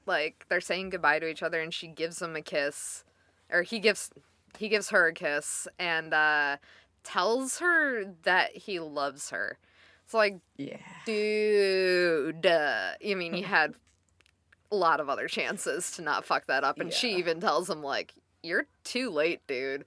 like 0.07 0.47
they're 0.49 0.61
saying 0.61 0.89
goodbye 0.91 1.19
to 1.19 1.29
each 1.29 1.43
other, 1.43 1.61
and 1.61 1.75
she 1.75 1.87
gives 1.87 2.23
him 2.23 2.35
a 2.37 2.41
kiss, 2.43 3.05
or 3.51 3.63
he 3.63 3.79
gives 3.79 4.11
he 4.59 4.69
gives 4.71 4.89
her 4.89 5.07
a 5.09 5.13
kiss, 5.13 5.69
and 5.79 6.15
uh, 6.15 6.57
tells 7.05 7.59
her 7.59 8.05
that 8.23 8.57
he 8.57 8.81
loves 8.81 9.29
her. 9.31 9.59
It's 10.05 10.15
like, 10.15 10.39
Yeah. 10.57 10.79
dude, 11.05 12.47
uh, 12.47 12.93
I 13.07 13.15
mean, 13.15 13.35
you 13.35 13.45
had 13.45 13.75
a 14.73 14.77
lot 14.77 15.01
of 15.01 15.09
other 15.11 15.29
chances 15.29 15.91
to 15.93 16.03
not 16.03 16.25
fuck 16.25 16.47
that 16.47 16.65
up, 16.65 16.81
and 16.81 16.93
she 16.93 17.17
even 17.17 17.41
tells 17.41 17.69
him 17.69 17.83
like, 17.83 18.15
"You're 18.43 18.67
too 18.85 19.11
late, 19.11 19.47
dude." 19.47 19.85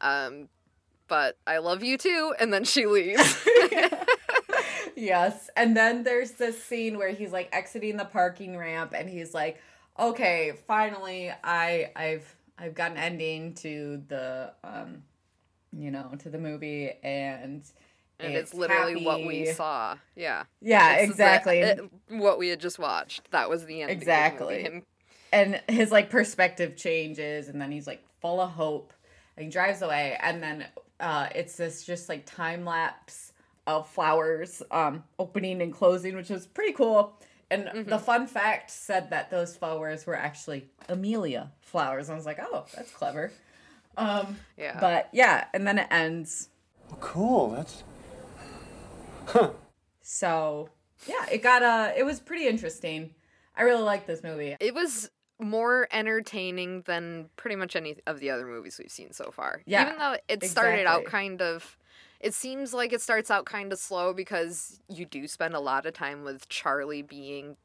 Um, 0.00 0.48
but 1.08 1.36
I 1.46 1.58
love 1.58 1.82
you 1.82 1.96
too, 1.96 2.34
and 2.38 2.52
then 2.52 2.64
she 2.64 2.86
leaves. 2.86 3.46
yes. 4.96 5.50
And 5.56 5.76
then 5.76 6.02
there's 6.04 6.32
this 6.32 6.62
scene 6.62 6.98
where 6.98 7.10
he's 7.10 7.32
like 7.32 7.48
exiting 7.52 7.96
the 7.96 8.04
parking 8.04 8.56
ramp 8.56 8.92
and 8.94 9.08
he's 9.08 9.34
like, 9.34 9.60
"Okay, 9.98 10.52
finally 10.66 11.32
I 11.42 11.90
I've 11.96 12.34
I've 12.58 12.74
got 12.74 12.92
an 12.92 12.96
ending 12.98 13.54
to 13.54 14.02
the 14.08 14.52
um 14.64 15.02
you 15.76 15.90
know, 15.90 16.10
to 16.20 16.30
the 16.30 16.38
movie 16.38 16.90
and 17.02 17.62
and 18.20 18.34
it's, 18.34 18.52
literally 18.52 19.04
what 19.04 19.24
we 19.24 19.46
saw. 19.46 19.96
Yeah. 20.16 20.44
Yeah, 20.60 20.94
It's 20.94 21.06
the- 21.06 21.12
exactly. 21.12 21.58
it- 21.60 21.80
what 22.08 22.36
we 22.38 22.48
had 22.48 22.58
just 22.58 22.78
watched. 22.78 23.30
That 23.30 23.48
was 23.48 23.64
the 23.64 23.82
end. 23.82 23.90
Exactly. 23.92 24.62
Him, 24.62 24.82
and 25.32 25.60
his 25.68 25.92
like 25.92 26.10
perspective 26.10 26.74
changes 26.76 27.48
and 27.48 27.60
then 27.60 27.70
he's 27.70 27.86
like 27.86 28.02
full 28.20 28.40
of 28.40 28.50
hope 28.50 28.92
and 29.38 29.44
he 29.44 29.50
drives 29.50 29.82
away 29.82 30.18
and 30.20 30.42
then 30.42 30.66
uh 30.98 31.28
it's 31.32 31.56
this 31.56 31.84
just 31.84 32.08
like 32.08 32.26
time 32.26 32.64
lapse 32.64 33.32
of 33.68 33.88
flowers 33.88 34.62
um 34.72 35.04
opening 35.18 35.62
and 35.62 35.72
closing 35.72 36.16
which 36.16 36.28
was 36.28 36.46
pretty 36.46 36.72
cool. 36.72 37.16
And 37.50 37.86
the 37.86 37.98
fun 37.98 38.26
fact 38.26 38.70
said 38.70 39.08
that 39.08 39.30
those 39.30 39.56
flowers 39.56 40.06
were 40.06 40.16
actually 40.16 40.68
amelia 40.88 41.50
flowers. 41.60 42.10
I 42.10 42.14
was 42.14 42.26
like 42.26 42.40
oh 42.40 42.66
that's 42.74 42.90
clever. 42.90 43.32
Um 43.96 44.36
yeah. 44.56 44.78
but 44.80 45.08
yeah 45.12 45.44
and 45.54 45.66
then 45.66 45.78
it 45.78 45.86
ends. 45.90 46.48
Cool. 47.00 47.50
That's. 47.50 47.82
so 50.02 50.68
yeah 51.06 51.26
it 51.30 51.42
got 51.42 51.62
uh 51.62 51.92
it 51.96 52.02
was 52.02 52.18
pretty 52.18 52.48
interesting. 52.48 53.14
I 53.56 53.62
really 53.62 53.82
like 53.82 54.06
this 54.06 54.22
movie. 54.22 54.56
It 54.58 54.74
was 54.74 55.10
more 55.40 55.86
entertaining 55.92 56.82
than 56.82 57.28
pretty 57.36 57.56
much 57.56 57.76
any 57.76 57.96
of 58.06 58.20
the 58.20 58.30
other 58.30 58.46
movies 58.46 58.78
we've 58.78 58.90
seen 58.90 59.12
so 59.12 59.30
far. 59.30 59.62
Yeah, 59.66 59.82
Even 59.86 59.98
though 59.98 60.16
it 60.28 60.44
started 60.44 60.86
out 60.86 61.04
kind 61.04 61.40
of 61.42 61.76
it 62.20 62.34
seems 62.34 62.74
like 62.74 62.92
it 62.92 63.00
starts 63.00 63.30
out 63.30 63.44
kind 63.44 63.72
of 63.72 63.78
slow 63.78 64.12
because 64.12 64.80
you 64.88 65.04
do 65.04 65.28
spend 65.28 65.54
a 65.54 65.60
lot 65.60 65.86
of 65.86 65.94
time 65.94 66.24
with 66.24 66.48
Charlie 66.48 67.02
being 67.02 67.56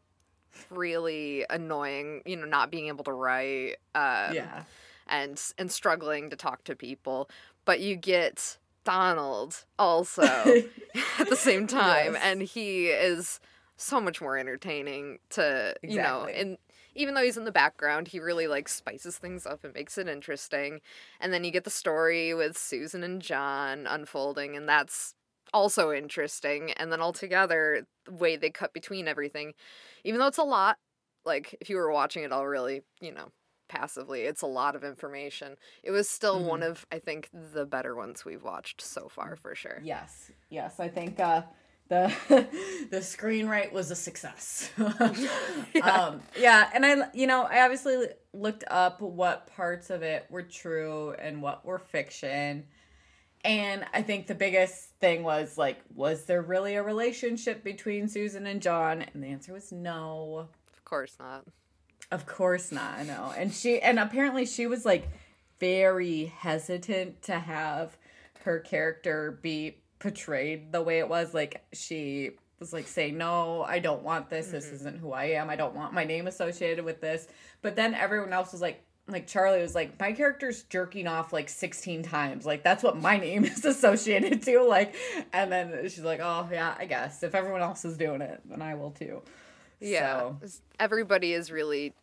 really 0.69 1.45
annoying, 1.49 2.21
you 2.25 2.35
know, 2.35 2.45
not 2.45 2.71
being 2.71 2.87
able 2.87 3.03
to 3.03 3.11
write 3.13 3.77
um, 3.95 4.33
yeah 4.33 4.63
and 5.07 5.41
and 5.57 5.71
struggling 5.71 6.29
to 6.29 6.35
talk 6.35 6.63
to 6.65 6.75
people, 6.75 7.29
but 7.65 7.79
you 7.79 7.95
get 7.95 8.57
Donald 8.83 9.65
also 9.79 10.21
at 11.19 11.29
the 11.29 11.35
same 11.35 11.67
time 11.67 12.13
Yes. 12.13 12.21
and 12.23 12.41
he 12.41 12.87
is 12.87 13.39
so 13.75 13.99
much 13.99 14.21
more 14.21 14.37
entertaining 14.37 15.19
to 15.31 15.75
you 15.81 15.97
know 15.97 16.23
Exactly. 16.25 16.33
and 16.41 16.57
even 16.95 17.13
though 17.13 17.23
he's 17.23 17.37
in 17.37 17.45
the 17.45 17.51
background 17.51 18.07
he 18.07 18.19
really 18.19 18.47
like 18.47 18.67
spices 18.69 19.17
things 19.17 19.45
up 19.45 19.63
and 19.63 19.73
makes 19.73 19.97
it 19.97 20.07
interesting. 20.07 20.81
And 21.19 21.33
then 21.33 21.43
you 21.43 21.51
get 21.51 21.63
the 21.63 21.69
story 21.69 22.33
with 22.33 22.57
susan 22.57 23.03
and 23.03 23.21
john 23.21 23.87
unfolding 23.87 24.55
and 24.55 24.67
that's 24.67 25.15
also 25.53 25.91
interesting. 25.91 26.71
And 26.71 26.91
then 26.91 27.01
altogether 27.01 27.85
the 28.05 28.13
way 28.13 28.35
they 28.35 28.49
cut 28.49 28.73
between 28.73 29.07
everything 29.07 29.53
even 30.03 30.19
though 30.19 30.27
it's 30.27 30.37
a 30.37 30.43
lot 30.43 30.77
like 31.25 31.55
if 31.61 31.69
you 31.69 31.77
were 31.77 31.91
watching 31.91 32.23
it 32.23 32.31
all 32.31 32.47
really 32.47 32.81
you 32.99 33.13
know 33.13 33.31
passively 33.69 34.21
it's 34.21 34.41
a 34.41 34.47
lot 34.47 34.75
of 34.75 34.83
information. 34.83 35.55
It 35.83 35.91
was 35.91 36.09
still 36.09 36.43
one 36.43 36.63
of 36.63 36.85
i 36.91 36.99
think 36.99 37.29
the 37.33 37.65
better 37.65 37.95
ones 37.95 38.25
we've 38.25 38.43
watched 38.43 38.81
so 38.81 39.09
far 39.09 39.35
for 39.35 39.55
sure. 39.55 39.81
Yes, 39.83 40.31
yes, 40.49 40.79
I 40.79 40.89
think 40.89 41.19
uh, 41.19 41.43
the 41.89 42.13
the 42.91 42.97
screenwrite 42.97 43.71
was 43.71 43.91
a 43.91 43.95
success. 43.95 44.71
yeah. 45.73 45.81
Um, 45.81 46.21
yeah, 46.37 46.69
and 46.73 46.85
I, 46.85 47.09
you 47.13 47.27
know, 47.27 47.43
I 47.43 47.61
obviously 47.61 48.07
looked 48.33 48.63
up 48.69 49.01
what 49.01 49.47
parts 49.47 49.89
of 49.89 50.01
it 50.01 50.25
were 50.29 50.43
true 50.43 51.13
and 51.19 51.41
what 51.41 51.65
were 51.65 51.79
fiction, 51.79 52.65
and 53.43 53.85
I 53.93 54.01
think 54.01 54.27
the 54.27 54.35
biggest 54.35 54.91
thing 54.99 55.23
was 55.23 55.57
like, 55.57 55.79
was 55.93 56.25
there 56.25 56.41
really 56.41 56.75
a 56.75 56.83
relationship 56.83 57.63
between 57.63 58.07
Susan 58.07 58.47
and 58.47 58.61
John? 58.61 59.03
And 59.13 59.23
the 59.23 59.27
answer 59.27 59.51
was 59.53 59.71
no. 59.71 60.47
of 60.71 60.85
course 60.85 61.17
not 61.19 61.45
Of 62.11 62.25
course 62.25 62.71
not. 62.71 62.99
I 62.99 63.03
know. 63.03 63.33
And 63.37 63.53
she 63.53 63.81
and 63.81 63.99
apparently 63.99 64.45
she 64.45 64.65
was 64.65 64.85
like 64.85 65.09
very 65.59 66.25
hesitant 66.25 67.21
to 67.23 67.39
have 67.39 67.97
her 68.45 68.59
character 68.59 69.39
be 69.41 69.77
portrayed 70.03 70.71
the 70.71 70.81
way 70.81 70.99
it 70.99 71.09
was. 71.09 71.33
Like 71.33 71.63
she 71.73 72.31
was 72.59 72.73
like 72.73 72.87
saying, 72.87 73.17
"No, 73.17 73.63
I 73.63 73.79
don't 73.79 74.03
want 74.03 74.29
this. 74.29 74.47
This 74.47 74.65
mm-hmm. 74.65 74.75
isn't 74.75 74.97
who 74.99 75.13
I 75.13 75.25
am. 75.31 75.49
I 75.49 75.55
don't 75.55 75.73
want 75.73 75.93
my 75.93 76.03
name 76.03 76.27
associated 76.27 76.85
with 76.85 77.01
this." 77.01 77.27
But 77.63 77.75
then 77.75 77.95
everyone 77.95 78.33
else 78.33 78.51
was 78.51 78.61
like 78.61 78.83
like 79.07 79.27
Charlie 79.27 79.61
was 79.61 79.75
like, 79.75 79.99
my 79.99 80.13
character's 80.13 80.63
jerking 80.63 81.07
off 81.07 81.33
like 81.33 81.49
16 81.49 82.03
times. 82.03 82.45
Like 82.45 82.63
that's 82.63 82.83
what 82.83 82.97
my 82.97 83.17
name 83.29 83.43
is 83.45 83.65
associated 83.65 84.43
to. 84.43 84.61
Like, 84.63 84.95
and 85.33 85.51
then 85.51 85.81
she's 85.83 85.99
like, 86.03 86.19
oh 86.21 86.47
yeah, 86.51 86.75
I 86.77 86.85
guess 86.85 87.23
if 87.23 87.33
everyone 87.33 87.61
else 87.61 87.83
is 87.85 87.97
doing 87.97 88.21
it, 88.21 88.41
then 88.45 88.61
I 88.61 88.75
will 88.75 88.91
too. 88.91 89.21
Yeah. 89.79 90.31
So- 90.45 90.59
Everybody 90.79 91.33
is 91.33 91.51
really 91.51 91.93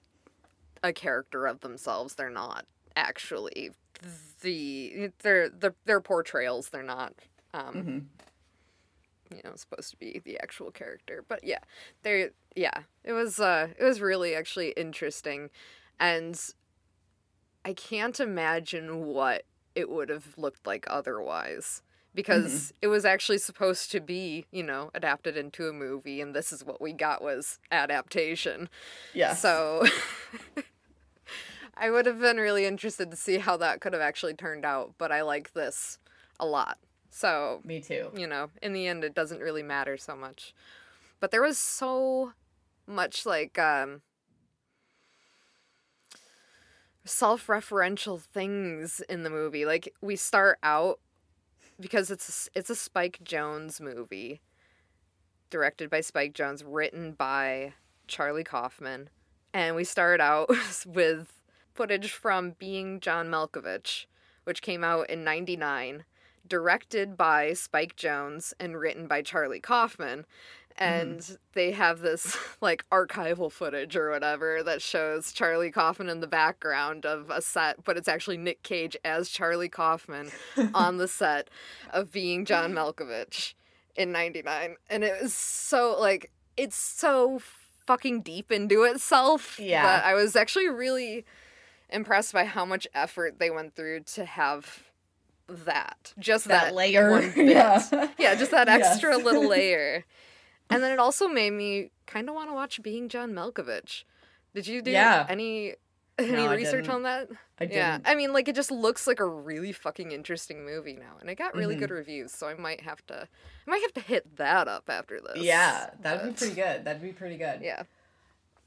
a 0.82 0.92
character 0.92 1.46
of 1.46 1.60
themselves. 1.60 2.14
They're 2.14 2.30
not 2.30 2.66
actually 2.96 3.70
the 4.40 5.10
they're 5.22 5.48
the 5.48 5.74
their 5.84 6.00
portrayals. 6.00 6.70
They're 6.70 6.82
not 6.82 7.14
um 7.54 8.08
you 9.30 9.40
know 9.44 9.52
supposed 9.54 9.90
to 9.90 9.96
be 9.96 10.20
the 10.24 10.38
actual 10.40 10.70
character. 10.70 11.24
But 11.26 11.44
yeah, 11.44 11.60
there. 12.02 12.30
yeah, 12.56 12.82
it 13.04 13.12
was 13.12 13.40
uh 13.40 13.68
it 13.78 13.84
was 13.84 14.00
really 14.00 14.34
actually 14.34 14.70
interesting 14.70 15.50
and 15.98 16.38
I 17.64 17.74
can't 17.74 18.18
imagine 18.18 19.06
what 19.06 19.44
it 19.74 19.88
would 19.90 20.08
have 20.08 20.36
looked 20.36 20.66
like 20.66 20.86
otherwise 20.88 21.82
because 22.14 22.72
it 22.82 22.88
was 22.88 23.04
actually 23.04 23.38
supposed 23.38 23.92
to 23.92 24.00
be, 24.00 24.46
you 24.50 24.64
know, 24.64 24.90
adapted 24.94 25.36
into 25.36 25.68
a 25.68 25.72
movie 25.72 26.20
and 26.20 26.34
this 26.34 26.52
is 26.52 26.64
what 26.64 26.80
we 26.80 26.92
got 26.92 27.22
was 27.22 27.58
adaptation. 27.70 28.68
Yeah. 29.14 29.34
So 29.34 29.84
I 31.76 31.90
would 31.90 32.06
have 32.06 32.20
been 32.20 32.38
really 32.38 32.66
interested 32.66 33.10
to 33.10 33.16
see 33.16 33.38
how 33.38 33.56
that 33.58 33.80
could 33.80 33.92
have 33.92 34.02
actually 34.02 34.34
turned 34.34 34.64
out, 34.64 34.94
but 34.98 35.12
I 35.12 35.22
like 35.22 35.52
this 35.52 35.98
a 36.40 36.46
lot. 36.46 36.78
So, 37.10 37.60
me 37.64 37.80
too. 37.80 38.10
you 38.16 38.26
know, 38.26 38.50
in 38.62 38.72
the 38.72 38.86
end 38.86 39.04
it 39.04 39.14
doesn't 39.14 39.40
really 39.40 39.62
matter 39.62 39.96
so 39.96 40.16
much. 40.16 40.54
But 41.18 41.30
there 41.30 41.42
was 41.42 41.58
so 41.58 42.32
much 42.86 43.26
like 43.26 43.58
um 43.58 44.02
self-referential 47.04 48.20
things 48.20 49.00
in 49.08 49.22
the 49.22 49.30
movie. 49.30 49.64
Like 49.64 49.94
we 50.00 50.16
start 50.16 50.58
out 50.62 51.00
because 51.78 52.10
it's 52.10 52.48
a, 52.54 52.58
it's 52.58 52.70
a 52.70 52.74
Spike 52.74 53.20
Jonze 53.24 53.80
movie 53.80 54.40
directed 55.48 55.90
by 55.90 56.00
Spike 56.00 56.32
Jonze, 56.32 56.62
written 56.64 57.12
by 57.12 57.74
Charlie 58.06 58.44
Kaufman. 58.44 59.10
And 59.52 59.74
we 59.74 59.84
start 59.84 60.20
out 60.20 60.48
with 60.86 61.32
footage 61.74 62.12
from 62.12 62.52
Being 62.58 63.00
John 63.00 63.28
Malkovich, 63.28 64.06
which 64.44 64.62
came 64.62 64.84
out 64.84 65.10
in 65.10 65.24
99, 65.24 66.04
directed 66.50 67.16
by 67.16 67.54
Spike 67.54 67.96
Jonze 67.96 68.52
and 68.60 68.78
written 68.78 69.06
by 69.06 69.22
Charlie 69.22 69.60
Kaufman. 69.60 70.26
Mm-hmm. 70.78 70.84
And 70.84 71.38
they 71.54 71.72
have 71.72 72.00
this 72.00 72.36
like 72.60 72.84
archival 72.90 73.50
footage 73.50 73.96
or 73.96 74.10
whatever 74.10 74.62
that 74.62 74.82
shows 74.82 75.32
Charlie 75.32 75.70
Kaufman 75.70 76.10
in 76.10 76.20
the 76.20 76.26
background 76.26 77.06
of 77.06 77.30
a 77.30 77.40
set, 77.40 77.84
but 77.84 77.96
it's 77.96 78.08
actually 78.08 78.36
Nick 78.36 78.62
Cage 78.62 78.96
as 79.02 79.30
Charlie 79.30 79.68
Kaufman 79.70 80.30
on 80.74 80.98
the 80.98 81.08
set 81.08 81.48
of 81.90 82.12
Being 82.12 82.44
John 82.44 82.72
Malkovich 82.74 83.54
in 83.96 84.12
99 84.12 84.76
and 84.88 85.02
it 85.02 85.20
was 85.20 85.34
so 85.34 85.96
like 85.98 86.30
it's 86.56 86.76
so 86.76 87.40
fucking 87.86 88.20
deep 88.22 88.52
into 88.52 88.84
itself 88.84 89.58
Yeah. 89.58 89.82
but 89.82 90.04
i 90.04 90.14
was 90.14 90.36
actually 90.36 90.68
really 90.68 91.24
impressed 91.90 92.32
by 92.32 92.44
how 92.44 92.64
much 92.64 92.86
effort 92.94 93.40
they 93.40 93.50
went 93.50 93.74
through 93.74 94.00
to 94.14 94.24
have 94.24 94.84
that 95.64 96.12
just 96.18 96.48
That 96.48 96.66
that, 96.66 96.74
layer, 96.74 97.20
yeah. 97.36 97.82
yeah 98.18 98.34
just 98.34 98.50
that 98.52 98.68
Yes. 98.68 98.86
extra 98.92 99.16
little 99.16 99.46
layer 99.56 100.04
and 100.68 100.82
then 100.82 100.92
it 100.92 100.98
also 100.98 101.28
made 101.28 101.52
me 101.52 101.90
kind 102.06 102.28
of 102.28 102.34
want 102.34 102.50
to 102.50 102.54
watch 102.54 102.82
being 102.82 103.08
john 103.08 103.32
malkovich 103.32 104.04
did 104.54 104.66
you 104.66 104.82
do 104.82 104.90
Yeah. 104.90 105.26
any 105.28 105.74
Any 106.20 106.32
No, 106.32 106.50
research 106.54 106.86
on 106.90 107.04
that? 107.04 107.28
I 107.58 107.64
Yeah, 107.64 107.92
didn't. 107.96 108.06
I 108.08 108.14
mean, 108.14 108.34
like 108.34 108.46
it 108.46 108.54
just 108.54 108.70
looks 108.70 109.06
like 109.06 109.20
a 109.20 109.26
really 109.26 109.72
fucking 109.72 110.12
interesting 110.12 110.66
movie 110.66 110.92
now, 110.92 111.16
and 111.18 111.30
it 111.30 111.36
got 111.36 111.54
really 111.54 111.76
Mm-hmm. 111.76 111.80
good 111.80 111.90
reviews. 111.92 112.32
So 112.32 112.46
I 112.46 112.52
might 112.52 112.82
have 112.82 113.00
to, 113.06 113.26
I 113.66 113.70
might 113.70 113.80
have 113.80 113.94
to 113.94 114.00
hit 114.02 114.36
that 114.36 114.68
up 114.68 114.90
after 114.90 115.18
this. 115.22 115.42
Yeah, 115.42 115.88
that'd 116.02 116.26
be 116.26 116.32
pretty 116.38 116.54
good. 116.56 116.84
That'd 116.84 117.00
be 117.00 117.12
pretty 117.12 117.38
good. 117.38 117.60
Yeah, 117.62 117.84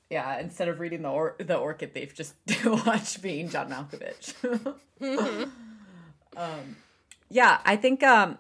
Yeah, 0.10 0.40
instead 0.40 0.68
of 0.68 0.80
reading 0.80 1.04
the 1.04 1.10
or- 1.12 1.36
the 1.38 1.56
Orchid 1.56 1.94
Thief, 1.94 2.16
just 2.16 2.34
watch 2.66 3.22
being 3.22 3.50
John 3.50 3.70
Malkovich. 3.70 4.34
Um, 6.38 6.76
yeah, 7.30 7.60
I 7.66 7.76
think 7.76 8.04
um, 8.04 8.38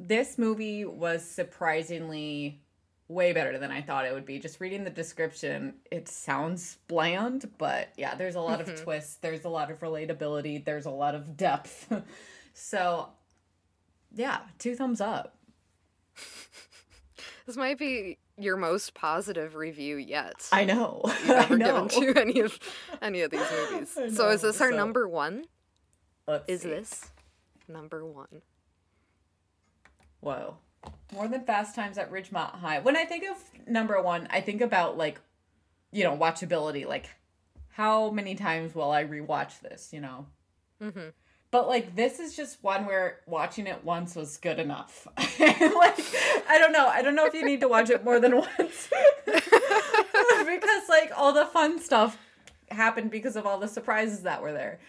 this 0.00 0.38
movie 0.38 0.84
was 0.84 1.24
surprisingly 1.28 2.60
way 3.08 3.32
better 3.32 3.56
than 3.58 3.70
I 3.70 3.82
thought 3.82 4.04
it 4.04 4.12
would 4.12 4.26
be. 4.26 4.38
Just 4.38 4.60
reading 4.60 4.84
the 4.84 4.90
description, 4.90 5.74
it 5.90 6.08
sounds 6.08 6.78
bland, 6.88 7.48
but 7.58 7.88
yeah, 7.96 8.14
there's 8.14 8.34
a 8.34 8.40
lot 8.40 8.60
of 8.60 8.82
twists. 8.82 9.16
There's 9.16 9.44
a 9.44 9.48
lot 9.48 9.70
of 9.70 9.80
relatability. 9.80 10.64
There's 10.64 10.86
a 10.86 10.90
lot 10.90 11.14
of 11.14 11.36
depth. 11.36 11.92
so, 12.54 13.10
yeah, 14.14 14.38
two 14.58 14.74
thumbs 14.74 15.00
up. 15.00 15.36
this 17.46 17.56
might 17.56 17.78
be 17.78 18.18
your 18.38 18.56
most 18.56 18.94
positive 18.94 19.54
review 19.54 19.96
yet. 19.96 20.48
I 20.52 20.64
know. 20.64 21.02
you've 21.04 21.30
I 21.30 21.34
ever 21.44 21.56
know. 21.58 21.86
given 21.86 22.14
to 22.14 22.20
any 22.20 22.40
of 22.40 22.58
any 23.00 23.20
of 23.22 23.30
these 23.30 23.40
movies. 23.70 23.96
I 23.98 24.08
So 24.08 24.28
is 24.30 24.42
this 24.42 24.60
our 24.60 24.70
so- 24.70 24.76
number 24.76 25.08
one? 25.08 25.44
Let's 26.26 26.48
Is 26.48 26.62
see. 26.62 26.68
this 26.68 27.10
number 27.68 28.04
one? 28.04 28.42
Whoa. 30.20 30.56
More 31.14 31.28
than 31.28 31.44
Fast 31.44 31.74
Times 31.74 31.98
at 31.98 32.10
Ridgemont 32.12 32.52
High. 32.56 32.80
When 32.80 32.96
I 32.96 33.04
think 33.04 33.24
of 33.24 33.36
number 33.68 34.00
one, 34.00 34.26
I 34.30 34.40
think 34.40 34.60
about 34.60 34.98
like, 34.98 35.20
you 35.92 36.04
know, 36.04 36.16
watchability. 36.16 36.86
Like, 36.86 37.08
how 37.70 38.10
many 38.10 38.34
times 38.34 38.74
will 38.74 38.90
I 38.90 39.04
rewatch 39.04 39.60
this, 39.60 39.90
you 39.92 40.00
know? 40.00 40.26
Mm-hmm. 40.82 41.08
But 41.50 41.68
like, 41.68 41.94
this 41.94 42.18
is 42.18 42.34
just 42.34 42.62
one 42.62 42.86
where 42.86 43.20
watching 43.26 43.66
it 43.66 43.84
once 43.84 44.16
was 44.16 44.36
good 44.36 44.58
enough. 44.58 45.06
like, 45.16 46.00
I 46.48 46.58
don't 46.58 46.72
know. 46.72 46.88
I 46.88 47.02
don't 47.02 47.14
know 47.14 47.26
if 47.26 47.34
you 47.34 47.44
need 47.44 47.60
to 47.60 47.68
watch 47.68 47.90
it 47.90 48.04
more 48.04 48.18
than 48.18 48.36
once. 48.58 48.88
because 49.26 50.88
like 50.88 51.12
all 51.16 51.32
the 51.32 51.46
fun 51.46 51.78
stuff 51.80 52.18
happened 52.70 53.10
because 53.10 53.36
of 53.36 53.46
all 53.46 53.58
the 53.58 53.68
surprises 53.68 54.22
that 54.22 54.42
were 54.42 54.52
there. 54.52 54.80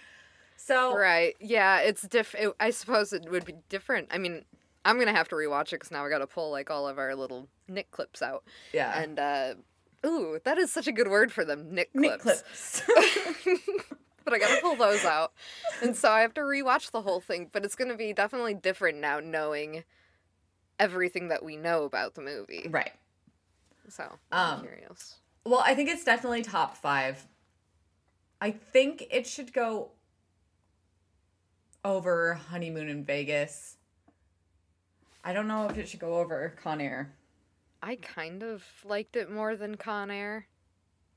So, 0.58 0.96
Right. 0.98 1.36
Yeah, 1.40 1.80
it's 1.80 2.02
diff. 2.02 2.36
It, 2.36 2.52
I 2.60 2.72
suppose 2.72 3.14
it 3.14 3.30
would 3.32 3.46
be 3.46 3.54
different. 3.70 4.10
I 4.12 4.18
mean, 4.18 4.44
I'm 4.84 5.00
gonna 5.00 5.14
have 5.14 5.30
to 5.30 5.36
rewatch 5.36 5.68
it 5.68 5.72
because 5.80 5.92
now 5.92 6.06
I 6.06 6.10
got 6.10 6.20
to 6.20 6.28
pull 6.28 6.52
like 6.52 6.70
all 6.70 6.88
of 6.88 6.98
our 6.98 7.16
little 7.16 7.48
Nick 7.68 7.92
clips 7.92 8.22
out. 8.22 8.44
yeah. 8.74 9.00
And 9.02 9.20
uh, 9.20 9.54
ooh, 10.06 10.40
that 10.44 10.58
is 10.58 10.72
such 10.72 10.88
a 10.88 10.92
good 10.92 11.08
word 11.10 11.32
for 11.32 11.46
them, 11.46 11.74
Nick 11.74 11.92
clips. 11.94 12.04
Nick 12.04 12.20
clips. 12.22 12.84
but 14.26 14.34
I 14.34 14.40
gotta 14.40 14.62
pull 14.62 14.76
those 14.76 15.06
out, 15.06 15.32
and 15.82 15.96
so 15.96 16.12
I 16.12 16.22
have 16.22 16.34
to 16.36 16.42
rewatch 16.42 16.92
the 16.92 17.02
whole 17.02 17.22
thing. 17.22 17.50
But 17.52 17.64
it's 17.64 17.76
gonna 17.76 17.96
be 17.98 18.12
definitely 18.14 18.54
different 18.54 18.98
now, 19.00 19.20
knowing 19.20 19.84
everything 20.80 21.28
that 21.30 21.44
we 21.44 21.56
know 21.56 21.84
about 21.84 22.16
the 22.16 22.22
movie. 22.22 22.68
right. 22.70 22.92
So 23.90 24.18
I'm 24.32 24.56
Um, 24.56 24.62
curious. 24.62 25.16
Well, 25.46 25.62
I 25.66 25.76
think 25.76 25.90
it's 25.90 26.04
definitely 26.04 26.42
top 26.44 26.76
five. 26.78 27.26
I 28.42 28.52
think 28.52 29.06
it 29.10 29.26
should 29.26 29.54
go 29.54 29.92
over 31.84 32.36
Honeymoon 32.36 32.90
in 32.90 33.04
Vegas. 33.04 33.78
I 35.24 35.34
don't 35.34 35.48
know 35.48 35.68
if 35.70 35.78
it 35.78 35.90
should 35.90 36.00
go 36.00 36.16
over 36.20 36.54
Con 36.62 36.80
Air. 36.82 37.14
I 37.82 37.96
kind 37.98 38.44
of 38.44 38.64
liked 38.86 39.16
it 39.16 39.30
more 39.32 39.56
than 39.56 39.76
Con 39.76 40.10
Air. 40.10 40.48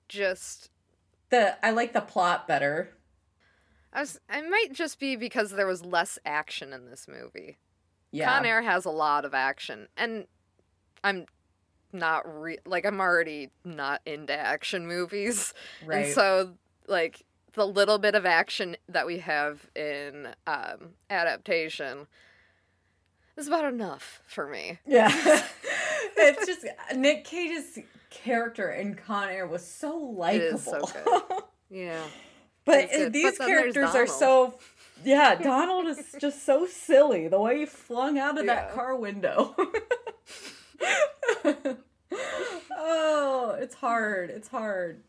Just 0.08 0.70
The 1.30 1.64
I 1.64 1.70
like 1.70 1.92
the 1.92 2.00
plot 2.00 2.48
better. 2.48 2.90
I 3.92 4.00
was. 4.00 4.20
I 4.28 4.40
might 4.42 4.72
just 4.72 4.98
be 5.00 5.16
because 5.16 5.50
there 5.52 5.66
was 5.66 5.84
less 5.84 6.18
action 6.24 6.72
in 6.72 6.86
this 6.86 7.06
movie. 7.08 7.58
Yeah. 8.12 8.28
Con 8.32 8.44
Air 8.46 8.62
has 8.62 8.84
a 8.84 8.90
lot 8.90 9.24
of 9.24 9.34
action, 9.34 9.88
and 9.96 10.26
I'm 11.02 11.26
not 11.92 12.22
re- 12.40 12.58
like 12.66 12.84
I'm 12.84 13.00
already 13.00 13.50
not 13.64 14.00
into 14.06 14.32
action 14.32 14.86
movies, 14.86 15.54
Right. 15.84 16.06
and 16.06 16.14
so 16.14 16.52
like 16.86 17.24
the 17.54 17.66
little 17.66 17.98
bit 17.98 18.14
of 18.14 18.24
action 18.26 18.76
that 18.88 19.06
we 19.06 19.18
have 19.18 19.68
in 19.74 20.28
um, 20.46 20.90
adaptation 21.08 22.06
is 23.36 23.46
about 23.48 23.64
enough 23.64 24.20
for 24.26 24.46
me. 24.46 24.78
yeah. 24.86 25.10
it's 26.16 26.46
just 26.46 26.66
Nick 26.96 27.24
Cage's 27.24 27.78
character 28.10 28.70
in 28.70 28.94
Con 28.94 29.28
Air 29.28 29.46
was 29.46 29.66
so 29.66 29.96
likable. 29.96 30.56
is 30.58 30.64
so 30.64 30.80
good. 30.80 31.42
Yeah, 31.72 32.02
But 32.64 32.90
good. 32.90 33.12
these 33.12 33.38
But 33.38 33.46
characters 33.46 33.94
are 33.94 34.06
so 34.08 34.54
yeah, 35.04 35.34
Donald 35.42 35.86
is 35.86 36.14
just 36.20 36.44
so 36.44 36.66
silly. 36.66 37.28
The 37.28 37.40
way 37.40 37.60
he 37.60 37.66
flung 37.66 38.18
out 38.18 38.38
of 38.38 38.46
that 38.46 38.72
car 38.74 38.96
window. 38.96 39.54
oh, 42.72 43.56
it's 43.60 43.74
hard. 43.76 44.30
It's 44.30 44.48
hard. 44.48 45.02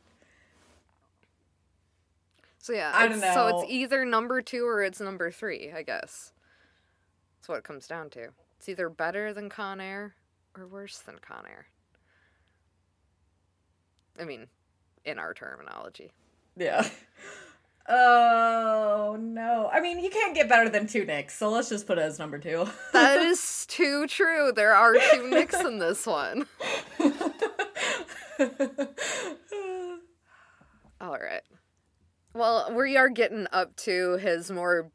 So 2.61 2.73
yeah, 2.73 2.91
I 2.93 3.07
don't 3.07 3.17
it's- 3.17 3.33
So 3.33 3.59
it's 3.61 3.71
either 3.71 4.05
number 4.05 4.41
two 4.41 4.65
or 4.65 4.83
it's 4.83 4.99
number 5.01 5.31
three, 5.31 5.71
I 5.71 5.81
guess. 5.83 6.31
That's 7.39 7.49
what 7.49 7.57
it 7.57 7.63
comes 7.63 7.87
down 7.87 8.09
to. 8.11 8.29
It's 8.57 8.69
either 8.69 8.89
better 8.89 9.33
than 9.33 9.49
Con 9.49 9.81
Air 9.81 10.13
or 10.55 10.67
worse 10.67 10.99
than 10.99 11.15
Con 11.19 11.45
Air. 11.47 11.65
I 14.19 14.25
mean, 14.25 14.47
in 15.05 15.17
our 15.17 15.33
terminology. 15.33 16.11
Yeah. 16.55 16.87
Oh 17.89 19.17
no. 19.19 19.67
I 19.73 19.81
mean, 19.81 19.99
you 19.99 20.11
can't 20.11 20.35
get 20.35 20.47
better 20.47 20.69
than 20.69 20.85
two 20.85 21.03
Nicks, 21.03 21.35
so 21.35 21.49
let's 21.49 21.67
just 21.67 21.87
put 21.87 21.97
it 21.97 22.01
as 22.01 22.19
number 22.19 22.37
two. 22.37 22.67
That 22.93 23.21
is 23.23 23.65
too 23.67 24.05
true. 24.07 24.51
There 24.55 24.73
are 24.75 24.93
two 25.11 25.27
Nicks 25.29 25.59
in 25.59 25.79
this 25.79 26.05
one. 26.05 26.45
All 31.01 31.17
right. 31.17 31.41
Well, 32.33 32.73
we 32.73 32.95
are 32.97 33.09
getting 33.09 33.47
up 33.51 33.75
to 33.77 34.17
his 34.17 34.49
more 34.49 34.89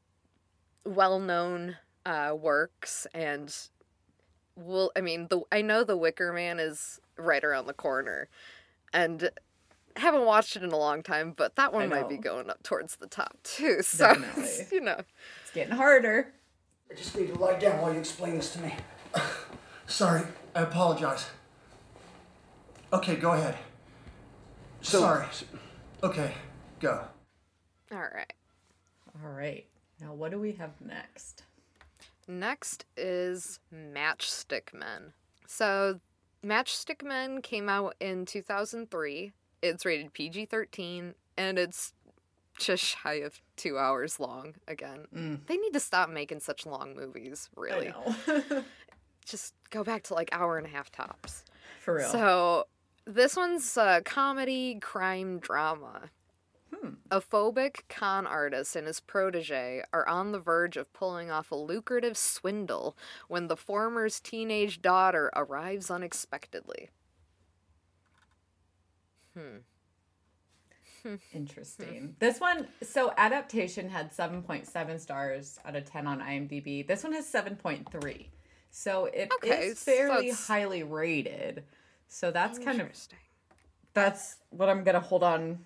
well-known 0.84 1.76
uh, 2.06 2.34
works, 2.38 3.06
and 3.12 3.54
well, 4.54 4.90
I 4.96 5.00
mean, 5.02 5.26
the 5.28 5.42
I 5.52 5.60
know 5.60 5.84
the 5.84 5.96
Wicker 5.96 6.32
Man 6.32 6.58
is 6.58 7.00
right 7.18 7.44
around 7.44 7.66
the 7.66 7.74
corner, 7.74 8.28
and 8.92 9.30
haven't 9.96 10.24
watched 10.24 10.56
it 10.56 10.62
in 10.62 10.72
a 10.72 10.76
long 10.78 11.02
time, 11.02 11.34
but 11.36 11.56
that 11.56 11.72
one 11.72 11.88
might 11.88 12.08
be 12.08 12.16
going 12.16 12.48
up 12.48 12.62
towards 12.62 12.96
the 12.96 13.06
top 13.06 13.36
too. 13.42 13.78
So 13.82 14.14
Definitely. 14.14 14.66
you 14.72 14.80
know, 14.80 15.00
it's 15.42 15.52
getting 15.52 15.74
harder. 15.74 16.32
I 16.90 16.94
just 16.94 17.16
need 17.16 17.28
to 17.28 17.38
lie 17.38 17.58
down 17.58 17.80
while 17.80 17.92
you 17.92 17.98
explain 17.98 18.36
this 18.36 18.52
to 18.54 18.60
me. 18.60 18.74
Sorry, 19.86 20.22
I 20.54 20.62
apologize. 20.62 21.26
Okay, 22.92 23.16
go 23.16 23.32
ahead. 23.32 23.56
Sorry. 24.80 25.26
Okay, 26.02 26.32
go. 26.80 27.06
All 27.92 27.98
right. 27.98 28.32
All 29.24 29.30
right. 29.30 29.66
Now, 30.00 30.12
what 30.12 30.30
do 30.30 30.38
we 30.38 30.52
have 30.52 30.72
next? 30.84 31.44
Next 32.28 32.84
is 32.96 33.60
Matchstick 33.72 34.74
Men. 34.74 35.12
So, 35.46 36.00
Matchstick 36.44 37.02
Men 37.04 37.40
came 37.40 37.68
out 37.68 37.94
in 38.00 38.26
2003. 38.26 39.32
It's 39.62 39.84
rated 39.84 40.12
PG 40.12 40.46
13, 40.46 41.14
and 41.38 41.58
it's 41.58 41.92
just 42.58 42.82
shy 42.82 43.14
of 43.14 43.40
two 43.56 43.78
hours 43.78 44.18
long 44.18 44.54
again. 44.66 45.06
Mm. 45.14 45.46
They 45.46 45.56
need 45.56 45.72
to 45.72 45.80
stop 45.80 46.08
making 46.10 46.40
such 46.40 46.66
long 46.66 46.94
movies, 46.94 47.48
really. 47.56 47.88
I 47.88 47.92
know. 48.26 48.64
Just 49.24 49.54
go 49.70 49.82
back 49.82 50.04
to 50.04 50.14
like 50.14 50.28
hour 50.32 50.56
and 50.56 50.66
a 50.66 50.70
half 50.70 50.90
tops. 50.92 51.44
For 51.80 51.96
real. 51.96 52.08
So, 52.08 52.66
this 53.06 53.36
one's 53.36 53.76
a 53.76 54.02
comedy 54.04 54.78
crime 54.80 55.38
drama. 55.38 56.10
A 57.10 57.20
phobic 57.20 57.80
con 57.88 58.26
artist 58.26 58.76
and 58.76 58.86
his 58.86 59.00
protege 59.00 59.82
are 59.92 60.06
on 60.08 60.32
the 60.32 60.38
verge 60.40 60.76
of 60.76 60.92
pulling 60.92 61.30
off 61.30 61.50
a 61.50 61.56
lucrative 61.56 62.16
swindle 62.16 62.96
when 63.28 63.48
the 63.48 63.56
former's 63.56 64.20
teenage 64.20 64.82
daughter 64.82 65.30
arrives 65.34 65.90
unexpectedly. 65.90 66.90
Hmm. 69.34 69.58
Interesting. 71.32 72.16
This 72.18 72.40
one, 72.40 72.66
so 72.82 73.12
adaptation 73.16 73.88
had 73.88 74.12
7.7 74.12 74.98
stars 75.00 75.58
out 75.64 75.76
of 75.76 75.84
10 75.84 76.06
on 76.06 76.20
IMDb. 76.20 76.84
This 76.86 77.04
one 77.04 77.12
has 77.12 77.30
7.3. 77.30 78.26
So 78.70 79.04
it 79.06 79.30
is 79.42 79.50
Okay, 79.50 79.68
so 79.70 79.74
fairly 79.76 80.26
it's- 80.28 80.46
highly 80.48 80.82
rated. 80.82 81.64
So 82.08 82.30
that's 82.30 82.58
kind 82.58 82.80
of 82.80 82.86
Interesting. 82.86 83.18
that's 83.94 84.36
what 84.50 84.68
I'm 84.68 84.84
gonna 84.84 85.00
hold 85.00 85.22
on 85.22 85.64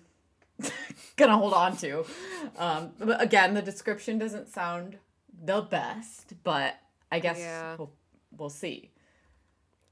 gonna 1.17 1.37
hold 1.37 1.53
on 1.53 1.77
to. 1.77 2.05
Um 2.57 2.91
but 2.99 3.21
again, 3.21 3.53
the 3.53 3.61
description 3.61 4.17
doesn't 4.17 4.47
sound 4.49 4.97
the 5.43 5.61
best, 5.61 6.33
but 6.43 6.75
I 7.11 7.19
guess 7.19 7.39
Yeah. 7.39 7.75
we'll, 7.77 7.91
we'll 8.37 8.49
see. 8.49 8.91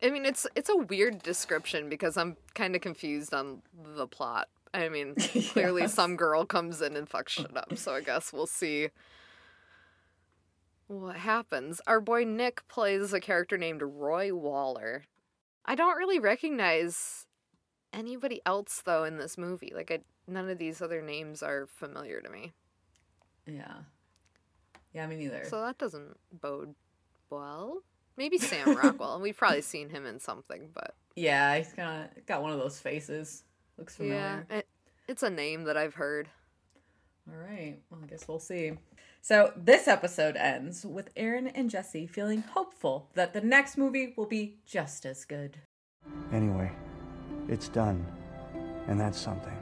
I 0.01 0.09
mean, 0.09 0.25
it's 0.25 0.47
it's 0.55 0.69
a 0.69 0.77
weird 0.77 1.21
description 1.23 1.89
because 1.89 2.17
I'm 2.17 2.37
kind 2.55 2.75
of 2.75 2.81
confused 2.81 3.33
on 3.33 3.61
the 3.95 4.07
plot 4.07 4.47
I 4.73 4.87
mean, 4.89 5.15
clearly 5.51 5.81
yes. 5.83 5.93
some 5.95 6.15
girl 6.15 6.45
comes 6.45 6.79
in 6.81 6.95
and 6.95 7.09
fucks 7.09 7.29
shit 7.29 7.57
up, 7.57 7.75
so 7.77 7.95
I 7.95 8.01
guess 8.01 8.31
we'll 8.31 8.45
see 8.45 8.89
what 10.87 11.15
happens. 11.17 11.81
Our 11.87 11.99
boy 12.01 12.23
Nick 12.23 12.67
plays 12.67 13.13
a 13.13 13.19
character 13.19 13.57
named 13.57 13.81
Roy 13.83 14.33
Waller. 14.33 15.05
I 15.65 15.75
don't 15.75 15.97
really 15.97 16.19
recognize 16.19 17.25
anybody 17.93 18.41
else 18.45 18.81
though 18.85 19.03
in 19.03 19.17
this 19.17 19.37
movie. 19.37 19.71
Like 19.75 19.91
I 19.91 19.99
none 20.29 20.49
of 20.49 20.57
these 20.57 20.81
other 20.81 21.01
names 21.01 21.43
are 21.43 21.67
familiar 21.67 22.21
to 22.21 22.29
me. 22.29 22.53
Yeah. 23.45 23.73
Yeah, 24.93 25.07
me 25.07 25.15
neither. 25.17 25.45
So 25.49 25.61
that 25.61 25.77
doesn't 25.77 26.17
bode 26.31 26.75
well. 27.29 27.83
Maybe 28.17 28.37
Sam 28.37 28.75
Rockwell. 28.83 29.19
We've 29.21 29.37
probably 29.37 29.61
seen 29.61 29.89
him 29.89 30.05
in 30.05 30.19
something, 30.19 30.69
but 30.73 30.95
yeah, 31.15 31.57
he's 31.57 31.73
kind 31.73 32.09
of 32.15 32.25
got 32.25 32.41
one 32.41 32.51
of 32.51 32.59
those 32.59 32.79
faces. 32.79 33.43
Looks 33.77 33.95
familiar. 33.95 34.45
Yeah, 34.49 34.57
it, 34.57 34.67
it's 35.07 35.23
a 35.23 35.29
name 35.29 35.63
that 35.65 35.77
I've 35.77 35.95
heard. 35.95 36.27
All 37.29 37.37
right. 37.37 37.77
Well, 37.89 38.01
I 38.03 38.07
guess 38.07 38.27
we'll 38.27 38.39
see. 38.39 38.73
So 39.21 39.51
this 39.55 39.87
episode 39.87 40.37
ends 40.37 40.85
with 40.85 41.09
Aaron 41.15 41.47
and 41.47 41.69
Jesse 41.69 42.07
feeling 42.07 42.41
hopeful 42.41 43.09
that 43.15 43.33
the 43.33 43.41
next 43.41 43.77
movie 43.77 44.13
will 44.15 44.25
be 44.25 44.59
just 44.65 45.05
as 45.05 45.25
good. 45.25 45.57
Anyway, 46.31 46.71
it's 47.47 47.67
done, 47.67 48.05
and 48.87 48.99
that's 48.99 49.19
something. 49.19 49.58